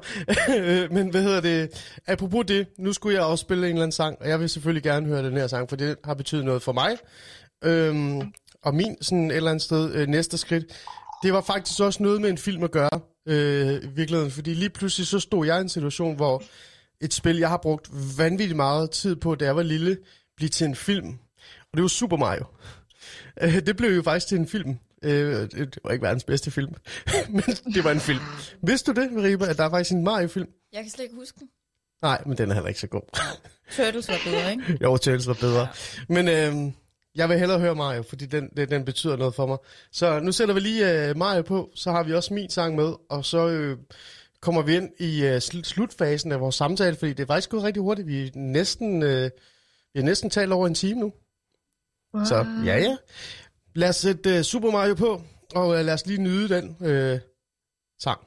[0.95, 1.69] Men hvad hedder det?
[2.07, 4.83] Apropos det, nu skulle jeg også spille en eller anden sang, og jeg vil selvfølgelig
[4.83, 6.97] gerne høre den her sang, for det har betydet noget for mig.
[7.63, 8.21] Øhm,
[8.63, 10.65] og min sådan et eller andet sted øh, næste skridt,
[11.23, 14.31] det var faktisk også noget med en film at gøre, øh, i virkeligheden.
[14.31, 16.43] Fordi lige pludselig så stod jeg i en situation, hvor
[17.01, 19.97] et spil, jeg har brugt vanvittigt meget tid på, da jeg var lille,
[20.37, 21.19] blev til en film.
[21.71, 22.45] Og det var Super Mario.
[23.41, 24.77] Øh, det blev jo faktisk til en film.
[25.03, 26.73] Øh, det var ikke verdens bedste film,
[27.29, 28.19] men det var en film.
[28.63, 30.47] Vidste du det, Mariba, at der er faktisk en Mario-film?
[30.73, 31.47] Jeg kan slet ikke huske den.
[32.01, 33.01] Nej, men den er heller ikke så god.
[33.71, 34.77] Turtles var bedre, ikke?
[34.83, 35.67] jo, Turtles var bedre.
[36.09, 36.71] Men øh,
[37.15, 39.57] jeg vil hellere høre Mario, fordi den, den, den betyder noget for mig.
[39.91, 42.93] Så nu sætter vi lige øh, Mario på, så har vi også min sang med,
[43.09, 43.77] og så øh,
[44.41, 47.63] kommer vi ind i øh, sl- slutfasen af vores samtale, fordi det er faktisk gået
[47.63, 48.07] rigtig hurtigt.
[48.07, 49.29] Vi er næsten, øh,
[49.93, 51.13] vi har næsten talt over en time nu.
[52.13, 52.25] Wow.
[52.25, 52.97] Så ja, ja.
[53.75, 55.21] Lad os sætte uh, Super Mario på,
[55.55, 57.19] og uh, lad os lige nyde den uh,
[57.99, 58.19] sang,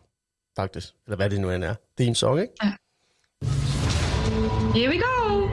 [0.57, 0.89] faktisk.
[1.07, 1.74] Eller hvad det nu end er.
[1.99, 2.55] Det er en song, ikke?
[4.74, 5.45] Here we go!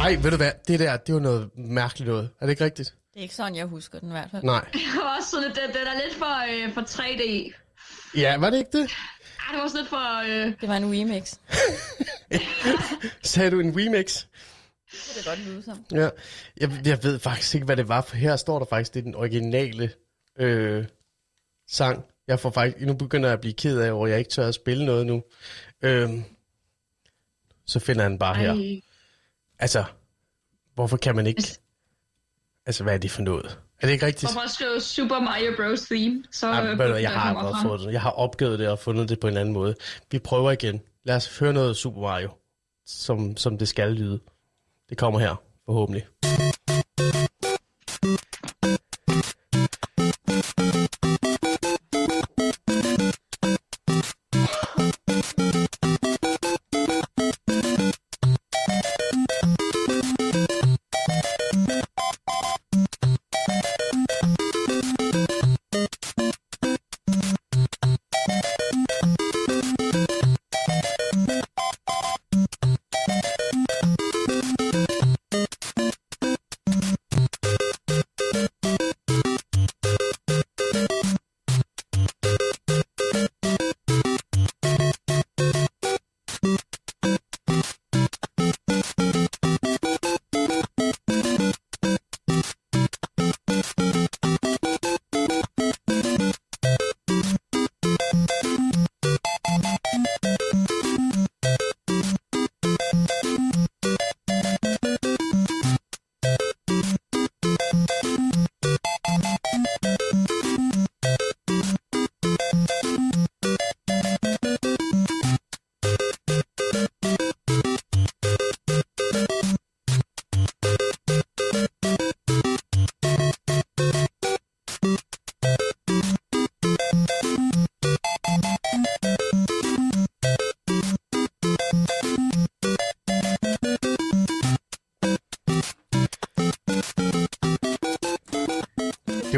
[0.00, 0.52] Ej, ved du hvad?
[0.68, 2.30] Det der, det var noget mærkeligt noget.
[2.40, 2.94] Er det ikke rigtigt?
[3.12, 4.42] Det er ikke sådan, jeg husker den i hvert fald.
[4.42, 4.68] Nej.
[4.72, 7.52] Det var også sådan, at den, den er lidt for, øh, for 3D.
[8.16, 8.90] Ja, var det ikke det?
[9.40, 10.20] Ej, det var sådan lidt for...
[10.22, 11.34] Øh, Det var en remix.
[13.22, 14.24] Sagde du en remix?
[14.90, 15.84] Det kan godt lyde som.
[15.92, 16.08] Ja.
[16.56, 19.04] Jeg, jeg ved faktisk ikke, hvad det var, for her står der faktisk, det er
[19.04, 19.92] den originale
[20.38, 20.84] øh,
[21.68, 22.04] sang.
[22.28, 24.54] Jeg får faktisk, nu begynder jeg at blive ked af, hvor jeg ikke tør at
[24.54, 25.22] spille noget nu.
[25.82, 26.10] Øh,
[27.66, 28.52] så finder han bare her.
[28.54, 28.80] ej.
[29.58, 29.84] Altså,
[30.74, 31.42] hvorfor kan man ikke...
[32.66, 33.58] Altså, hvad er det for noget?
[33.80, 34.32] Er det ikke rigtigt?
[34.32, 35.80] Hvorfor skrive Super Mario Bros.
[35.80, 36.24] theme?
[36.32, 37.92] Så, Ja, øh, hvad, jeg har fået det.
[37.92, 39.74] Jeg har opgivet det og fundet det på en anden måde.
[40.10, 40.80] Vi prøver igen.
[41.04, 42.28] Lad os høre noget Super Mario,
[42.86, 44.20] som, som det skal lyde.
[44.88, 46.06] Det kommer her, forhåbentlig.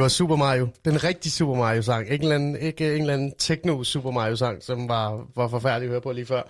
[0.08, 0.68] Var Super Mario.
[0.84, 2.10] Den rigtige Super Mario-sang.
[2.10, 5.90] Ikke en eller anden, ikke en eller anden techno-Super Mario-sang, som var, var forfærdelig at
[5.90, 6.42] høre på lige før.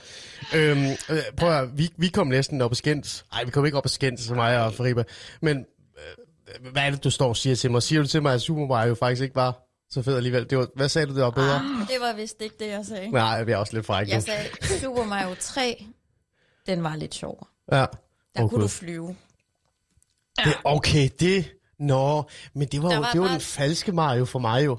[0.54, 3.24] Øhm, øh, prøv at høre, vi, vi kom næsten op og skændes.
[3.32, 5.04] Nej, vi kom ikke op og skændes, så mig og Fariba.
[5.42, 7.82] Men øh, hvad er det, du står og siger til mig?
[7.82, 10.50] Siger du til mig, at Super Mario faktisk ikke var så fed alligevel?
[10.50, 11.54] Det var, hvad sagde du, det var bedre?
[11.54, 13.10] Ah, det var vist ikke det, jeg sagde.
[13.10, 14.08] Nej, jeg er også lidt fræk.
[14.08, 15.84] Jeg sagde, Super Mario 3,
[16.66, 17.46] den var lidt sjov.
[17.72, 17.76] Ja.
[17.76, 17.86] Der
[18.42, 19.16] oh, kunne du flyve.
[20.44, 21.57] Det, okay, det...
[21.78, 22.24] Nå,
[22.54, 24.78] men det var, Der jo, var det var bare- den falske Mario for mig jo.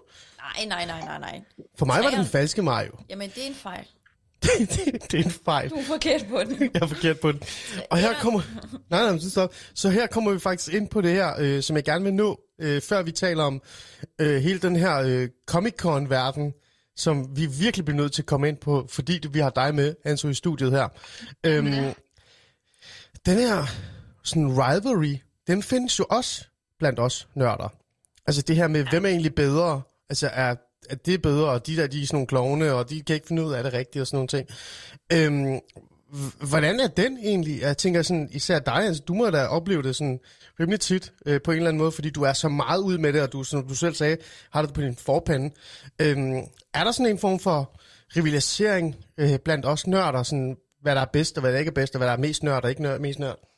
[0.57, 1.41] Nej, nej, nej, nej, nej.
[1.77, 2.91] For mig var det den falske Mario.
[3.09, 3.85] Jamen, det er en fejl.
[4.43, 5.69] det, det, det er en fejl.
[5.69, 6.61] Du er forkert på den.
[6.73, 7.41] Jeg er forkert på den.
[7.91, 8.19] Og her Ja.
[8.21, 8.41] kommer...
[8.89, 11.83] Nej, nej, så, så her kommer vi faktisk ind på det her, øh, som jeg
[11.83, 13.61] gerne vil nå, øh, før vi taler om
[14.19, 16.53] øh, hele den her øh, Comic-Con-verden,
[16.95, 19.95] som vi virkelig bliver nødt til at komme ind på, fordi vi har dig med,
[20.05, 20.87] Anso, i studiet her.
[21.43, 21.65] Øhm,
[23.25, 23.65] den her
[24.23, 25.15] sådan rivalry,
[25.47, 26.45] den findes jo også
[26.79, 27.73] blandt os nørder.
[28.27, 29.81] Altså det her med, hvem er egentlig bedre?
[30.09, 30.55] Altså er,
[30.89, 33.27] er det bedre, og de der, de er sådan nogle klovne, og de kan ikke
[33.27, 34.47] finde ud af det rigtigt og sådan nogle ting.
[35.13, 35.59] Øhm,
[36.49, 37.61] hvordan er den egentlig?
[37.61, 40.19] Jeg tænker sådan, især dig, altså, du må da opleve det sådan
[40.59, 43.13] rimelig tit øh, på en eller anden måde, fordi du er så meget ud med
[43.13, 44.17] det, og du, som du selv sagde,
[44.51, 45.51] har det på din forpande.
[46.01, 46.41] Øhm,
[46.73, 47.79] er der sådan en form for
[48.15, 51.73] rivalisering øh, blandt os nørder, sådan, hvad der er bedst, og hvad der ikke er
[51.73, 53.48] bedst, og hvad der er mest nørd, og ikke nørd, mest nørd?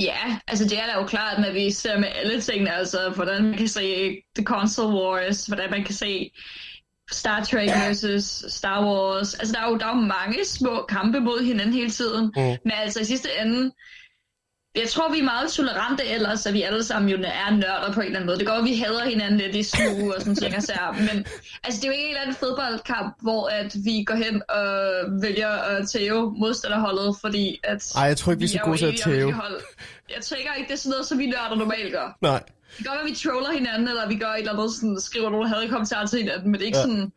[0.00, 3.44] Ja, altså det er da jo klart, når vi ser med alle tingene, altså hvordan
[3.44, 6.30] man kan se The Console Wars, hvordan man kan se
[7.10, 9.34] Star Trek versus Star Wars.
[9.34, 12.24] Altså der er jo, der er jo mange små kampe mod hinanden hele tiden.
[12.36, 12.42] Mm.
[12.42, 13.72] Men altså i sidste ende,
[14.78, 18.00] jeg tror, vi er meget tolerante ellers, at vi alle sammen jo er nørder på
[18.00, 18.38] en eller anden måde.
[18.38, 20.92] Det går, at vi hader hinanden lidt i stue og sådan ting og sager.
[20.92, 21.26] Men
[21.64, 24.68] altså, det er jo ikke en eller anden fodboldkamp, hvor at vi går hen og
[25.22, 28.86] vælger at tæve modstanderholdet, fordi at Ej, jeg tror ikke, vi er så gode til
[28.86, 29.32] at tæve.
[29.32, 29.60] hold.
[30.14, 32.16] Jeg tænker ikke, det er sådan noget, som vi nørder normalt gør.
[32.22, 32.42] Nej.
[32.68, 35.00] Det kan godt være, at vi troller hinanden, eller vi gør et eller andet, sådan,
[35.00, 36.82] skriver nogle havde kommentarer til hinanden, men det er ikke ja.
[36.84, 37.12] sådan,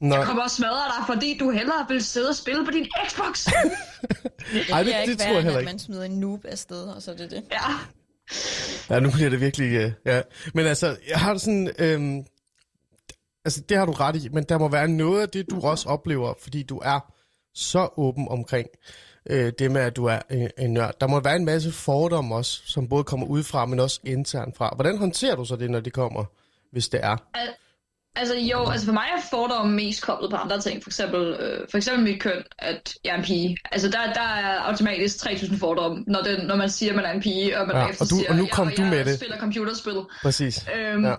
[0.00, 0.18] Nej.
[0.18, 3.44] jeg kommer og smadrer dig, fordi du hellere vil sidde og spille på din Xbox.
[3.44, 3.54] Det
[4.70, 5.72] Ej, Ej, det- det, det ikke tror jeg heller at ikke.
[5.72, 7.42] man smider en noob afsted, og så er det det.
[7.52, 7.60] ja.
[8.90, 9.86] Ja, nu bliver det virkelig...
[9.86, 10.22] Uh, ja.
[10.54, 11.70] Men altså, jeg har sådan...
[11.78, 12.24] Øhm,
[13.44, 15.88] altså, det har du ret i, men der må være noget af det, du også
[15.88, 17.12] oplever, fordi du er
[17.54, 18.68] så åben omkring
[19.30, 20.94] øh, det med, at du er en, en nørd.
[21.00, 24.72] Der må være en masse fordomme også, som både kommer udefra, men også internt fra.
[24.74, 26.24] Hvordan håndterer du så det, når det kommer,
[26.72, 27.16] hvis det er?
[27.34, 27.54] Al-
[28.16, 30.82] Altså jo, altså for mig er fordomme mest koblet på andre ting.
[30.82, 33.56] For eksempel, øh, for eksempel mit køn, at jeg er en pige.
[33.72, 37.10] Altså der, der er automatisk 3000 fordomme, når, den, når man siger, at man er
[37.12, 38.90] en pige, og man Ja, efter og du- siger, og nu "Ja, kom du jeg
[38.90, 39.92] med det." spiller computerspil.
[40.22, 40.66] Præcis.
[40.76, 41.14] Øhm, ja.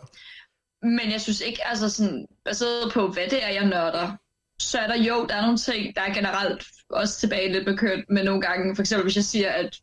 [0.83, 4.11] Men jeg synes ikke, altså sådan, baseret på, hvad det er, jeg nørder,
[4.59, 7.77] så er der jo, der er nogle ting, der er generelt også tilbage lidt med
[7.77, 9.77] køn, men nogle gange, for eksempel hvis jeg siger, at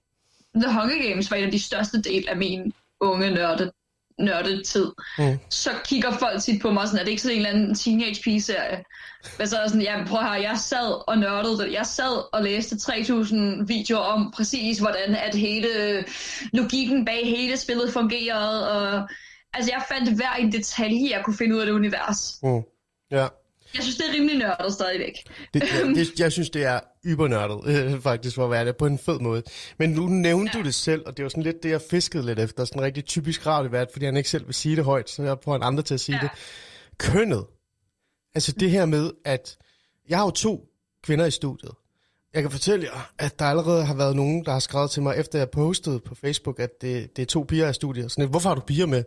[0.54, 3.72] The Hunger Games var en af de største del af min unge nørde,
[4.18, 4.86] nørdetid,
[5.18, 5.38] Mm.
[5.50, 8.22] så kigger folk tit på mig sådan, at det ikke sådan en eller anden teenage
[8.24, 8.84] pige-serie.
[9.38, 11.72] Men så er sådan, ja, prøv her, jeg sad og nørdede det.
[11.72, 16.04] Jeg sad og læste 3000 videoer om præcis, hvordan at hele
[16.52, 19.08] logikken bag hele spillet fungerede, og
[19.54, 22.38] altså jeg fandt hver en detalje, jeg kunne finde ud af det univers.
[22.42, 22.62] Mm.
[23.10, 23.26] Ja.
[23.74, 25.12] Jeg synes, det er rimelig nørdet stadigvæk.
[25.54, 28.86] Det, jeg, det, jeg synes, det er ybernørdet, øh, faktisk, for at være det, på
[28.86, 29.42] en fed måde.
[29.78, 30.58] Men nu nævnte ja.
[30.58, 32.64] du det selv, og det var sådan lidt det, jeg fiskede lidt efter.
[32.64, 35.56] Sådan rigtig typisk radiovært, fordi han ikke selv vil sige det højt, så jeg prøver
[35.56, 36.22] en andre til at sige ja.
[36.22, 36.30] Det.
[36.98, 37.44] Kønnet.
[38.34, 39.56] Altså det her med, at
[40.08, 40.68] jeg har jo to
[41.02, 41.72] kvinder i studiet.
[42.34, 45.16] Jeg kan fortælle jer, at der allerede har været nogen, der har skrevet til mig,
[45.16, 48.12] efter jeg postede på Facebook, at det, det er to piger i studiet.
[48.12, 49.04] Sådan hvorfor har du piger med?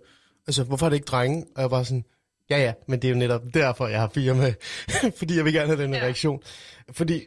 [0.48, 1.46] Altså, hvorfor er det ikke drenge?
[1.56, 2.04] Og jeg var sådan,
[2.52, 4.54] ja ja, men det er jo netop derfor, jeg har piger med.
[5.18, 6.00] fordi jeg vil gerne have den Ja.
[6.00, 6.42] reaktion.
[6.92, 7.24] Fordi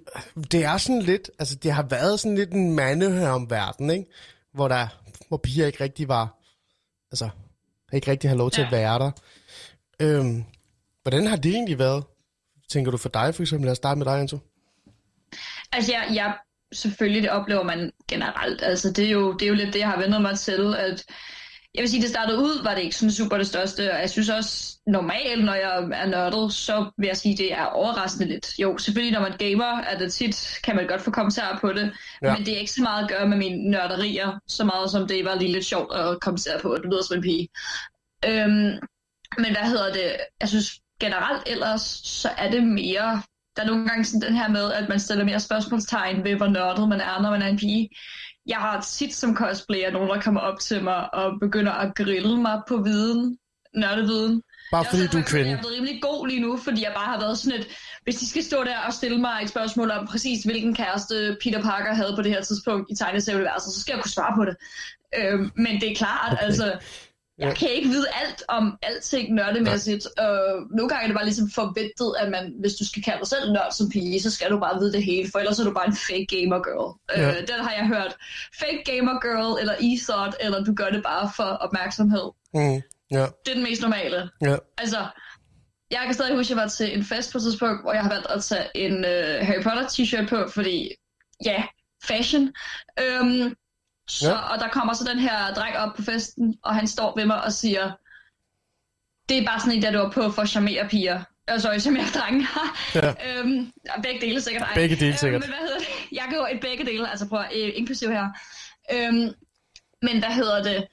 [0.52, 4.04] det er sådan lidt, altså det har været sådan lidt en mandehørm verden, ikke?
[4.54, 4.86] Hvor, der,
[5.28, 6.38] hvor piger ikke rigtig var,
[7.12, 7.28] altså,
[7.92, 8.66] ikke rigtig har lov til ja.
[8.66, 9.10] at være der.
[10.00, 10.44] Øhm,
[11.02, 12.04] hvordan har det egentlig været?
[12.70, 13.64] Tænker du for dig for eksempel?
[13.66, 14.38] Lad os starte med dig, Anto.
[15.72, 16.34] Altså, jeg, jeg,
[16.72, 18.62] selvfølgelig, det oplever man generelt.
[18.62, 21.04] Altså, det er, jo, det er jo lidt det, jeg har vendt mig til, at
[21.74, 24.10] jeg vil sige, det startede ud, var det ikke sådan super det største, og jeg
[24.10, 28.58] synes også normalt, når jeg er nørdet, så vil jeg sige, det er overraskende lidt.
[28.58, 31.92] Jo, selvfølgelig, når man gamer, er det tit, kan man godt få kommentarer på det,
[32.22, 32.36] Ja.
[32.36, 35.24] men det er ikke så meget at gøre med mine nørderier, så meget som det
[35.24, 37.48] var lige lidt sjovt at kommentere på, at du lyder som en pige.
[38.26, 38.78] Øhm,
[39.38, 40.16] men hvad hedder det?
[40.40, 43.22] Jeg synes generelt ellers, så er det mere...
[43.56, 46.46] Der er nogle gange sådan den her med, at man stiller mere spørgsmålstegn ved, hvor
[46.46, 47.88] nørdet man er, når man er en pige.
[48.46, 52.36] Jeg har tit som cosplayer nogen, der kommer op til mig og begynder at grille
[52.42, 53.38] mig på viden,
[53.74, 54.42] nørdeviden.
[54.72, 55.50] Bare fordi du er derfor, Jeg kvinde.
[55.50, 57.66] er blevet rimelig god lige nu, fordi jeg bare har været sådan et...
[58.04, 61.62] Hvis de skal stå der og stille mig et spørgsmål om præcis, hvilken kæreste Peter
[61.62, 64.56] Parker havde på det her tidspunkt i tegneserieuniverset, så skal jeg kunne svare på det.
[65.18, 66.44] Øhm, men det er klart, okay.
[66.44, 66.78] altså...
[67.38, 67.54] jeg Ja.
[67.54, 70.06] kan ikke vide alt om alting nørdemæssigt.
[70.18, 73.28] Og nogle gange er det bare ligesom forventet, at man, hvis du skal kalde dig
[73.28, 75.72] selv nørd som pige, så skal du bare vide det hele, for ellers er du
[75.74, 76.88] bare en fake gamer girl.
[77.16, 77.28] Ja.
[77.30, 78.16] Øh, den har jeg hørt.
[78.60, 82.26] Fake gamer girl, eller e-thought, eller du gør det bare for opmærksomhed.
[82.54, 82.82] Mm.
[83.10, 84.30] Ja, Det er den mest normale.
[84.42, 84.56] ja.
[84.78, 84.98] Altså,
[85.90, 88.02] jeg kan stadig huske, at jeg var til en fest på et tidspunkt, hvor jeg
[88.02, 90.90] har valgt at tage en uh, Harry Potter t-shirt på, fordi,
[91.44, 91.62] ja,
[92.04, 92.52] fashion.
[93.02, 93.54] Øhm,
[94.08, 94.36] så, Ja.
[94.36, 97.44] Og der kommer så den her dreng op på festen, og han står ved mig
[97.44, 97.92] og siger,
[99.28, 101.22] det er bare sådan en, der du er på for at charmere piger.
[101.50, 102.46] Øh, sorry, charmere drenge.
[102.94, 103.08] Ja.
[103.08, 103.72] øhm,
[104.02, 104.62] begge dele sikkert.
[104.62, 104.74] Ej.
[104.74, 105.42] Begge dele sikkert.
[105.44, 105.88] Øhm, men hvad hedder det?
[106.12, 108.28] Jeg kan jo et begge dele, altså prøv at, øh, inklusiv her.
[108.92, 109.30] Øhm,
[110.02, 110.86] men hvad hedder det?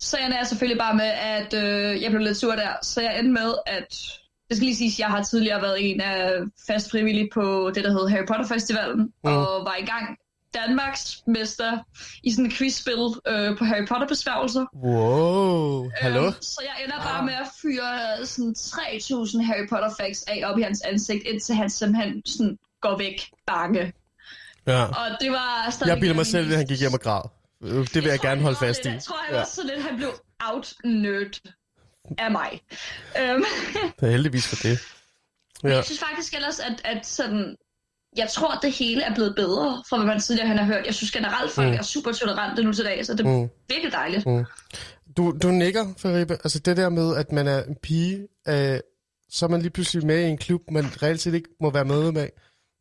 [0.00, 2.72] Så jeg er selvfølgelig bare med, at øh, jeg blev lidt sur der.
[2.82, 3.86] Så jeg endte med, at
[4.48, 6.32] det skal lige siges, at jeg har tidligere været en af
[6.66, 9.12] fast frivillig på det, der hedder Harry Potter Festivalen, mm.
[9.24, 10.16] og var i gang
[10.54, 11.78] Danmarks mester
[12.22, 14.66] i sådan et quizspil øh, på Harry Potter besværgelser.
[14.84, 16.24] Wow, hallo?
[16.26, 20.58] Øhm, så jeg ender bare med at fyre sådan 3000 Harry Potter facts af op
[20.58, 23.92] i hans ansigt, indtil han simpelthen sådan går væk bange.
[24.66, 24.84] Ja.
[24.84, 27.22] Og det var stadig Jeg bilder mig en selv, at han gik hjem og græd.
[27.62, 28.82] Øh, Det vil jeg tror, gerne holde fast i.
[28.82, 29.38] lidt- Jeg tror, han Ja.
[29.38, 30.10] var så lidt, han blev
[30.40, 31.40] out-nerd
[32.18, 32.60] af mig.
[33.20, 33.44] Øhm,
[34.00, 34.78] Det er heldigvis for det.
[35.64, 35.68] Ja.
[35.68, 37.56] Jeg synes faktisk ellers, at, at sådan,
[38.16, 40.86] jeg tror, at det hele er blevet bedre, fra hvad man tidligere han har hørt.
[40.86, 41.74] Jeg synes generelt, folk Mm.
[41.74, 43.40] er super tolerante nu til dag, så det er Mm.
[43.42, 43.48] mm.
[43.68, 44.26] virkelig dejligt.
[44.26, 44.44] Mm.
[45.16, 46.32] Du, du nikker, Fariba.
[46.34, 48.78] Altså det der med, at man er en pige, øh,
[49.30, 51.84] så er man lige pludselig med i en klub, man reelt set ikke må være
[51.84, 52.22] med med.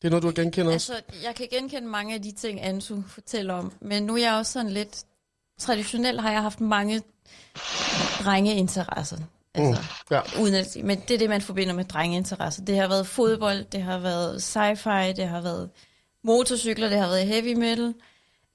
[0.01, 0.93] Det er noget, du har genkendt også?
[0.93, 4.33] Altså, jeg kan genkende mange af de ting, Ansu fortæller om, men nu er jeg
[4.33, 5.03] også sådan lidt...
[5.59, 7.01] Traditionelt har jeg haft mange
[8.23, 9.17] drengeinteresser.
[9.55, 10.19] Altså, Ja.
[10.41, 12.65] uden at, men det er det, man forbinder med drengeinteresser.
[12.65, 15.69] Det har været fodbold, det har været sci-fi, det har været
[16.23, 17.93] motorcykler, det har været heavy metal.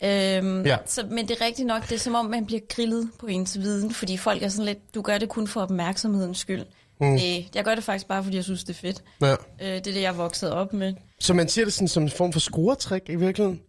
[0.04, 0.76] Øhm, Ja.
[0.86, 3.58] så, men det er rigtigt nok, det er som om, man bliver grillet på ens
[3.58, 6.62] viden, fordi folk er sådan lidt, du gør det kun for opmærksomhedens skyld.
[7.00, 7.14] Mm.
[7.14, 9.02] Øh, jeg gør det faktisk bare, fordi jeg synes, det er fedt.
[9.20, 9.32] ja.
[9.32, 10.94] Øh, det er det, jeg er vokset op med.
[11.20, 13.60] Så man siger det sådan som en form for scoretræk i virkeligheden?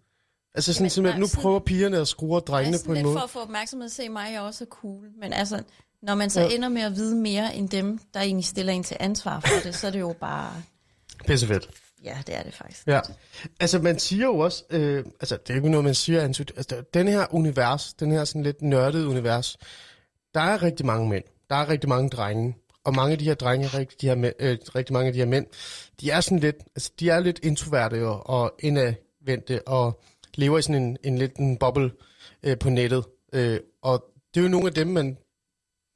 [0.56, 3.14] Altså sådan, Men- simpelthen, nu sådan- prøver pigerne at score drengene Altså på en måde.
[3.16, 5.06] for at få opmærksomhed, se mig, jeg også er cool.
[5.22, 5.64] Men altså,
[6.02, 6.48] når man så Ja.
[6.56, 9.76] ender med at vide mere end dem, der egentlig stiller en til ansvar for det,
[9.76, 10.64] så er det jo bare...
[11.28, 11.70] Pissefedt.
[12.04, 12.88] Ja, det er det faktisk.
[12.88, 13.00] Ja.
[13.60, 16.84] Altså, man siger jo også, øh, altså, det er jo ikke noget, man siger, altså,
[16.94, 19.58] den her univers, den her sådan lidt nørdede univers,
[20.34, 23.34] der er rigtig mange mænd, der er rigtig mange drenge, og mange af de her
[23.34, 25.46] drenge, rigtig, de her mænd, øh, rigtig mange af de her mænd,
[26.02, 30.02] de er sådan lidt, altså, de er lidt introverte og, og indadvendte, og
[30.36, 31.92] lever i sådan en, en lidt en boble
[32.44, 33.06] øh, på nettet.
[33.34, 35.18] Øh, og det er jo nogle af dem, man,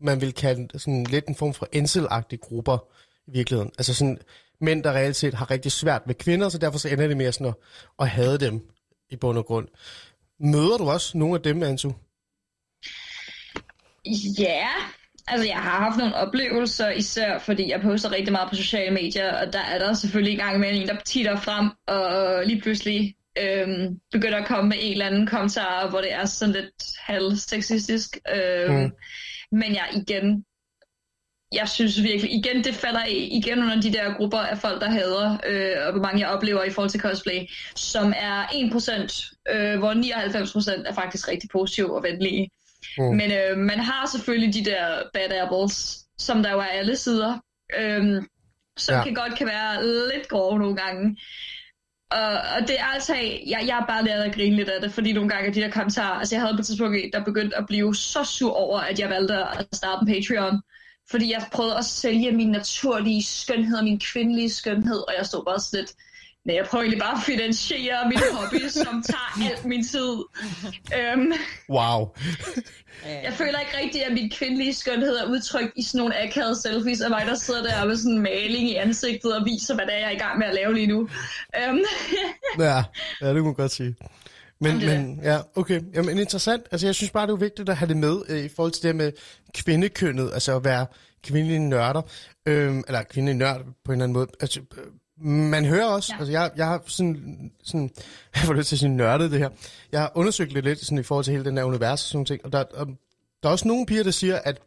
[0.01, 2.07] man vil kalde sådan lidt en form for incel
[2.41, 2.77] grupper
[3.27, 3.71] i virkeligheden.
[3.77, 4.17] Altså sådan
[4.61, 7.31] mænd, der reelt set har rigtig svært med kvinder, så derfor så ender det med
[7.31, 7.53] sådan at,
[7.99, 8.61] at hade dem
[9.09, 9.67] i bund og grund.
[10.39, 11.91] Møder du også nogle af dem, Ansu?
[14.39, 14.67] Ja,
[15.27, 19.33] altså jeg har haft nogle oplevelser, især fordi jeg poster rigtig meget på sociale medier,
[19.33, 23.15] og der er der selvfølgelig en gang imellem en, der titter frem, og lige pludselig
[23.37, 28.17] øhm, begynder at komme med en eller anden kommentar, hvor det er sådan lidt halv-sexistisk.
[28.35, 28.91] Øhm, Mm.
[29.51, 30.45] Men jeg igen,
[31.53, 35.37] jeg synes virkelig, igen det falder igen under de der grupper af folk, der hader,
[35.47, 37.39] øh, og hvor mange jeg oplever i forhold til cosplay,
[37.75, 42.49] som er 1%, øh, hvor 99% er faktisk rigtig positive og venlige.
[42.97, 43.03] Mm.
[43.03, 47.39] Men øh, man har selvfølgelig de der bad apples, som der jo er alle sider,
[47.79, 48.27] øhm,
[48.77, 49.03] som ja.
[49.03, 51.17] kan godt kan være lidt grove nogle gange.
[52.11, 53.15] Og, og det er altså,
[53.47, 55.71] jeg, jeg er bare lært at grine lidt af det, fordi nogle gange de der
[55.71, 58.79] kommentarer, altså jeg havde på et tidspunkt en, der begyndte at blive så sur over,
[58.79, 60.61] at jeg valgte at starte en Patreon,
[61.11, 65.45] fordi jeg prøvede at sælge min naturlige skønhed og min kvindelige skønhed, og jeg stod
[65.45, 65.93] bare sådan lidt,
[66.45, 70.13] nej, jeg prøver egentlig bare at finansiere min hobby, som tager alt min tid.
[70.99, 71.31] øhm,
[71.69, 72.07] Wow.
[73.05, 77.01] jeg føler ikke rigtigt, at min kvindelige skønhed er udtrykt i sådan nogle akavede selfies
[77.01, 79.93] af mig, der sidder der med sådan en maling i ansigtet og viser, hvad det
[79.93, 81.09] er, jeg er i gang med at lave lige nu.
[81.59, 81.79] Øhm,
[82.59, 82.83] Ja,
[83.21, 83.95] ja det kunne man godt sige.
[84.63, 85.81] Men, Jamen, men ja, okay.
[85.95, 86.63] Jamen interessant.
[86.71, 88.83] Altså, jeg synes bare, det er vigtigt at have det med øh, i forhold til
[88.83, 89.11] det med
[89.55, 90.85] kvindekønnet, altså at være
[91.23, 92.01] kvindelige nørder,
[92.45, 94.27] øhm, eller kvindelige nørd på en eller anden måde.
[94.41, 94.83] Altså, øh,
[95.23, 96.19] man hører også, ja.
[96.19, 97.91] Altså jeg, jeg har sådan, sådan,
[98.35, 99.49] jeg får lyst til at sige nørdet det her.
[99.91, 102.25] Jeg har undersøgt lidt, lidt sådan i forhold til hele den der univers og sådan
[102.25, 102.87] ting, og der, og
[103.43, 104.59] der er også nogle piger, der siger, at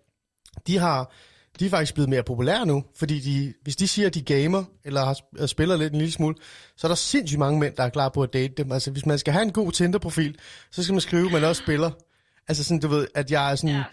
[0.67, 1.13] de har
[1.61, 4.65] de er faktisk blevet mere populære nu, fordi de, hvis de siger, at de gamer,
[4.85, 6.35] eller har, sp- spiller lidt en lille smule,
[6.77, 8.73] så er der sindssygt mange mænd, der er klar på at date dem.
[8.73, 10.37] Altså, hvis man skal have en god Tinder-profil,
[10.71, 11.91] så skal man skrive, at man også spiller.
[12.49, 13.77] Altså sådan, du ved, at jeg er sådan...
[13.77, 13.85] Ja.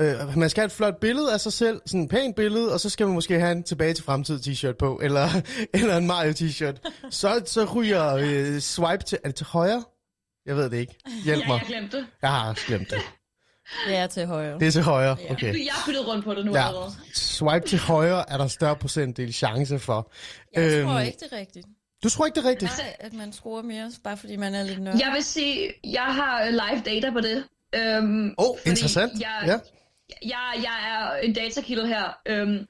[0.00, 2.80] Øh, man skal have et flot billede af sig selv, sådan et pænt billede, og
[2.80, 5.28] så skal man måske have en tilbage til fremtid t-shirt på, eller,
[5.74, 7.08] eller en Mario t-shirt.
[7.10, 9.84] Så, så ryger øh, swipe til, er det til højre?
[10.46, 10.94] Jeg ved det ikke.
[11.24, 11.58] Hjælp ja, mig.
[11.58, 12.06] jeg glemte det.
[12.22, 12.98] Jeg har glemt det.
[13.88, 14.58] Det er til højre.
[14.58, 15.32] Det er til højre, Ja.
[15.32, 15.46] okay.
[15.66, 16.92] Jeg har byttet rundt på det nu Ja, allerede.
[17.14, 20.12] swipe til højre er der større procentdel chance for.
[20.54, 21.66] Jeg tror Øhm, ikke, det er rigtigt.
[22.04, 22.72] Du tror ikke, det er rigtigt?
[22.78, 24.98] Nej, at man skruer mere, bare fordi man er lidt nørd.
[24.98, 27.44] Jeg vil sige, jeg har øh, live data på det.
[27.74, 29.12] Øhm, Åh, fordi interessant.
[29.20, 29.58] Jeg, Ja.
[30.22, 32.18] Jeg, jeg er en datakilde her.
[32.26, 32.66] Øhm,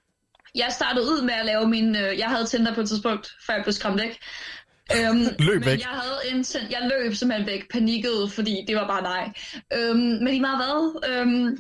[0.55, 1.97] jeg startede ud med at lave min...
[1.97, 4.19] Øh, jeg havde Tinder på et tidspunkt, før jeg blev skræmt væk.
[4.97, 5.81] Øhm, Løb men væk.
[5.81, 9.33] Jeg, havde en, jeg løb simpelthen væk, panikkede, fordi det var bare nej.
[9.73, 11.11] Øhm, men lige meget hvad?
[11.11, 11.59] Øhm,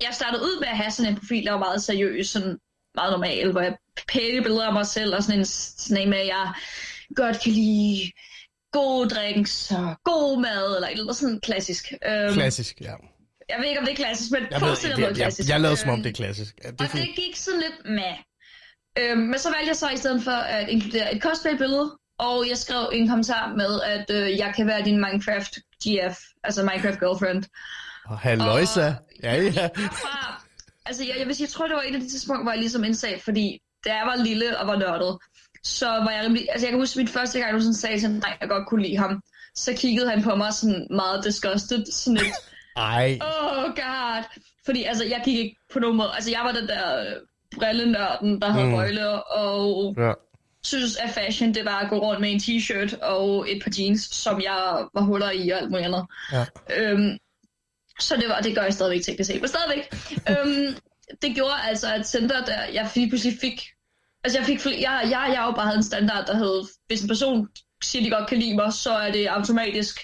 [0.00, 2.58] jeg startede ud med at have sådan en profil, der var meget seriøs, sådan
[2.94, 3.76] meget normal, hvor jeg
[4.08, 6.52] pæne billeder af mig selv, og sådan en, sådan en med, at jeg
[7.14, 8.12] godt kan lide
[8.72, 11.92] gode drinks og god mad, eller eller sådan klassisk.
[12.06, 12.94] Øhm, Klassisk, ja.
[13.48, 15.24] Jeg ved ikke, om det er klassisk, men Jeg, ved, forestil dig jeg, noget jeg,
[15.24, 15.48] klassisk.
[15.48, 16.54] jeg lavede som om Øhm, det er klassisk.
[16.64, 18.12] Ja, det er og det gik sådan lidt med.
[18.98, 22.58] Øhm, men så valgte jeg så i stedet for at inkludere et cosplay-billede, og jeg
[22.58, 25.54] skrev en kommentar med, at øh, jeg kan være din Minecraft
[25.84, 27.44] GF, altså Minecraft girlfriend.
[28.06, 28.92] Og halløjsa.
[29.22, 29.50] Ja, ja.
[29.50, 30.42] Derfra,
[30.86, 32.60] altså jeg, jeg vil sige, jeg tror, det var et af de tidspunkter, hvor jeg
[32.60, 35.18] ligesom indsag, fordi da jeg var lille og var nørdet,
[35.64, 38.10] så var jeg rimelig, altså jeg kan huske min første gang, du sådan sagde til
[38.10, 39.22] mig, at jeg godt kunne lide ham.
[39.54, 42.34] Så kiggede han på mig sådan meget disgusted, sådan lidt,
[42.76, 43.18] Ej.
[43.20, 44.24] oh god.
[44.66, 47.06] Fordi altså, jeg gik ikke på nogen måde, altså jeg var den der øh,
[47.58, 48.72] brillenørden, der havde Mm.
[48.72, 50.12] bøjler, og Ja.
[50.64, 54.00] synes, at fashion, det var at gå rundt med en t-shirt og et par jeans,
[54.00, 56.06] som jeg var huller i og alt muligt andet.
[56.32, 56.44] Ja.
[56.76, 57.18] Øhm,
[58.00, 59.94] så det var, det gør jeg stadigvæk teknisk set, men stadigvæk.
[60.30, 60.74] øhm,
[61.22, 63.62] det gjorde altså, at center der, jeg lige pludselig fik,
[64.24, 67.02] altså jeg fik, fl- jeg, jeg, jeg jo bare havde en standard, der hed, hvis
[67.02, 67.48] en person
[67.82, 70.00] siger, de godt kan lide mig, så er det automatisk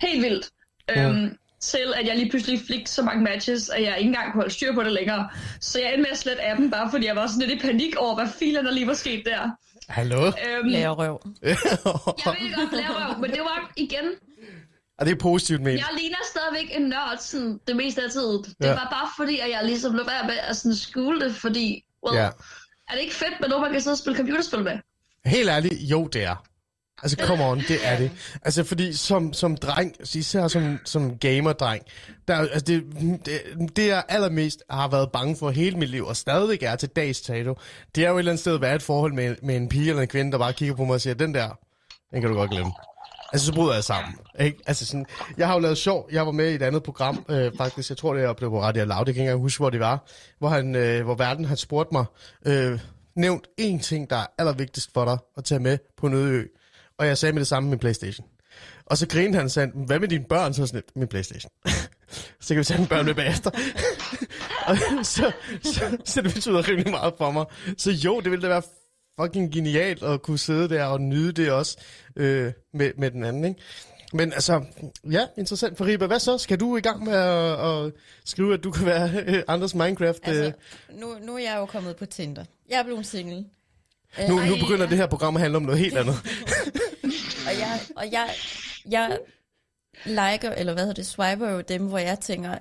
[0.00, 0.48] helt vildt.
[0.88, 1.08] Ja.
[1.08, 4.40] Øhm, til at jeg lige pludselig fik så mange matches, at jeg ikke engang kunne
[4.42, 5.28] holde styr på det længere.
[5.60, 7.96] Så jeg endte med at slette appen, bare fordi jeg var sådan lidt i panik
[7.96, 9.50] over, hvad filen der lige var sket der.
[9.88, 10.26] Hallo?
[10.26, 11.20] Øhm, Lærer røv.
[11.42, 11.56] jeg
[12.40, 14.04] ved godt lave røv, men det var igen,
[14.98, 15.78] Og det er positivt ment.
[15.78, 18.42] jeg ligner stadigvæk en nørd sådan, det meste af tiden.
[18.44, 18.68] Det Ja.
[18.68, 22.16] var bare fordi, at jeg ligesom lå være med at sådan skjule det, fordi, well,
[22.16, 22.22] Ja.
[22.24, 22.30] ja.
[22.88, 24.78] er det ikke fedt med nogen, man kan sidde og spille computerspil med?
[25.24, 26.44] Helt ærligt, jo det er.
[27.02, 28.10] Altså, come on, det er det.
[28.42, 31.82] Altså, fordi som, som dreng, altså især som, som gamerdreng,
[32.28, 32.82] der, er- altså det,
[33.26, 33.40] det,
[33.76, 37.20] det, jeg allermest har været bange for hele mit liv, og stadigvæk er til dags
[37.20, 37.54] dato,
[37.94, 39.88] det er jo et eller andet sted at være et forhold med, med en pige
[39.88, 41.58] eller en kvinde, der bare kigger på mig og siger, den der,
[42.10, 42.72] den kan du godt glemme.
[43.32, 44.14] Altså, så bryder jeg sammen.
[44.40, 44.58] Ikke?
[44.66, 45.06] Altså, sådan,
[45.38, 46.08] jeg har jo lavet sjov.
[46.12, 47.88] Jeg var med i et andet program, øh, faktisk.
[47.90, 48.98] Jeg tror, det er blev på Radio Loud.
[49.04, 50.06] Det kan ikke engang huske, hvor det var.
[50.38, 52.04] Hvor, han, øh, hvor verden har spurgt mig,
[52.46, 52.78] øh,
[53.16, 56.44] nævnt én ting, der er allervigtigst for dig at tage med på en øde ø.
[57.00, 58.26] Og jeg sagde med det samme med min Playstation.
[58.86, 60.54] Og så grinede han og sagde, hvad med dine børn?
[60.54, 61.50] Så sådan min Playstation.
[62.40, 63.50] så kan vi tage mine børn med bagefter.
[64.68, 65.32] og så,
[65.62, 67.44] så, så, det betyder rimelig meget for mig.
[67.78, 68.62] Så jo, det ville da være
[69.20, 71.78] fucking genialt at kunne sidde der og nyde det også
[72.16, 73.60] øh, med, med den anden, ikke?
[74.12, 74.64] Men altså,
[75.10, 75.78] ja, interessant.
[75.78, 76.38] Fariba, hvad så?
[76.38, 77.92] Skal du i gang med at, at
[78.24, 80.20] skrive, at du kan være øh, andres Minecraft?
[80.22, 81.00] Altså, øh?
[81.00, 82.44] nu, nu er jeg jo kommet på Tinder.
[82.70, 83.44] Jeg er blevet single.
[84.18, 86.14] Øh, Nu, og nu begynder det her program at handle om noget helt andet.
[87.46, 88.28] Og jeg, og jeg,
[88.90, 89.18] jeg
[90.04, 92.54] liker, eller hvad hedder det, swiper jo dem, hvor jeg tænker,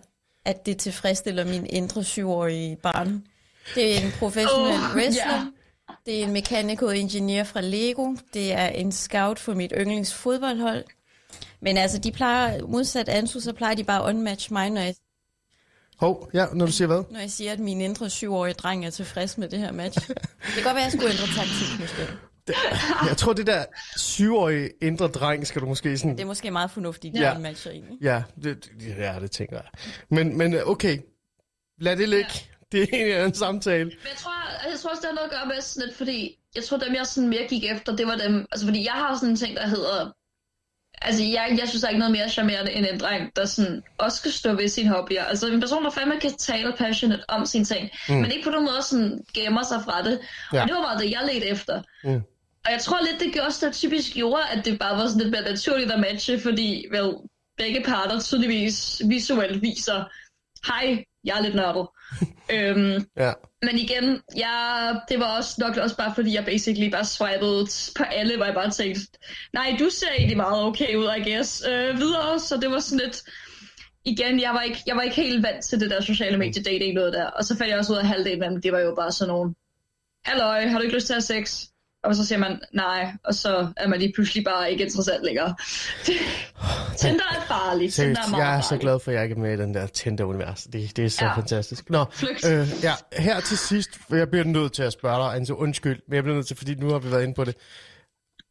[0.46, 3.24] at det tilfredsstiller min indre syvårige barn.
[3.76, 5.26] Det er en professionel oh, wrestler.
[5.26, 5.38] ja.
[5.38, 5.46] Yeah.
[6.06, 8.16] Det er en mechanical engineer fra Lego.
[8.34, 10.84] Det er en scout for mit yndlingsfodboldhold.
[11.62, 14.96] Men altså, de plejer, modsat Ansu, så plejer de bare at unmatch mig, når jeg,
[16.00, 17.04] Hov, ja, når du siger hvad?
[17.12, 20.08] når jeg siger, at min indre syvårige dreng er tilfreds med det her match.
[20.08, 20.18] Det
[20.56, 22.08] kan godt være, at jeg skulle ændre taktik måske.
[23.10, 23.66] Jeg tror, det der
[23.98, 26.12] syvårige indre dreng skal du måske sådan...
[26.12, 27.32] Det er måske meget fornuftigt, at Ja.
[27.32, 27.38] ja.
[27.38, 27.98] matcher egentlig.
[28.02, 29.66] Ja, det, ja, det tænker jeg.
[30.10, 30.98] Men, men øh, okay,
[31.82, 32.32] lad det ligge.
[32.72, 33.86] Det er egentlig en samtale.
[33.86, 35.98] Men jeg tror, altså, jeg tror også, det har noget at gøre med sådan lidt,
[35.98, 38.94] fordi jeg tror, dem jeg sådan mere gik efter, det var dem, altså fordi jeg
[38.94, 40.12] har sådan en ting, der hedder,
[41.02, 43.84] altså jeg, jeg synes, der er ikke noget mere charmerende end en dreng, der sådan
[43.98, 45.24] også skal stå ved sine hobbyer.
[45.24, 48.16] Altså en person, der fandme kan tale passionate om sine ting, mm.
[48.16, 50.20] men ikke på nogen måde sådan gemmer sig fra det.
[50.54, 50.58] Ja.
[50.58, 50.62] Ja.
[50.62, 51.82] Og det var bare det, jeg ledte efter.
[52.04, 52.22] Mm.
[52.66, 55.22] Og jeg tror lidt, det gjorde også, der typisk gjorde, at det bare var sådan
[55.22, 57.14] lidt mere naturligt at matche, fordi vel,
[57.58, 60.04] begge parter tydeligvis visuelt viser,
[60.68, 61.88] hej, jeg er lidt nørdet.
[62.54, 63.34] øhm, Ja.
[63.62, 68.04] men igen, jeg, det var også nok også bare fordi, jeg basically bare swipede på
[68.04, 69.02] alle, hvor jeg bare tænkte,
[69.54, 71.64] nej, du ser egentlig meget okay ud, I guess.
[71.70, 73.22] Øh, videre, så det var sådan lidt,
[74.06, 76.94] igen, jeg var, ikke, jeg var ikke helt vant til det der sociale medie dating
[76.94, 77.26] noget der.
[77.26, 79.34] Og så fandt jeg også ud af halvdelen af dem, det var jo bare sådan
[79.34, 79.56] nogle,
[80.26, 81.66] halløj, har du ikke lyst til at have sex?
[82.04, 85.56] Og så siger man nej, og så er man lige pludselig bare ikke interessant længere.
[86.98, 87.94] Tinder er farligt.
[87.94, 88.82] Tinder Seriøst, er meget jeg er så farligt.
[88.82, 90.64] glad for, at jeg ikke er med i den der Tinder-univers.
[90.64, 91.36] Det, det er så ja.
[91.36, 91.90] Fantastisk.
[91.90, 92.46] Nå, Flygt.
[92.46, 96.16] øh, ja, her til sidst, jeg bliver nødt til at spørge dig, altså undskyld, men
[96.16, 97.56] jeg bliver nødt til, fordi nu har vi været inde på det.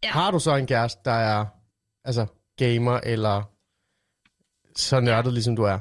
[0.02, 0.08] Ja.
[0.08, 1.46] Har du så en kæreste, der er
[2.04, 2.26] altså
[2.58, 3.42] gamer, eller
[4.76, 5.78] så nørdet, ligesom du er?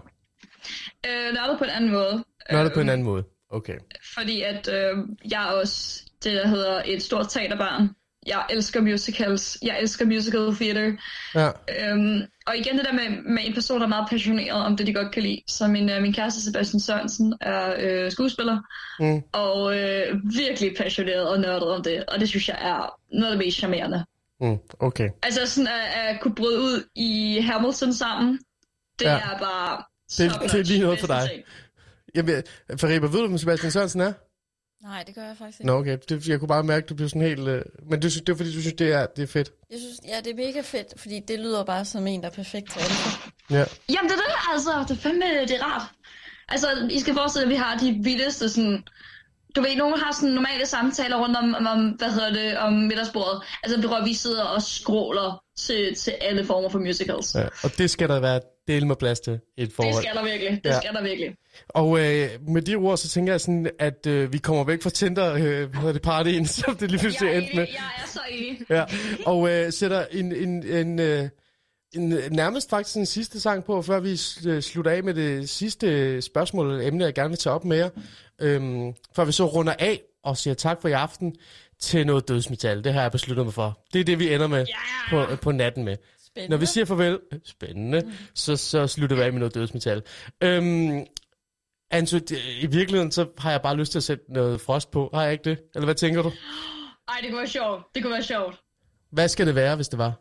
[1.07, 2.23] øh, nørdet på en anden måde.
[2.51, 3.23] Nørdet på en anden måde.
[3.51, 3.77] Okay.
[4.13, 4.97] Fordi at øh,
[5.31, 7.89] jeg også det, der hedder et stort teaterbarn.
[8.27, 9.57] Jeg elsker musicals.
[9.61, 10.91] Jeg elsker musical theater.
[11.35, 11.47] Ja.
[11.91, 14.87] Øhm, og igen det der med, med en person, der er meget passioneret om det,
[14.87, 15.41] de godt kan lide.
[15.47, 18.57] Så min, øh, min kæreste Sebastian Sørensen er øh, skuespiller.
[18.99, 19.21] Mm.
[19.31, 22.05] Og øh, virkelig passioneret og nørdet om det.
[22.05, 24.05] Og det synes jeg er noget af det mest charmerende.
[24.41, 24.57] Mm.
[24.79, 25.09] Okay.
[25.23, 28.39] Altså sådan at, at kunne bryde ud i Hamilton sammen.
[28.99, 29.11] Det Ja.
[29.17, 29.83] er bare...
[30.17, 31.29] Det- det er lige noget for dig.
[31.31, 31.43] ting.
[32.15, 32.43] Jamen,
[32.79, 34.13] Fariba, ved du, hvem Sebastian Sørensen er?
[34.87, 35.67] Nej, det gør jeg faktisk ikke.
[35.67, 35.97] Nå, okay.
[36.09, 37.47] Det, jeg kunne bare mærke, at du blev sådan helt...
[37.47, 37.61] Øh...
[37.89, 39.51] Men du, synes- det er fordi, du synes, det er, det er fedt.
[39.71, 42.33] Jeg synes, ja, det er mega fedt, fordi det lyder bare som en, der er
[42.33, 42.91] perfekt til alt.
[43.51, 43.63] Ja.
[43.93, 44.85] Jamen det er det, altså.
[44.87, 45.81] Det er fandme, det er rart.
[46.49, 48.83] Altså, I skal forestille jer, at vi har de vildeste sådan...
[49.55, 53.41] Du ved, nogen har sådan normale samtaler rundt om, om, hvad hedder det, om middagsbordet.
[53.63, 57.35] Altså, hvor vi sidder og scroller til, til alle former for musicals.
[57.35, 57.47] Ja.
[57.63, 60.03] Og det skal der være del med plads til i et det forhold.
[60.03, 60.61] skal der virkelig.
[60.63, 60.79] Det ja.
[60.79, 61.35] skal der virkelig.
[61.69, 64.89] Og øh, med de ord, så tænker jeg sådan, at øh, vi kommer væk fra
[64.89, 67.65] Tinder, øh, hvad hedder det, partyen, som det lige pludselig endte med.
[67.73, 68.61] jeg er så enig.
[68.69, 68.83] Ja,
[69.25, 71.29] og øh, sætter en, en, en, øh,
[71.95, 74.11] en, nærmest faktisk en sidste sang på, før vi
[74.47, 77.77] øh, slutter af med det sidste spørgsmål eller emne, jeg gerne vil tage op med
[77.77, 77.89] jer.
[78.41, 81.35] Øhm, før vi så runder af og siger tak for i aften
[81.79, 82.83] til noget dødsmetal.
[82.83, 83.79] Det har jeg besluttet mig for.
[83.93, 84.65] Det er det, vi ender med
[85.09, 85.97] på, på natten med.
[86.27, 86.51] Spændende.
[86.51, 90.01] Når vi siger farvel, spændende, så, så slutter vi af med noget dødsmetal.
[90.43, 91.05] Øhm,
[91.91, 95.09] Anso, det- i virkeligheden, så har jeg bare lyst til at sætte noget frost på.
[95.13, 95.57] Har jeg ikke det?
[95.75, 96.31] Eller hvad tænker du?
[97.07, 97.83] Ej, det kunne være sjovt.
[97.95, 98.59] Det kunne være sjovt.
[99.11, 100.13] Hvad skal det være, hvis det var?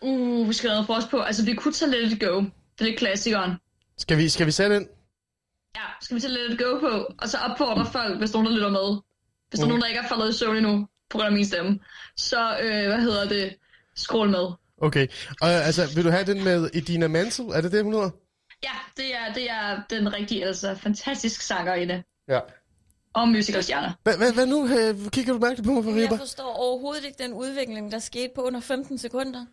[0.00, 1.18] Uh, vi skal have noget for os på.
[1.20, 2.40] Altså, vi kunne tage Let It Go.
[2.40, 2.50] Det
[2.80, 3.52] er lidt klassikeren.
[3.98, 4.86] Skal vi, skal vi sætte ind?
[5.76, 8.52] Ja, skal vi tage Let It Go på, og så opfordre folk, hvis nogen der
[8.54, 9.00] lytter med.
[9.50, 9.68] Hvis der er Mm.
[9.68, 11.78] nogen, der ikke er faldet i søvn endnu, på grund af min stemme,
[12.16, 13.54] så, øh, hvad hedder det,
[13.96, 14.46] scroll med.
[14.82, 15.06] Okay.
[15.40, 17.48] Og altså, vil du have den med Edina Mansell?
[17.48, 18.10] Er det det, hun hedder?
[18.64, 20.72] Ja, det er, det er den rigtige Elsa.
[20.72, 22.02] Fantastisk sangerinde.
[22.28, 22.40] Ja.
[23.14, 23.94] Og musicalstjerne.
[24.02, 24.66] Hvad, hvad, hvad nu?
[24.66, 26.22] Øh, kigger du mærkeligt på mig, Jeg Fariba?
[26.22, 29.46] forstår overhovedet ikke den udvikling, der skete på under 15 sekunder.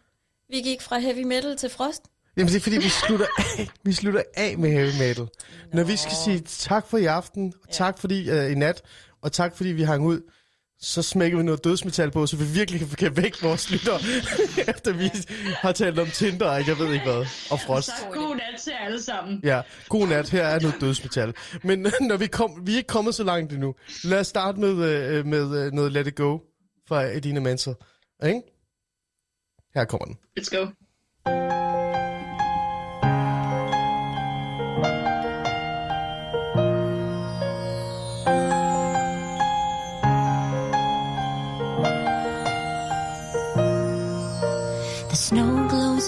[0.49, 2.01] Vi gik fra heavy metal til frost.
[2.37, 5.27] Jamen, det er fordi, vi slutter af, vi slutter af med heavy metal.
[5.73, 8.81] Når vi skal sige tak for i aften, og tak fordi uh, i nat,
[9.21, 10.21] og tak fordi vi hang ud,
[10.81, 13.97] så smækker vi noget dødsmetal på, så vi virkelig kan- vække vores lytter,
[14.71, 15.09] efter vi
[15.45, 17.87] har talt om Tinder, og jeg ved ikke hvad, og frost.
[17.87, 19.39] Så god nat til alle sammen.
[19.43, 20.29] Ja, god nat.
[20.29, 21.33] Her er noget dødsmetal.
[21.63, 21.79] Men
[22.09, 23.75] når vi kom, vi er ikke kommet så langt endnu.
[24.03, 26.37] Lad os starte med, øh, med øh, noget Let It Go
[26.87, 27.75] fra Edina Mansell.
[28.25, 28.41] Ikke?
[29.75, 30.17] Her kommer den.
[30.39, 30.65] Let's go.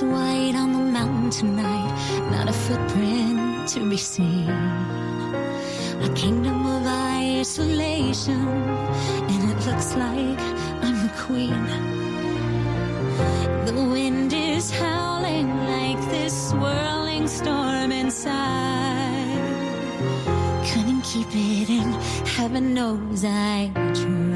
[0.02, 1.94] White on the mountain tonight,
[2.32, 4.49] not a footprint to be seen.
[4.49, 8.48] A kingdom of isolation,
[9.32, 10.40] and it looks like
[10.84, 11.65] I'm the queen.
[13.65, 19.40] The wind is howling like this swirling storm inside.
[20.69, 21.91] Couldn't keep it in,
[22.26, 24.31] heaven knows I tried.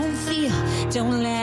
[0.00, 0.50] Don't feel,
[0.90, 1.39] don't let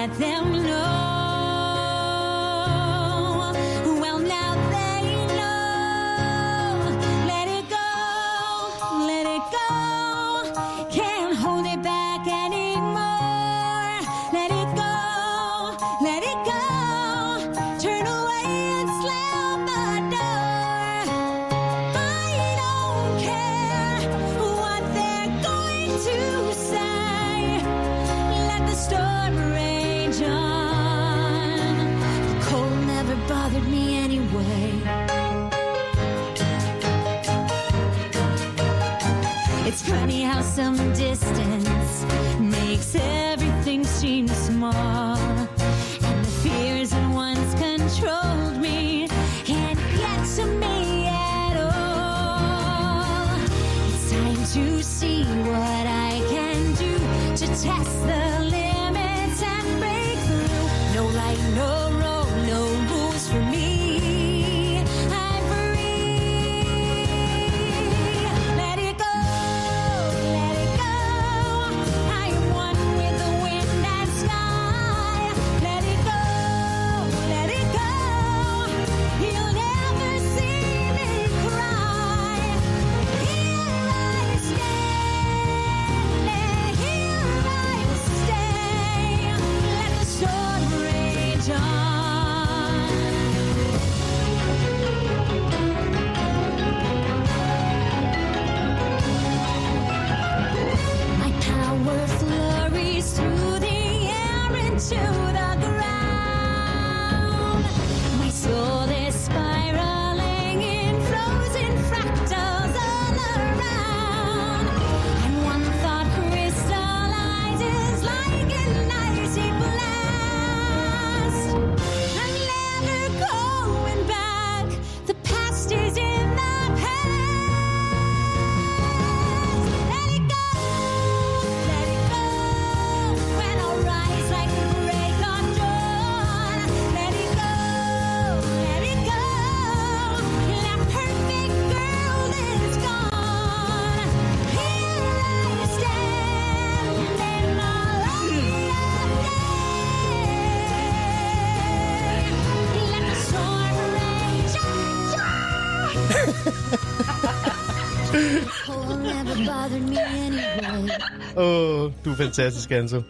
[162.08, 163.02] du er fantastisk, Anso.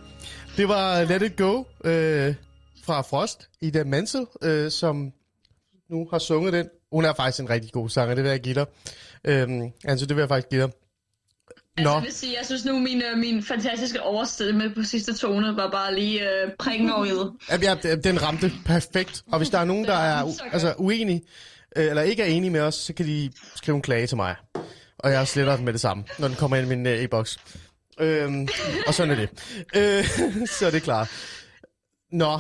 [0.58, 2.36] Det var Let It Go øh,
[2.86, 5.12] fra Frost, Ida Mansell, øh, som
[5.90, 6.70] nu har sunget den.
[6.92, 8.66] Hun er faktisk en rigtig god sanger, det vil jeg give dig.
[9.26, 10.70] Øhm, Anso, det vil jeg faktisk give dig.
[11.78, 11.96] Altså, Nå.
[11.96, 15.70] jeg vil sige, jeg synes nu, min, øh, min fantastiske overstemme på sidste tone var
[15.72, 17.10] bare lige øh, prikken over i.
[17.66, 19.24] Ja, den ramte perfekt.
[19.32, 21.22] Og hvis der er nogen, der er u- altså, uenige,
[21.76, 24.36] øh, eller ikke er enige med os, så kan de skrive en klage til mig.
[25.00, 27.38] Og jeg sletter den med det samme, når den kommer ind i min øh, e-boks.
[28.00, 28.48] Øhm,
[28.88, 29.30] og sådan er det.
[29.76, 30.06] Øh,
[30.60, 31.10] så er det klart.
[32.12, 32.40] Nå,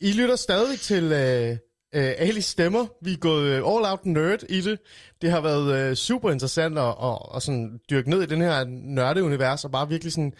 [0.00, 1.50] I lytter stadig til øh,
[1.94, 2.86] øh, Alice stemmer.
[3.02, 4.78] Vi er gået øh, all out nerd i det.
[5.22, 8.64] Det har været øh, super interessant at, at, at sådan dyrke ned i den her
[8.68, 10.32] nørdeunivers, og bare virkelig sådan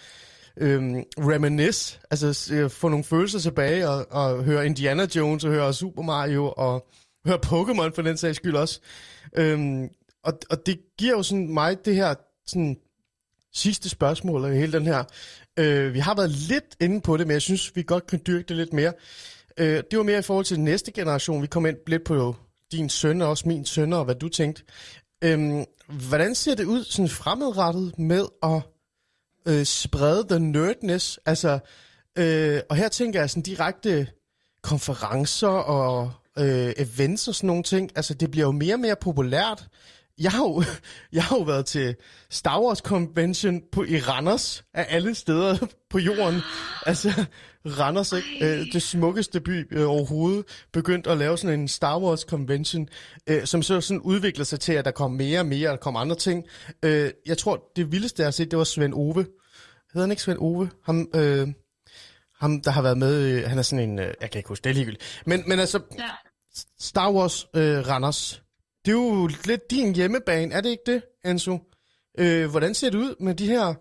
[0.57, 5.75] øhm, reminisce, altså øh, få nogle følelser tilbage, og, og høre Indiana Jones, og høre
[5.75, 6.87] Super Mario, og
[7.27, 8.81] høre Pokémon for den sags skyld også.
[9.37, 9.89] Øhm,
[10.25, 12.15] og, og det giver jo sådan mig det her
[12.47, 12.77] sådan,
[13.57, 15.05] sidste spørgsmål af hele den her.
[15.59, 18.45] Øh, vi har været lidt inde på det, men jeg synes, vi godt kan dyrke
[18.49, 18.93] det lidt mere.
[19.59, 21.43] Øh, det var mere i forhold til den næste generation.
[21.43, 22.37] Vi kom ind lidt på
[22.73, 24.62] din søn og også min søn, og hvad du tænkte.
[25.24, 25.65] Øhm,
[26.09, 28.62] hvordan ser det ud sådan fremadrettet med at
[29.49, 31.20] øh, sprede the nerdness?
[31.27, 31.59] Altså,
[32.19, 34.07] øh, og her tænker jeg sådan direkte
[34.62, 37.91] konferencer og øh, events og sådan nogle ting.
[37.97, 39.69] Altså, det bliver jo mere og mere populært.
[40.21, 40.63] Jeg har jo,
[41.13, 41.97] jeg har jo været til
[42.31, 45.57] Star Wars Convention på, i Randers, af alle steder
[45.91, 46.41] på jorden.
[46.87, 47.27] Altså,
[47.67, 48.61] Randers, ikke?
[48.61, 52.89] Øh, det smukkeste by øh, overhovedet, begyndt at lave sådan en Star Wars Convention,
[53.27, 55.83] øh, som så sådan udvikler sig til, at der kommer mere og mere, og der
[55.83, 56.45] kommer andre ting.
[56.83, 59.27] Øh, jeg tror, det vildeste, jeg har set, det var Svend Ove.
[59.93, 60.71] Hedder han ikke Svend Ove?
[60.85, 61.49] Ham, øh,
[62.41, 64.65] ham der har været med, øh, han er sådan en, øh, jeg kan ikke huske,
[64.65, 65.23] det er ligegyldigt.
[65.27, 66.05] Men, men altså, Ja.
[66.79, 68.43] Star Wars øh, Randers.
[68.87, 71.59] Det er jo lidt din hjemmebane, er det ikke det, Enzo?
[72.19, 73.75] Øh, hvordan ser det ud med de her...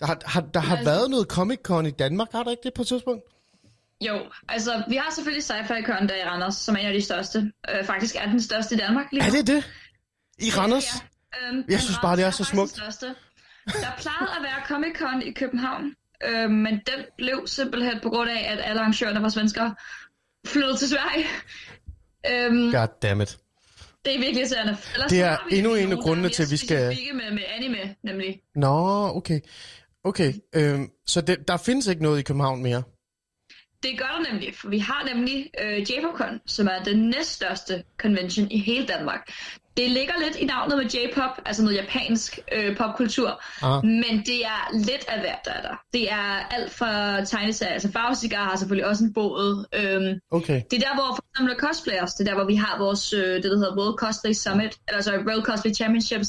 [0.00, 2.74] Der har, har, der har Altså- været noget Comic-Con i Danmark, har der ikke det
[2.74, 3.22] på et tidspunkt?
[4.00, 4.18] Jo,
[4.48, 7.52] altså vi har selvfølgelig Sci-Fi Con der i Randers, som er en af de største.
[7.70, 9.36] Øh, faktisk er den største i Danmark lige Er nu.
[9.36, 9.70] det det?
[10.38, 10.84] I Randers?
[11.42, 12.70] Ja, øhm, Jeg synes bare, det er så faktisk smukt.
[12.70, 13.06] Største.
[13.66, 15.94] Der plejede at være Comic Con i København,
[16.24, 19.74] øh, men den blev simpelthen på grund af, at alle arrangørerne var svenskere
[20.46, 21.24] flyttede til Sverige.
[22.30, 23.38] Øhm, God damn it.
[24.08, 24.42] Det er virkelig.
[24.42, 28.40] Ellers Det er endnu en af grundene til, at vi skal- Med, med anime, nemlig.
[28.54, 29.40] Nå, okay.
[30.04, 32.82] Okay, øhm, så det, der findes ikke noget i København mere?
[33.82, 38.50] Det gør der nemlig, for vi har nemlig øh, JPopCon, som er den næststørste convention
[38.50, 39.30] i hele Danmark.
[39.78, 43.30] Det ligger lidt i navnet med J-pop, altså noget japansk øh, popkultur,
[43.62, 43.84] Ah.
[43.84, 45.76] men det er lidt af hvert, der er der.
[45.92, 46.24] Det er
[46.56, 49.66] alt fra tegneserier, altså Farvesigar har selvfølgelig også en båd.
[49.74, 50.62] Øhm, Okay.
[50.70, 53.12] det er der, hvor for eksempel er cosplayers, det er der, hvor vi har vores,
[53.12, 56.28] øh, det der hedder World Cosplay Summit, eller sorry, World Cosplay Championships.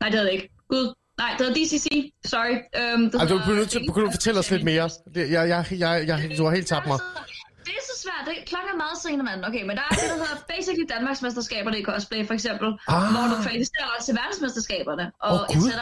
[0.00, 0.48] Nej, det hedder det ikke.
[0.68, 2.54] Gud, nej, det hedder DCC, sorry.
[2.80, 4.90] Øhm, det Altså, du hedder bliver nødt til, du fortælle os lidt mere?
[5.14, 6.98] Jeg, jeg, jeg, jeg, du har helt tabt mig.
[7.66, 8.22] Det er så svært.
[8.28, 9.44] Det, klokken er meget sent, mand.
[9.44, 12.68] Okay, men der er det, der hedder basically Danmarksmesterskaberne i cosplay, for eksempel.
[12.88, 13.02] Ah.
[13.12, 15.56] Hvor du kvalificerer dig til verdensmesterskaberne, og Gud.
[15.56, 15.74] etc.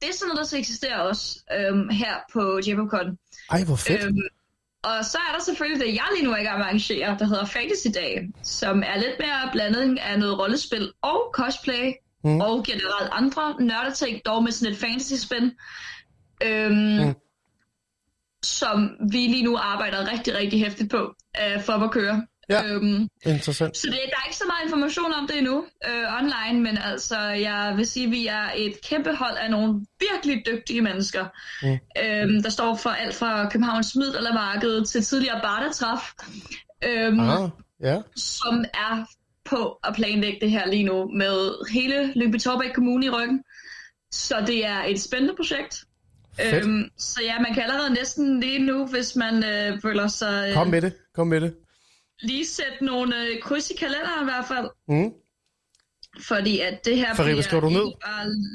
[0.00, 1.24] Det er sådan noget, der så eksisterer også
[1.58, 3.08] øhm, her på JPCon.
[3.50, 4.04] Ej, hvor fedt.
[4.04, 4.18] Øhm,
[4.84, 7.16] og så er der selvfølgelig det, jeg lige nu er i gang med at arrangere,
[7.18, 8.12] der hedder Fantasy Day,
[8.42, 11.92] som er lidt mere blanding af noget rollespil og cosplay,
[12.24, 12.40] mm.
[12.40, 15.52] og generelt andre nørdeting, dog med sådan et fantasy-spin.
[16.42, 17.14] Øhm, Mm.
[18.44, 22.26] Som vi lige nu arbejder rigtig, rigtig hæftigt på øh, for at køre.
[22.48, 22.64] Ja.
[22.64, 23.76] Øhm, Interessant.
[23.76, 27.18] så det, der er ikke så meget information om det endnu øh, online, men altså,
[27.20, 31.24] jeg vil sige, at vi er et kæmpe hold af nogle virkelig dygtige mennesker,
[31.62, 31.78] Mm.
[32.04, 36.00] øhm, der står for alt fra Københavns Middelaldermarked til tidligere Bartertræf,
[36.84, 37.50] øhm, Ah,
[37.82, 38.00] ja.
[38.16, 39.04] som er
[39.44, 43.42] på at planlægge det her lige nu med hele Lyngby Torbæk Kommune i ryggen.
[44.12, 45.84] Så det er et spændende projekt.
[46.36, 46.64] Fedt.
[46.64, 50.48] Øhm, så ja, man kan allerede næsten lige nu, hvis man øh, føler sig...
[50.48, 50.92] Øh, Kom med det.
[51.14, 51.54] Kom med det.
[52.22, 54.66] lige sætte nogle øh, kryds i kalenderen i hvert fald.
[54.88, 55.12] Mm.
[56.22, 57.92] Fordi at det her Farriba, skriver du ned?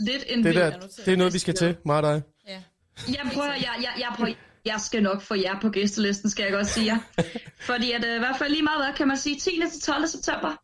[0.08, 2.22] lidt en Det, der, det er noget, vi skal til, mig og dig.
[2.48, 2.62] Ja.
[3.08, 4.34] Jeg prøver, jeg, jeg, jeg, prøver,
[4.66, 6.98] jeg skal nok få jer på gæstelisten, skal jeg godt sige jer.
[7.70, 9.62] Fordi at øh, i hvert fald lige meget hvad, kan man sige, 10.
[9.72, 10.08] til 12.
[10.08, 10.56] september.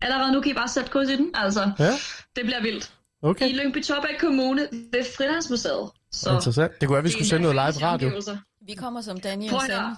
[0.00, 1.70] Allerede nu kan I bare sætte kryds i den, altså.
[1.78, 1.90] Ja,
[2.36, 2.92] Det bliver vildt.
[3.22, 3.48] okay.
[3.48, 5.90] I Lyngby Torbæk Kommune ved Frilandsmuseet.
[6.14, 6.72] Så Interessant.
[6.80, 8.10] Det kunne være, vi skulle sende noget live radio.
[8.66, 9.96] Vi kommer som Danny Prøv og høre.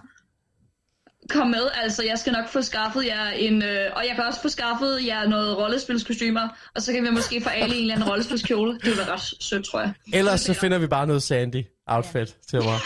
[1.30, 4.40] Kom med, altså jeg skal nok få skaffet jer en, øh, og jeg kan også
[4.42, 8.08] få skaffet jer noget rollespilskostymer, og så kan vi måske få alle en eller anden
[8.08, 8.74] rollespilskjole.
[8.74, 9.92] Det vil være ret sødt, tror jeg.
[10.14, 12.74] Ellers så finder vi bare noget Sandy outfit til mig.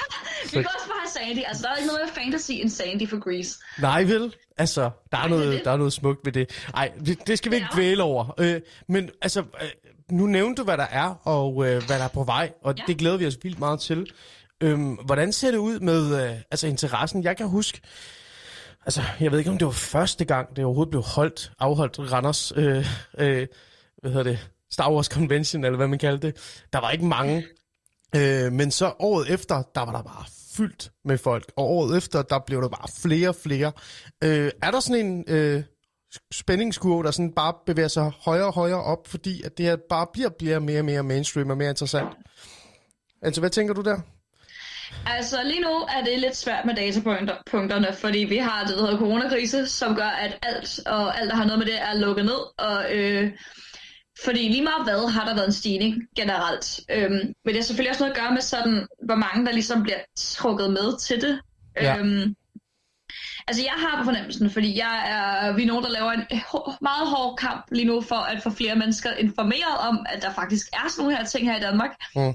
[0.44, 3.08] Vi kan også bare have Sandy, altså der er ikke noget mere fantasy end Sandy
[3.08, 3.58] for Grease.
[3.78, 4.34] Nej vel?
[4.58, 6.50] Altså, der er noget, der er noget smukt ved det.
[6.74, 7.76] Ej, det, det skal vi ikke Ja.
[7.76, 8.34] dvæle over.
[8.40, 9.68] Øh, men altså, øh,
[10.12, 12.82] nu nævnte du, hvad der er, og øh, hvad der er på vej, og ja.
[12.86, 14.12] Det glæder vi os vildt meget til.
[14.60, 17.24] Øhm, hvordan ser det ud med øh, altså interessen?
[17.24, 17.80] Jeg kan huske,
[18.86, 22.52] altså jeg ved ikke, om det var første gang, det overhovedet blev holdt, afholdt Randers,
[22.56, 22.86] øh,
[23.18, 23.46] øh,
[24.02, 26.62] hvad hedder det, Star Wars Convention, eller hvad man kalder det.
[26.72, 27.46] Der var ikke mange,
[28.16, 30.24] øh, men så året efter, der var der bare
[30.56, 33.72] fyldt med folk, og året efter, der blev der bare flere og flere.
[34.24, 35.62] Øh, er der sådan en øh,
[36.32, 40.06] spændingskurve, der sådan bare bevæger sig højere og højere op, fordi at det her bare
[40.12, 42.08] bliver, bliver mere og mere mainstream og mere interessant?
[43.22, 43.98] Altså, hvad tænker du der?
[45.06, 48.98] Altså lige nu er det lidt svært med datapunkterne, fordi vi har det, der hedder
[48.98, 52.40] coronakrise, som gør, at alt og alt, der har noget med det, er lukket ned.
[52.58, 53.32] Og, øh,
[54.24, 56.80] fordi lige meget hvad, har der været en stigning generelt.
[56.90, 59.82] Øhm, men det har selvfølgelig også noget at gøre med sådan, hvor mange der ligesom
[59.82, 61.40] bliver trukket med til det.
[61.76, 61.98] Ja.
[61.98, 62.34] Øhm,
[63.50, 66.24] altså jeg har på fornemmelsen, fordi jeg er, vi er nogen, der laver en
[66.90, 70.66] meget hård kamp lige nu for at få flere mennesker informeret om, at der faktisk
[70.72, 71.90] er sådan nogle her ting her i Danmark.
[72.16, 72.34] Mm.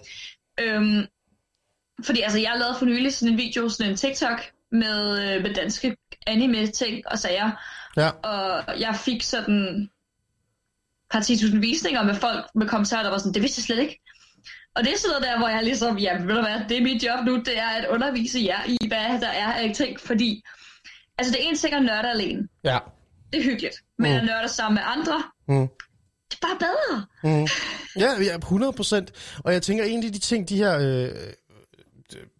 [0.59, 1.05] Øhm,
[2.05, 4.39] fordi altså, jeg lavede for nylig sådan en video, sådan en TikTok,
[4.71, 5.97] med, øh, med danske
[6.27, 7.51] anime-ting og sager.
[7.97, 9.89] Ja, Og jeg fik sådan
[11.11, 14.01] par 10.000 visninger med folk med kommentarer, der var sådan, det vidste jeg slet ikke.
[14.75, 16.81] Og det er sådan noget der, hvor jeg ligesom, ja, ved du hvad, det er
[16.81, 20.43] mit job nu, det er at undervise jer i, hvad der er af ting, fordi,
[21.17, 22.47] altså det er en ting at nørde alene.
[22.63, 22.79] ja.
[23.33, 23.75] Det er hyggeligt.
[23.99, 24.17] Men Mm.
[24.17, 25.67] at nørde sammen med andre, Mm.
[26.31, 27.05] det er bare bedre.
[27.23, 27.47] Mm.
[27.99, 29.11] Ja, ja, 100 procent.
[29.43, 30.79] Og jeg tænker egentlig de ting, de her...
[30.79, 31.09] Øh,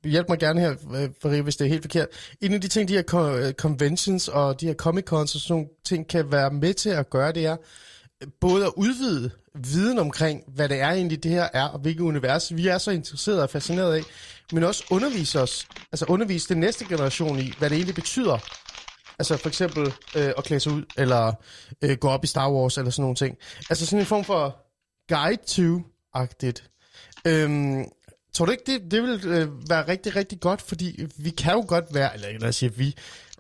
[0.05, 2.07] hjælp mig gerne her, øh, Farid, hvis det er helt forkert.
[2.41, 5.67] En af de ting, de her øh, conventions og de her comic-cons og sådan nogle
[5.85, 7.57] ting kan være med til at gøre, det er
[8.23, 12.01] øh, både at udvide viden omkring, hvad det er egentlig, det her er, og hvilket
[12.03, 14.01] univers vi er så interesserede og fascineret af,
[14.51, 18.37] men også undervise os, altså undervise den næste generation i, hvad det egentlig betyder.
[19.19, 21.33] Altså for eksempel øh, at klæde sig ud, eller
[21.81, 23.37] øh, gå op i Star Wars, eller sådan nogle ting.
[23.69, 24.57] Altså sådan en form for
[25.09, 26.69] guide to-agtigt.
[27.27, 27.85] Øhm,
[28.33, 30.61] tror du ikke, det, det vil øh, være rigtig, rigtig godt?
[30.61, 32.95] Fordi vi kan jo godt være, eller lad os sige vi,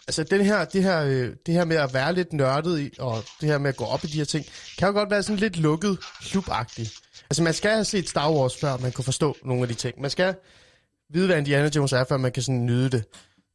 [0.07, 3.23] altså den her, det, her, øh, det her med at være lidt nørdet i, og
[3.41, 4.45] det her med at gå op i de her ting,
[4.77, 6.93] kan jo godt være sådan lidt lukket, klubagtigt.
[7.29, 10.01] Altså man skal have set Star Wars, før man kan forstå nogle af de ting.
[10.01, 10.35] Man skal
[11.13, 13.03] vide, hvad Indiana Jones er, før man kan sådan nyde det.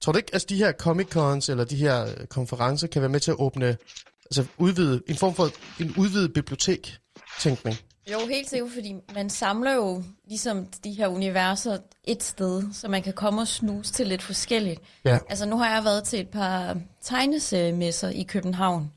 [0.01, 3.09] Tror du ikke, at altså, de her Comic-Cons eller de her øh, konferencer kan være
[3.09, 3.77] med til at åbne,
[4.25, 5.49] altså udvide, en form for
[5.81, 7.77] en udvidet bibliotek-tænkning?
[8.13, 13.03] Jo, helt sikkert, fordi man samler jo ligesom de her universer et sted, så man
[13.03, 14.81] kan komme og snuse til lidt forskelligt.
[15.05, 15.19] Ja.
[15.29, 18.93] Altså nu har jeg været til et par tegneseriemesser i København,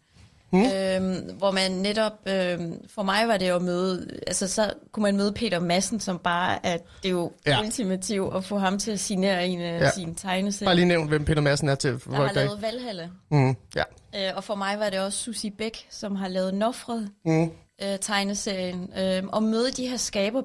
[0.53, 0.65] mm.
[0.65, 5.03] øhm, hvor man netop, øhm, for mig var det jo at møde, altså så kunne
[5.03, 7.61] man møde Peter Madsen, som bare er, det er jo Ja.
[7.61, 9.89] ultimativt at få ham til at signere en af Ja.
[9.91, 10.67] sine tegneserier.
[10.67, 13.09] Bare lige nævn, hvem Peter Madsen er til der har folk, der lavet Valhalla.
[13.31, 13.83] Mm, ja.
[14.15, 17.43] Øh, og for mig var det også Susie Bæk, som har lavet Nofred, Mm.
[17.83, 18.89] øh, tegneserien.
[18.97, 20.41] Øh, og møde de her skaber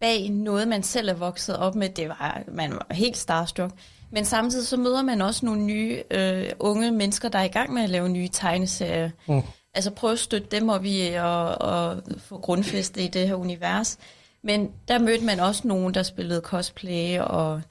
[0.00, 3.72] bag noget, man selv er vokset op med, det var, man var helt starstruck.
[4.12, 7.72] Men samtidig så møder man også nogle nye øh, unge mennesker, der er i gang
[7.72, 9.10] med at lave nye tegneserier.
[9.28, 9.42] Mm.
[9.74, 13.98] Altså prøve at støtte dem op i og, og få grundfæste i det her univers.
[14.42, 17.62] Men der mødte man også nogen, der spillede cosplay, og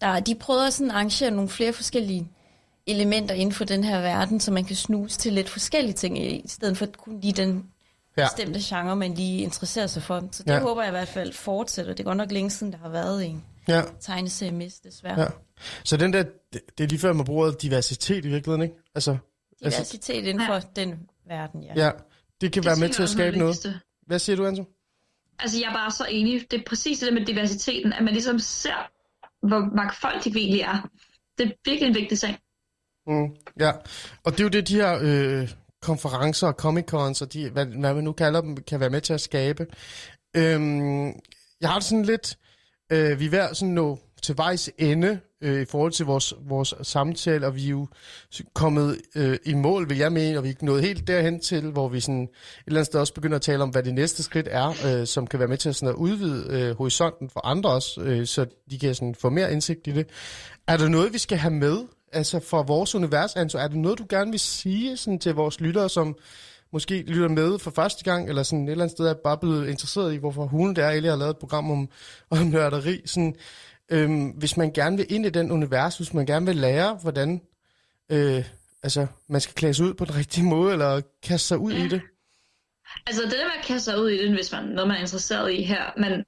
[0.00, 2.28] der, de prøvede at sådan arrangere nogle flere forskellige
[2.86, 6.42] elementer inden for den her verden, så man kan snuse til lidt forskellige ting, i
[6.48, 7.64] stedet for kun lige den
[8.18, 8.24] Ja.
[8.24, 10.22] bestemte genre, man lige interesserer sig for.
[10.32, 10.54] Så det Ja.
[10.54, 10.60] ja.
[10.60, 11.92] håber jeg i hvert fald fortsætter.
[11.92, 13.82] Det er godt nok længe siden, der har været en Ja.
[14.00, 15.20] tegneserie mis, desværre.
[15.20, 15.22] ja.
[15.22, 15.28] Ja.
[15.84, 16.22] Så den der,
[16.52, 18.74] det, det er lige før, man bruger diversitet i virkeligheden, ikke?
[18.94, 19.16] Altså,
[19.62, 20.94] altså Diversitet inden for den
[21.28, 21.72] verden, ja.
[21.76, 21.90] ja,
[22.40, 23.80] det kan være med til at skabe det noget.
[24.06, 24.64] Hvad siger du, Anto?
[25.38, 26.50] Altså, jeg er bare så enig.
[26.50, 28.90] Det er præcis det med diversiteten, at man ligesom ser,
[29.46, 30.88] hvor mangfoldigt vi egentlig er.
[31.38, 32.38] Det er virkelig en vigtig ting.
[33.06, 33.72] Mm, ja,
[34.24, 35.50] og det er jo det, de her øh,
[35.82, 39.12] konferencer og comic-cons og de, hvad, hvad man nu kalder dem, kan være med til
[39.12, 39.66] at skabe.
[40.36, 41.06] Øhm,
[41.60, 42.38] jeg har det sådan lidt,
[42.90, 46.34] øh, vi er ved at sådan nå til vejs ende øh, i forhold til vores,
[46.48, 47.86] vores samtale, og vi er jo
[48.54, 51.88] kommet øh, i mål, vil jeg mene, og vi er nået helt derhen til, hvor
[51.88, 52.28] vi sådan et
[52.66, 55.26] eller andet sted også begynder at tale om, hvad det næste skridt er, øh, som
[55.26, 58.46] kan være med til at, sådan at udvide øh, horisonten for andre også, øh, så
[58.70, 60.06] de kan sådan få mere indsigt i det.
[60.66, 61.78] Er der noget, vi skal have med,
[62.12, 63.58] altså for vores univers, Anto?
[63.58, 66.16] Er det noget, du gerne vil sige sådan, til vores lyttere, som
[66.72, 69.68] måske lytter med for første gang, eller sådan et eller andet sted er bare blevet
[69.68, 71.88] interesseret i, hvorfor hulen det er, eller har lavet et program om,
[72.30, 73.00] om nørderi.
[73.06, 73.36] Sådan,
[73.88, 77.40] øhm, hvis man gerne vil ind i den univers, hvis man gerne vil lære, hvordan
[78.10, 78.44] øh,
[78.82, 81.88] altså, man skal klæde sig ud på den rigtige måde, eller kaste sig ud i
[81.88, 82.00] det.
[83.06, 85.00] Altså det der med at kaste sig ud i det, hvis man noget man er
[85.00, 86.24] interesseret i her, men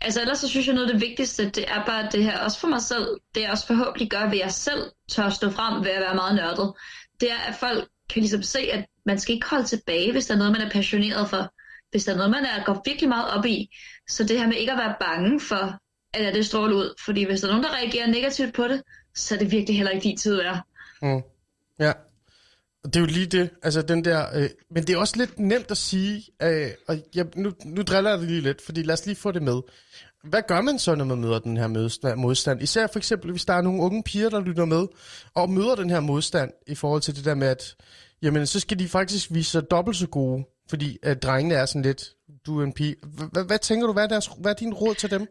[0.00, 2.60] altså ellers så synes jeg noget af det vigtigste, det er bare det her, også
[2.60, 5.90] for mig selv, det er også forhåbentlig gør, ved jeg selv tør stå frem ved
[5.90, 6.72] at være meget nørdet,
[7.20, 10.34] det er, at folk kan ligesom se, at man skal ikke holde tilbage, hvis der
[10.34, 11.52] er noget, man er passioneret for.
[11.90, 13.68] hvis der er noget, man er, går virkelig meget op i,
[14.08, 15.80] så det her med ikke at være bange for,
[16.14, 16.94] at lade det stråle ud.
[17.04, 18.82] Fordi hvis der er nogen, der reagerer negativt på det,
[19.14, 20.60] så er det virkelig heller ikke din tid værd.
[21.02, 21.22] Mm.
[21.78, 21.92] Ja.
[22.84, 25.38] Og det er jo lige det, altså den der, øh, men det er også lidt
[25.38, 28.92] nemt at sige, øh, og jeg, nu, nu driller jeg det lige lidt, fordi lad
[28.92, 29.60] os lige få det med.
[30.24, 32.20] Hvad gør man så, når man møder den her modstand?
[32.20, 32.62] modstand?
[32.62, 34.86] Især for eksempel, hvis der er nogle unge piger, der lytter med,
[35.34, 37.76] og møder den her modstand i forhold til det der med, at
[38.24, 41.82] jamen, så skal de faktisk vise sig dobbelt så gode, fordi at drengene er sådan
[41.82, 42.02] lidt,
[42.46, 42.96] du er en pige.
[43.46, 45.26] Hvad, tænker du, hvad er, deres, hvad er din råd til dem?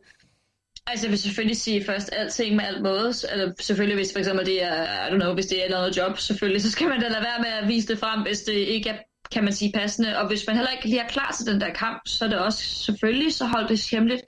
[0.87, 3.13] Altså jeg vil selvfølgelig sige først alting med alt måde.
[3.31, 6.19] Eller selvfølgelig hvis for eksempel det er, I don't know, hvis det er noget job,
[6.19, 8.89] selvfølgelig, så skal man da lade være med at vise det frem, hvis det ikke
[8.89, 8.97] er
[9.31, 10.17] kan man sige, passende.
[10.17, 12.39] Og hvis man heller ikke lige er klar til den der kamp, så er det
[12.39, 14.21] også selvfølgelig, så hold det hemmeligt.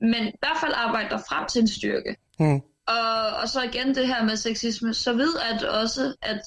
[0.00, 2.16] Men i hvert fald arbejde dig frem til en styrke.
[2.38, 2.60] Mm.
[2.88, 6.40] Og, og så igen det her med sexisme, så ved at også, at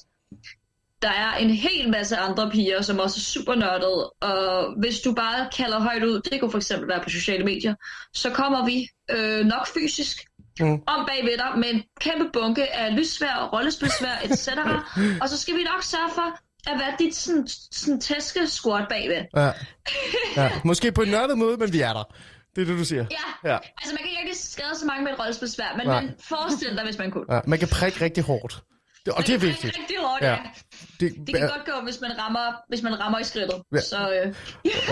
[1.02, 5.14] der er en hel masse andre piger, som også er super nørdede, og hvis du
[5.14, 7.74] bare kalder højt ud, det kunne for eksempel være på sociale medier,
[8.14, 10.16] så kommer vi øh, nok fysisk
[10.60, 10.72] Mm.
[10.86, 14.48] om bagved dig med en kæmpe bunke af lysvær, rollespilsvær, etc.
[15.22, 16.38] og så skal vi nok sørge for,
[16.70, 19.24] at være dit sådan, sådan tæske squat bagved.
[19.36, 19.50] Ja.
[20.36, 20.50] ja.
[20.64, 22.02] Måske på en nørdet måde, men vi er der.
[22.56, 23.06] Det er det, du siger.
[23.10, 23.58] Ja, Ja.
[23.78, 26.04] altså man kan ikke skade så mange med et rollespilsvær, men, Nej.
[26.28, 27.24] forestil dig, hvis man kunne.
[27.34, 28.62] Ja, man kan prikke rigtig hårdt.
[29.06, 29.78] Det, og det er Man kan vigtigt.
[29.78, 30.30] Rigtig, hårdt, Ja.
[30.30, 30.38] ja.
[31.00, 33.62] Det, Det kan godt gå, hvis man rammer, hvis man rammer i skridtet.
[33.74, 33.80] Ja.
[33.80, 34.34] Så øh,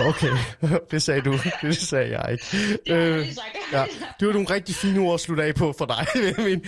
[0.09, 0.31] Okay,
[0.91, 1.37] det sagde du.
[1.61, 2.45] Det sagde jeg ikke.
[2.51, 3.27] det jeg Øh,
[3.73, 3.85] ja.
[4.19, 6.05] Det var nogle rigtig fine ord at slutte af på for dig.
[6.45, 6.65] Min.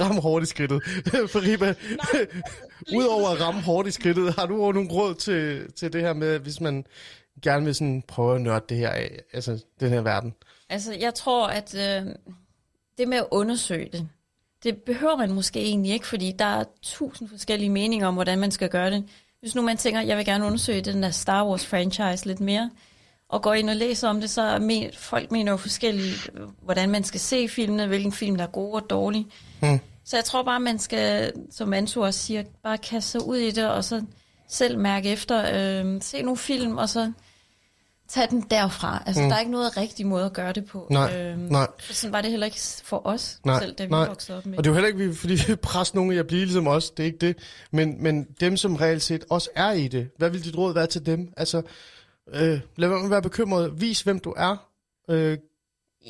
[0.00, 0.82] Ram hårdt i skridtet.
[1.32, 1.74] Fariba,
[2.96, 6.12] udover at ramme hårdt i skridtet, har du også nogle råd til, til det her
[6.12, 6.84] med, hvis man
[7.42, 10.34] gerne vil sådan prøve at nørde det her af, altså den her verden?
[10.68, 12.06] Altså, jeg tror, at øh,
[12.98, 14.08] det med at undersøge det,
[14.64, 18.50] det behøver man måske egentlig ikke, fordi der er tusind forskellige meninger om, hvordan man
[18.50, 19.04] skal gøre det.
[19.40, 22.70] Hvis nu man tænker, jeg vil gerne undersøge den der Star Wars franchise lidt mere,
[23.28, 26.30] og går ind og læser om det, så men, folk mener jo forskelligt,
[26.62, 29.26] hvordan man skal se filmene, hvilken film der er god og dårlig.
[29.60, 29.80] Hmm.
[30.04, 33.50] Så jeg tror bare, man skal, som Anto også siger, bare kaste sig ud i
[33.50, 34.02] det, og så
[34.48, 35.38] selv mærke efter,
[35.84, 37.12] øh, se nogle film, og så
[38.12, 39.02] tage den derfra.
[39.06, 39.28] Altså, mm.
[39.28, 40.86] der er ikke noget rigtig måde at gøre det på.
[40.90, 41.66] Nej, Øhm, nej.
[41.80, 44.06] for Sådan var det heller ikke for os, Nej, selv da vi nej.
[44.06, 44.58] voksede op med.
[44.58, 46.90] Og det er jo heller ikke, fordi vi presser nogen i at blive ligesom os,
[46.90, 47.38] det er ikke det.
[47.70, 50.86] Men, men dem, som reelt set også er i det, hvad vil dit råd være
[50.86, 51.32] til dem?
[51.36, 51.62] Altså,
[52.34, 53.80] øh, lad være med at være bekymret.
[53.80, 54.56] Vis, hvem du er.
[55.10, 55.38] Øh,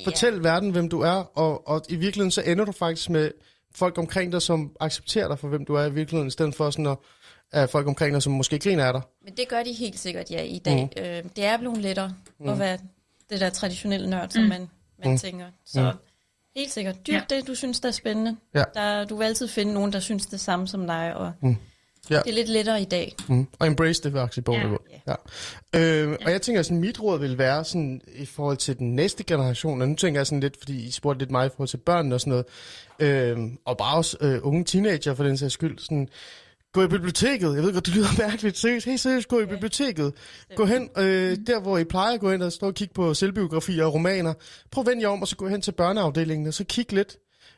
[0.04, 1.38] fortæl verden, hvem du er.
[1.38, 3.30] Og, og i virkeligheden, så ender du faktisk med
[3.74, 6.70] folk omkring dig, som accepterer dig for, hvem du er i virkeligheden, i stedet for
[6.70, 6.96] sådan at,
[7.52, 9.02] at folk omkring dig, som måske griner af dig.
[9.24, 10.90] Men det gør de helt sikkert, ja, i dag.
[10.96, 11.02] Mm.
[11.02, 12.48] Øh, det er blevet lettere mm.
[12.48, 12.78] at være
[13.30, 14.68] det der traditionelle nørd, som man,
[15.04, 15.18] man mm.
[15.18, 15.46] tænker.
[15.66, 15.98] Så Mm.
[16.56, 17.36] helt sikkert, dyrk Ja.
[17.36, 18.36] det, du synes, der er spændende.
[18.54, 18.64] Ja.
[18.74, 21.56] Der, du vil altid finde nogen, der synes det samme som dig, og Mm.
[22.10, 22.18] Ja.
[22.24, 23.14] det er lidt lettere i dag.
[23.28, 23.46] Mm.
[23.58, 24.62] Og embrace det faktisk og Ja.
[24.62, 24.78] grund.
[25.06, 25.14] Ja.
[25.80, 29.24] Øh, og jeg tænker, sådan, mit råd vil være sådan, i forhold til den næste
[29.24, 31.76] generation, og nu tænker jeg sådan lidt, fordi I spurgte lidt mig i forhold til
[31.76, 32.30] børn og sådan
[32.98, 36.08] noget, øh, og bare også øh, unge teenager for den sags skyld, sådan,
[36.72, 37.54] gå i biblioteket.
[37.54, 38.58] Jeg ved godt, det lyder mærkeligt.
[38.58, 40.14] Seriøst, helt seriøst, gå i biblioteket.
[40.56, 43.14] Gå hen, øh, der hvor I plejer at gå hen og stå og kigge på
[43.14, 44.34] selvbiografier og romaner.
[44.70, 47.16] Prøv at vende jer om, og så gå hen til børneafdelingen, og så kig lidt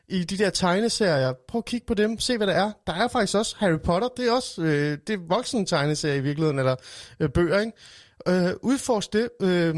[0.09, 1.33] i de der tegneserier.
[1.47, 2.71] Prøv at kigge på dem, se hvad der er.
[2.87, 6.21] Der er faktisk også Harry Potter, det er også øh, det er voksen tegneserier i
[6.21, 6.75] virkeligheden, eller
[7.19, 7.71] øh, bøger, ikke?
[8.27, 9.29] Øh, udforsk det.
[9.41, 9.75] Øh,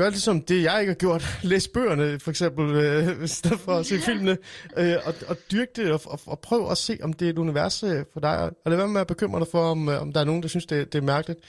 [0.00, 1.24] gør det som det, jeg ikke har gjort.
[1.42, 4.38] Læs bøgerne, for eksempel, øh, i stedet for at se filmene.
[4.76, 7.38] Øh, og, og dyrk det, og, og, og prøv at se, om det er et
[7.38, 8.38] univers øh, for dig.
[8.38, 10.48] Og lad være med at bekymre dig for, om, øh, om der er nogen, der
[10.48, 11.40] synes, det, det er mærkeligt.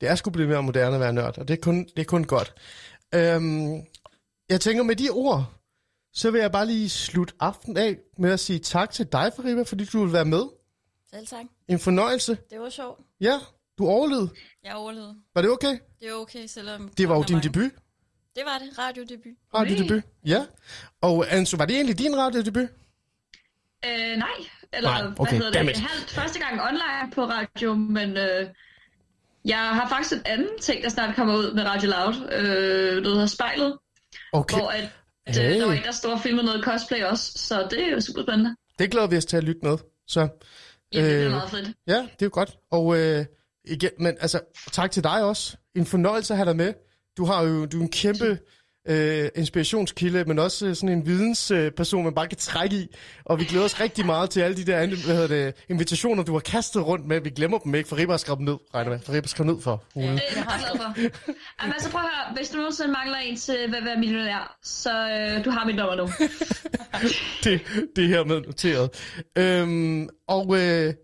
[0.00, 2.04] Det er sgu blive mere moderne at være nørd, og det er kun, det er
[2.04, 2.54] kun godt.
[3.14, 3.74] Øhm,
[4.48, 5.52] jeg tænker med de ord,
[6.12, 9.62] så vil jeg bare lige slutte aften af med at sige tak til dig, Fariba,
[9.62, 10.42] fordi du vil være med.
[11.14, 11.44] Selv tak.
[11.68, 12.38] En fornøjelse.
[12.50, 13.00] Det var sjovt.
[13.20, 13.38] Ja,
[13.78, 14.30] du overlevede.
[14.64, 15.14] Jeg overlevede.
[15.34, 15.78] Var det okay?
[16.00, 16.88] Det er okay, selvom...
[16.88, 17.48] Det var jo din mange.
[17.48, 17.72] debut.
[18.36, 18.78] Det var det.
[18.78, 19.32] Radiodebut.
[19.54, 20.02] Radiodebut.
[20.26, 20.44] Ja.
[21.00, 22.68] Og Anso, var det egentlig din radiodebut?
[23.86, 24.28] Øh, nej.
[24.72, 25.76] Eller, Nej, okay, hvad hedder det?
[25.76, 28.48] Halvt første gang online på radio, men øh,
[29.44, 32.14] jeg har faktisk en anden ting, der snart kommer ud med Radio Loud.
[32.32, 33.78] Øh, noget hedder Spejlet,
[34.32, 34.56] Okay.
[34.56, 34.88] hvor at,
[35.26, 35.54] at Hey.
[35.54, 38.00] øh, der var en, der stod og filmede noget cosplay også, så det er jo
[38.00, 38.56] super spændende.
[38.78, 39.78] Det glæder vi os til at lytte med.
[40.06, 40.28] Så
[40.94, 41.68] Ja, det er Øh, meget fedt.
[41.86, 42.56] ja, det er jo godt.
[42.70, 43.24] Og øh,
[43.64, 44.40] igen, men altså,
[44.72, 45.56] tak til dig også.
[45.74, 46.74] En fornøjelse at have dig med.
[47.16, 48.38] Du har jo du er en kæmpe
[48.88, 52.96] øh, inspirationskilde, men også øh, sådan en vidensperson, øh, man bare kan trække i.
[53.24, 56.22] Og vi glæder os rigtig meget til alle de der andre, hvad hedder det, invitationer,
[56.22, 57.20] du har kastet rundt med.
[57.20, 59.00] Vi glemmer dem ikke, for Ribber har dem ned, regner med.
[59.00, 59.84] For Ribber skrev ned for.
[59.94, 60.06] Ole.
[60.06, 61.00] Det er jeg glad for.
[61.62, 64.90] Jamen, altså prøv at høre, hvis du nogensinde mangler en til hvad være millionær, så
[64.90, 66.02] øh, du har mit nummer nu.
[67.44, 67.60] det,
[67.96, 68.90] det er hermed noteret.
[69.38, 70.94] Øhm, og øh,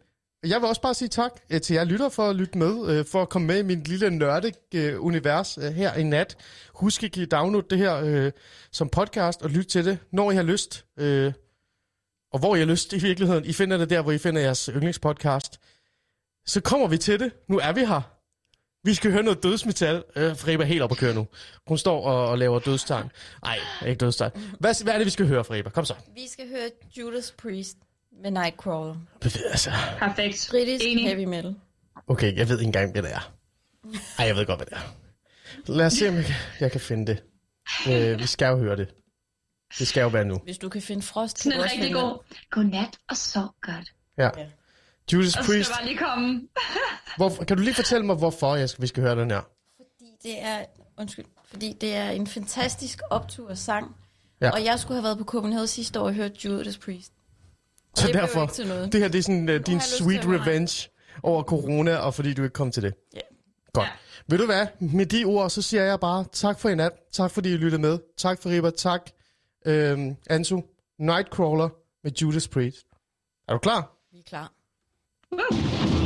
[0.46, 3.04] jeg vil også bare sige tak øh, til jer lytter for at lytte med, øh,
[3.06, 6.36] for at komme med i min lille nørde-univers øh, her i nat.
[6.74, 8.30] Husk at give download det her
[8.72, 10.84] som podcast og lytte til det, når I har lyst.
[12.32, 13.44] Og hvor I har lyst i virkeligheden.
[13.44, 15.60] I finder det der, hvor I finder jeres yndlingspodcast.
[16.46, 17.32] Så kommer vi til det.
[17.48, 18.00] Nu er vi her.
[18.84, 20.04] Vi skal høre noget dødsmetal.
[20.16, 21.26] Øh, Freba er helt op at køre nu.
[21.66, 23.10] Hun står og, og laver dødstang.
[23.42, 24.32] Nej, ikke dødstang.
[24.60, 25.70] Hvad, hvad er det, vi skal høre, Freba?
[25.70, 25.94] Kom så.
[26.14, 27.76] Vi skal høre Judas Priest
[28.22, 28.96] med Nightcrawler.
[29.50, 30.46] Altså, Perfekt.
[30.50, 31.04] Britisk Enig.
[31.04, 31.54] heavy metal.
[32.06, 33.32] okay, jeg ved ikke engang, hvad det er.
[34.18, 35.72] Ej, jeg ved godt, hvad det er.
[35.72, 37.22] Lad os se, om jeg kan, jeg kan finde det.
[37.88, 38.88] Øh, vi skal jo høre det.
[39.78, 40.40] Det skal jo være nu.
[40.44, 42.18] Hvis du kan finde frost, Sådan en rigtig finde god
[42.50, 43.92] godnat og sov godt.
[44.18, 44.30] Ja.
[45.12, 45.70] Judas Og så skal Priest.
[45.70, 46.42] jeg bare lige komme.
[47.16, 49.40] Hvor, kan du lige fortælle mig, hvorfor jeg skal, vi skal høre den her?
[49.76, 50.64] Fordi det er,
[50.98, 53.96] undskyld, fordi det er en fantastisk optur sang.
[54.40, 54.46] Ja.
[54.46, 54.52] Ja.
[54.52, 57.12] Og jeg skulle have været på Copenhagen sidste år og hørt Judas Priest.
[57.94, 58.92] Så det derfor, ikke til noget.
[58.92, 60.88] det her det er sådan uh, din sweet revenge
[61.22, 62.94] over corona, og fordi du ikke kom til det.
[63.14, 63.20] Ja.
[63.72, 63.86] Godt.
[63.86, 63.90] Ja.
[64.28, 64.66] Ved du hvad?
[64.80, 66.92] Med de ord, så siger jeg bare tak for i nat.
[67.12, 67.98] Tak fordi I lyttede med.
[68.16, 68.70] Tak for Riber.
[68.70, 69.10] Tak,
[69.66, 70.60] øhm, Ansu.
[70.98, 71.68] Nightcrawler
[72.04, 72.86] med Judas Priest.
[73.48, 73.92] Er du klar?
[74.12, 74.52] Vi er klar.
[75.32, 75.97] Woo!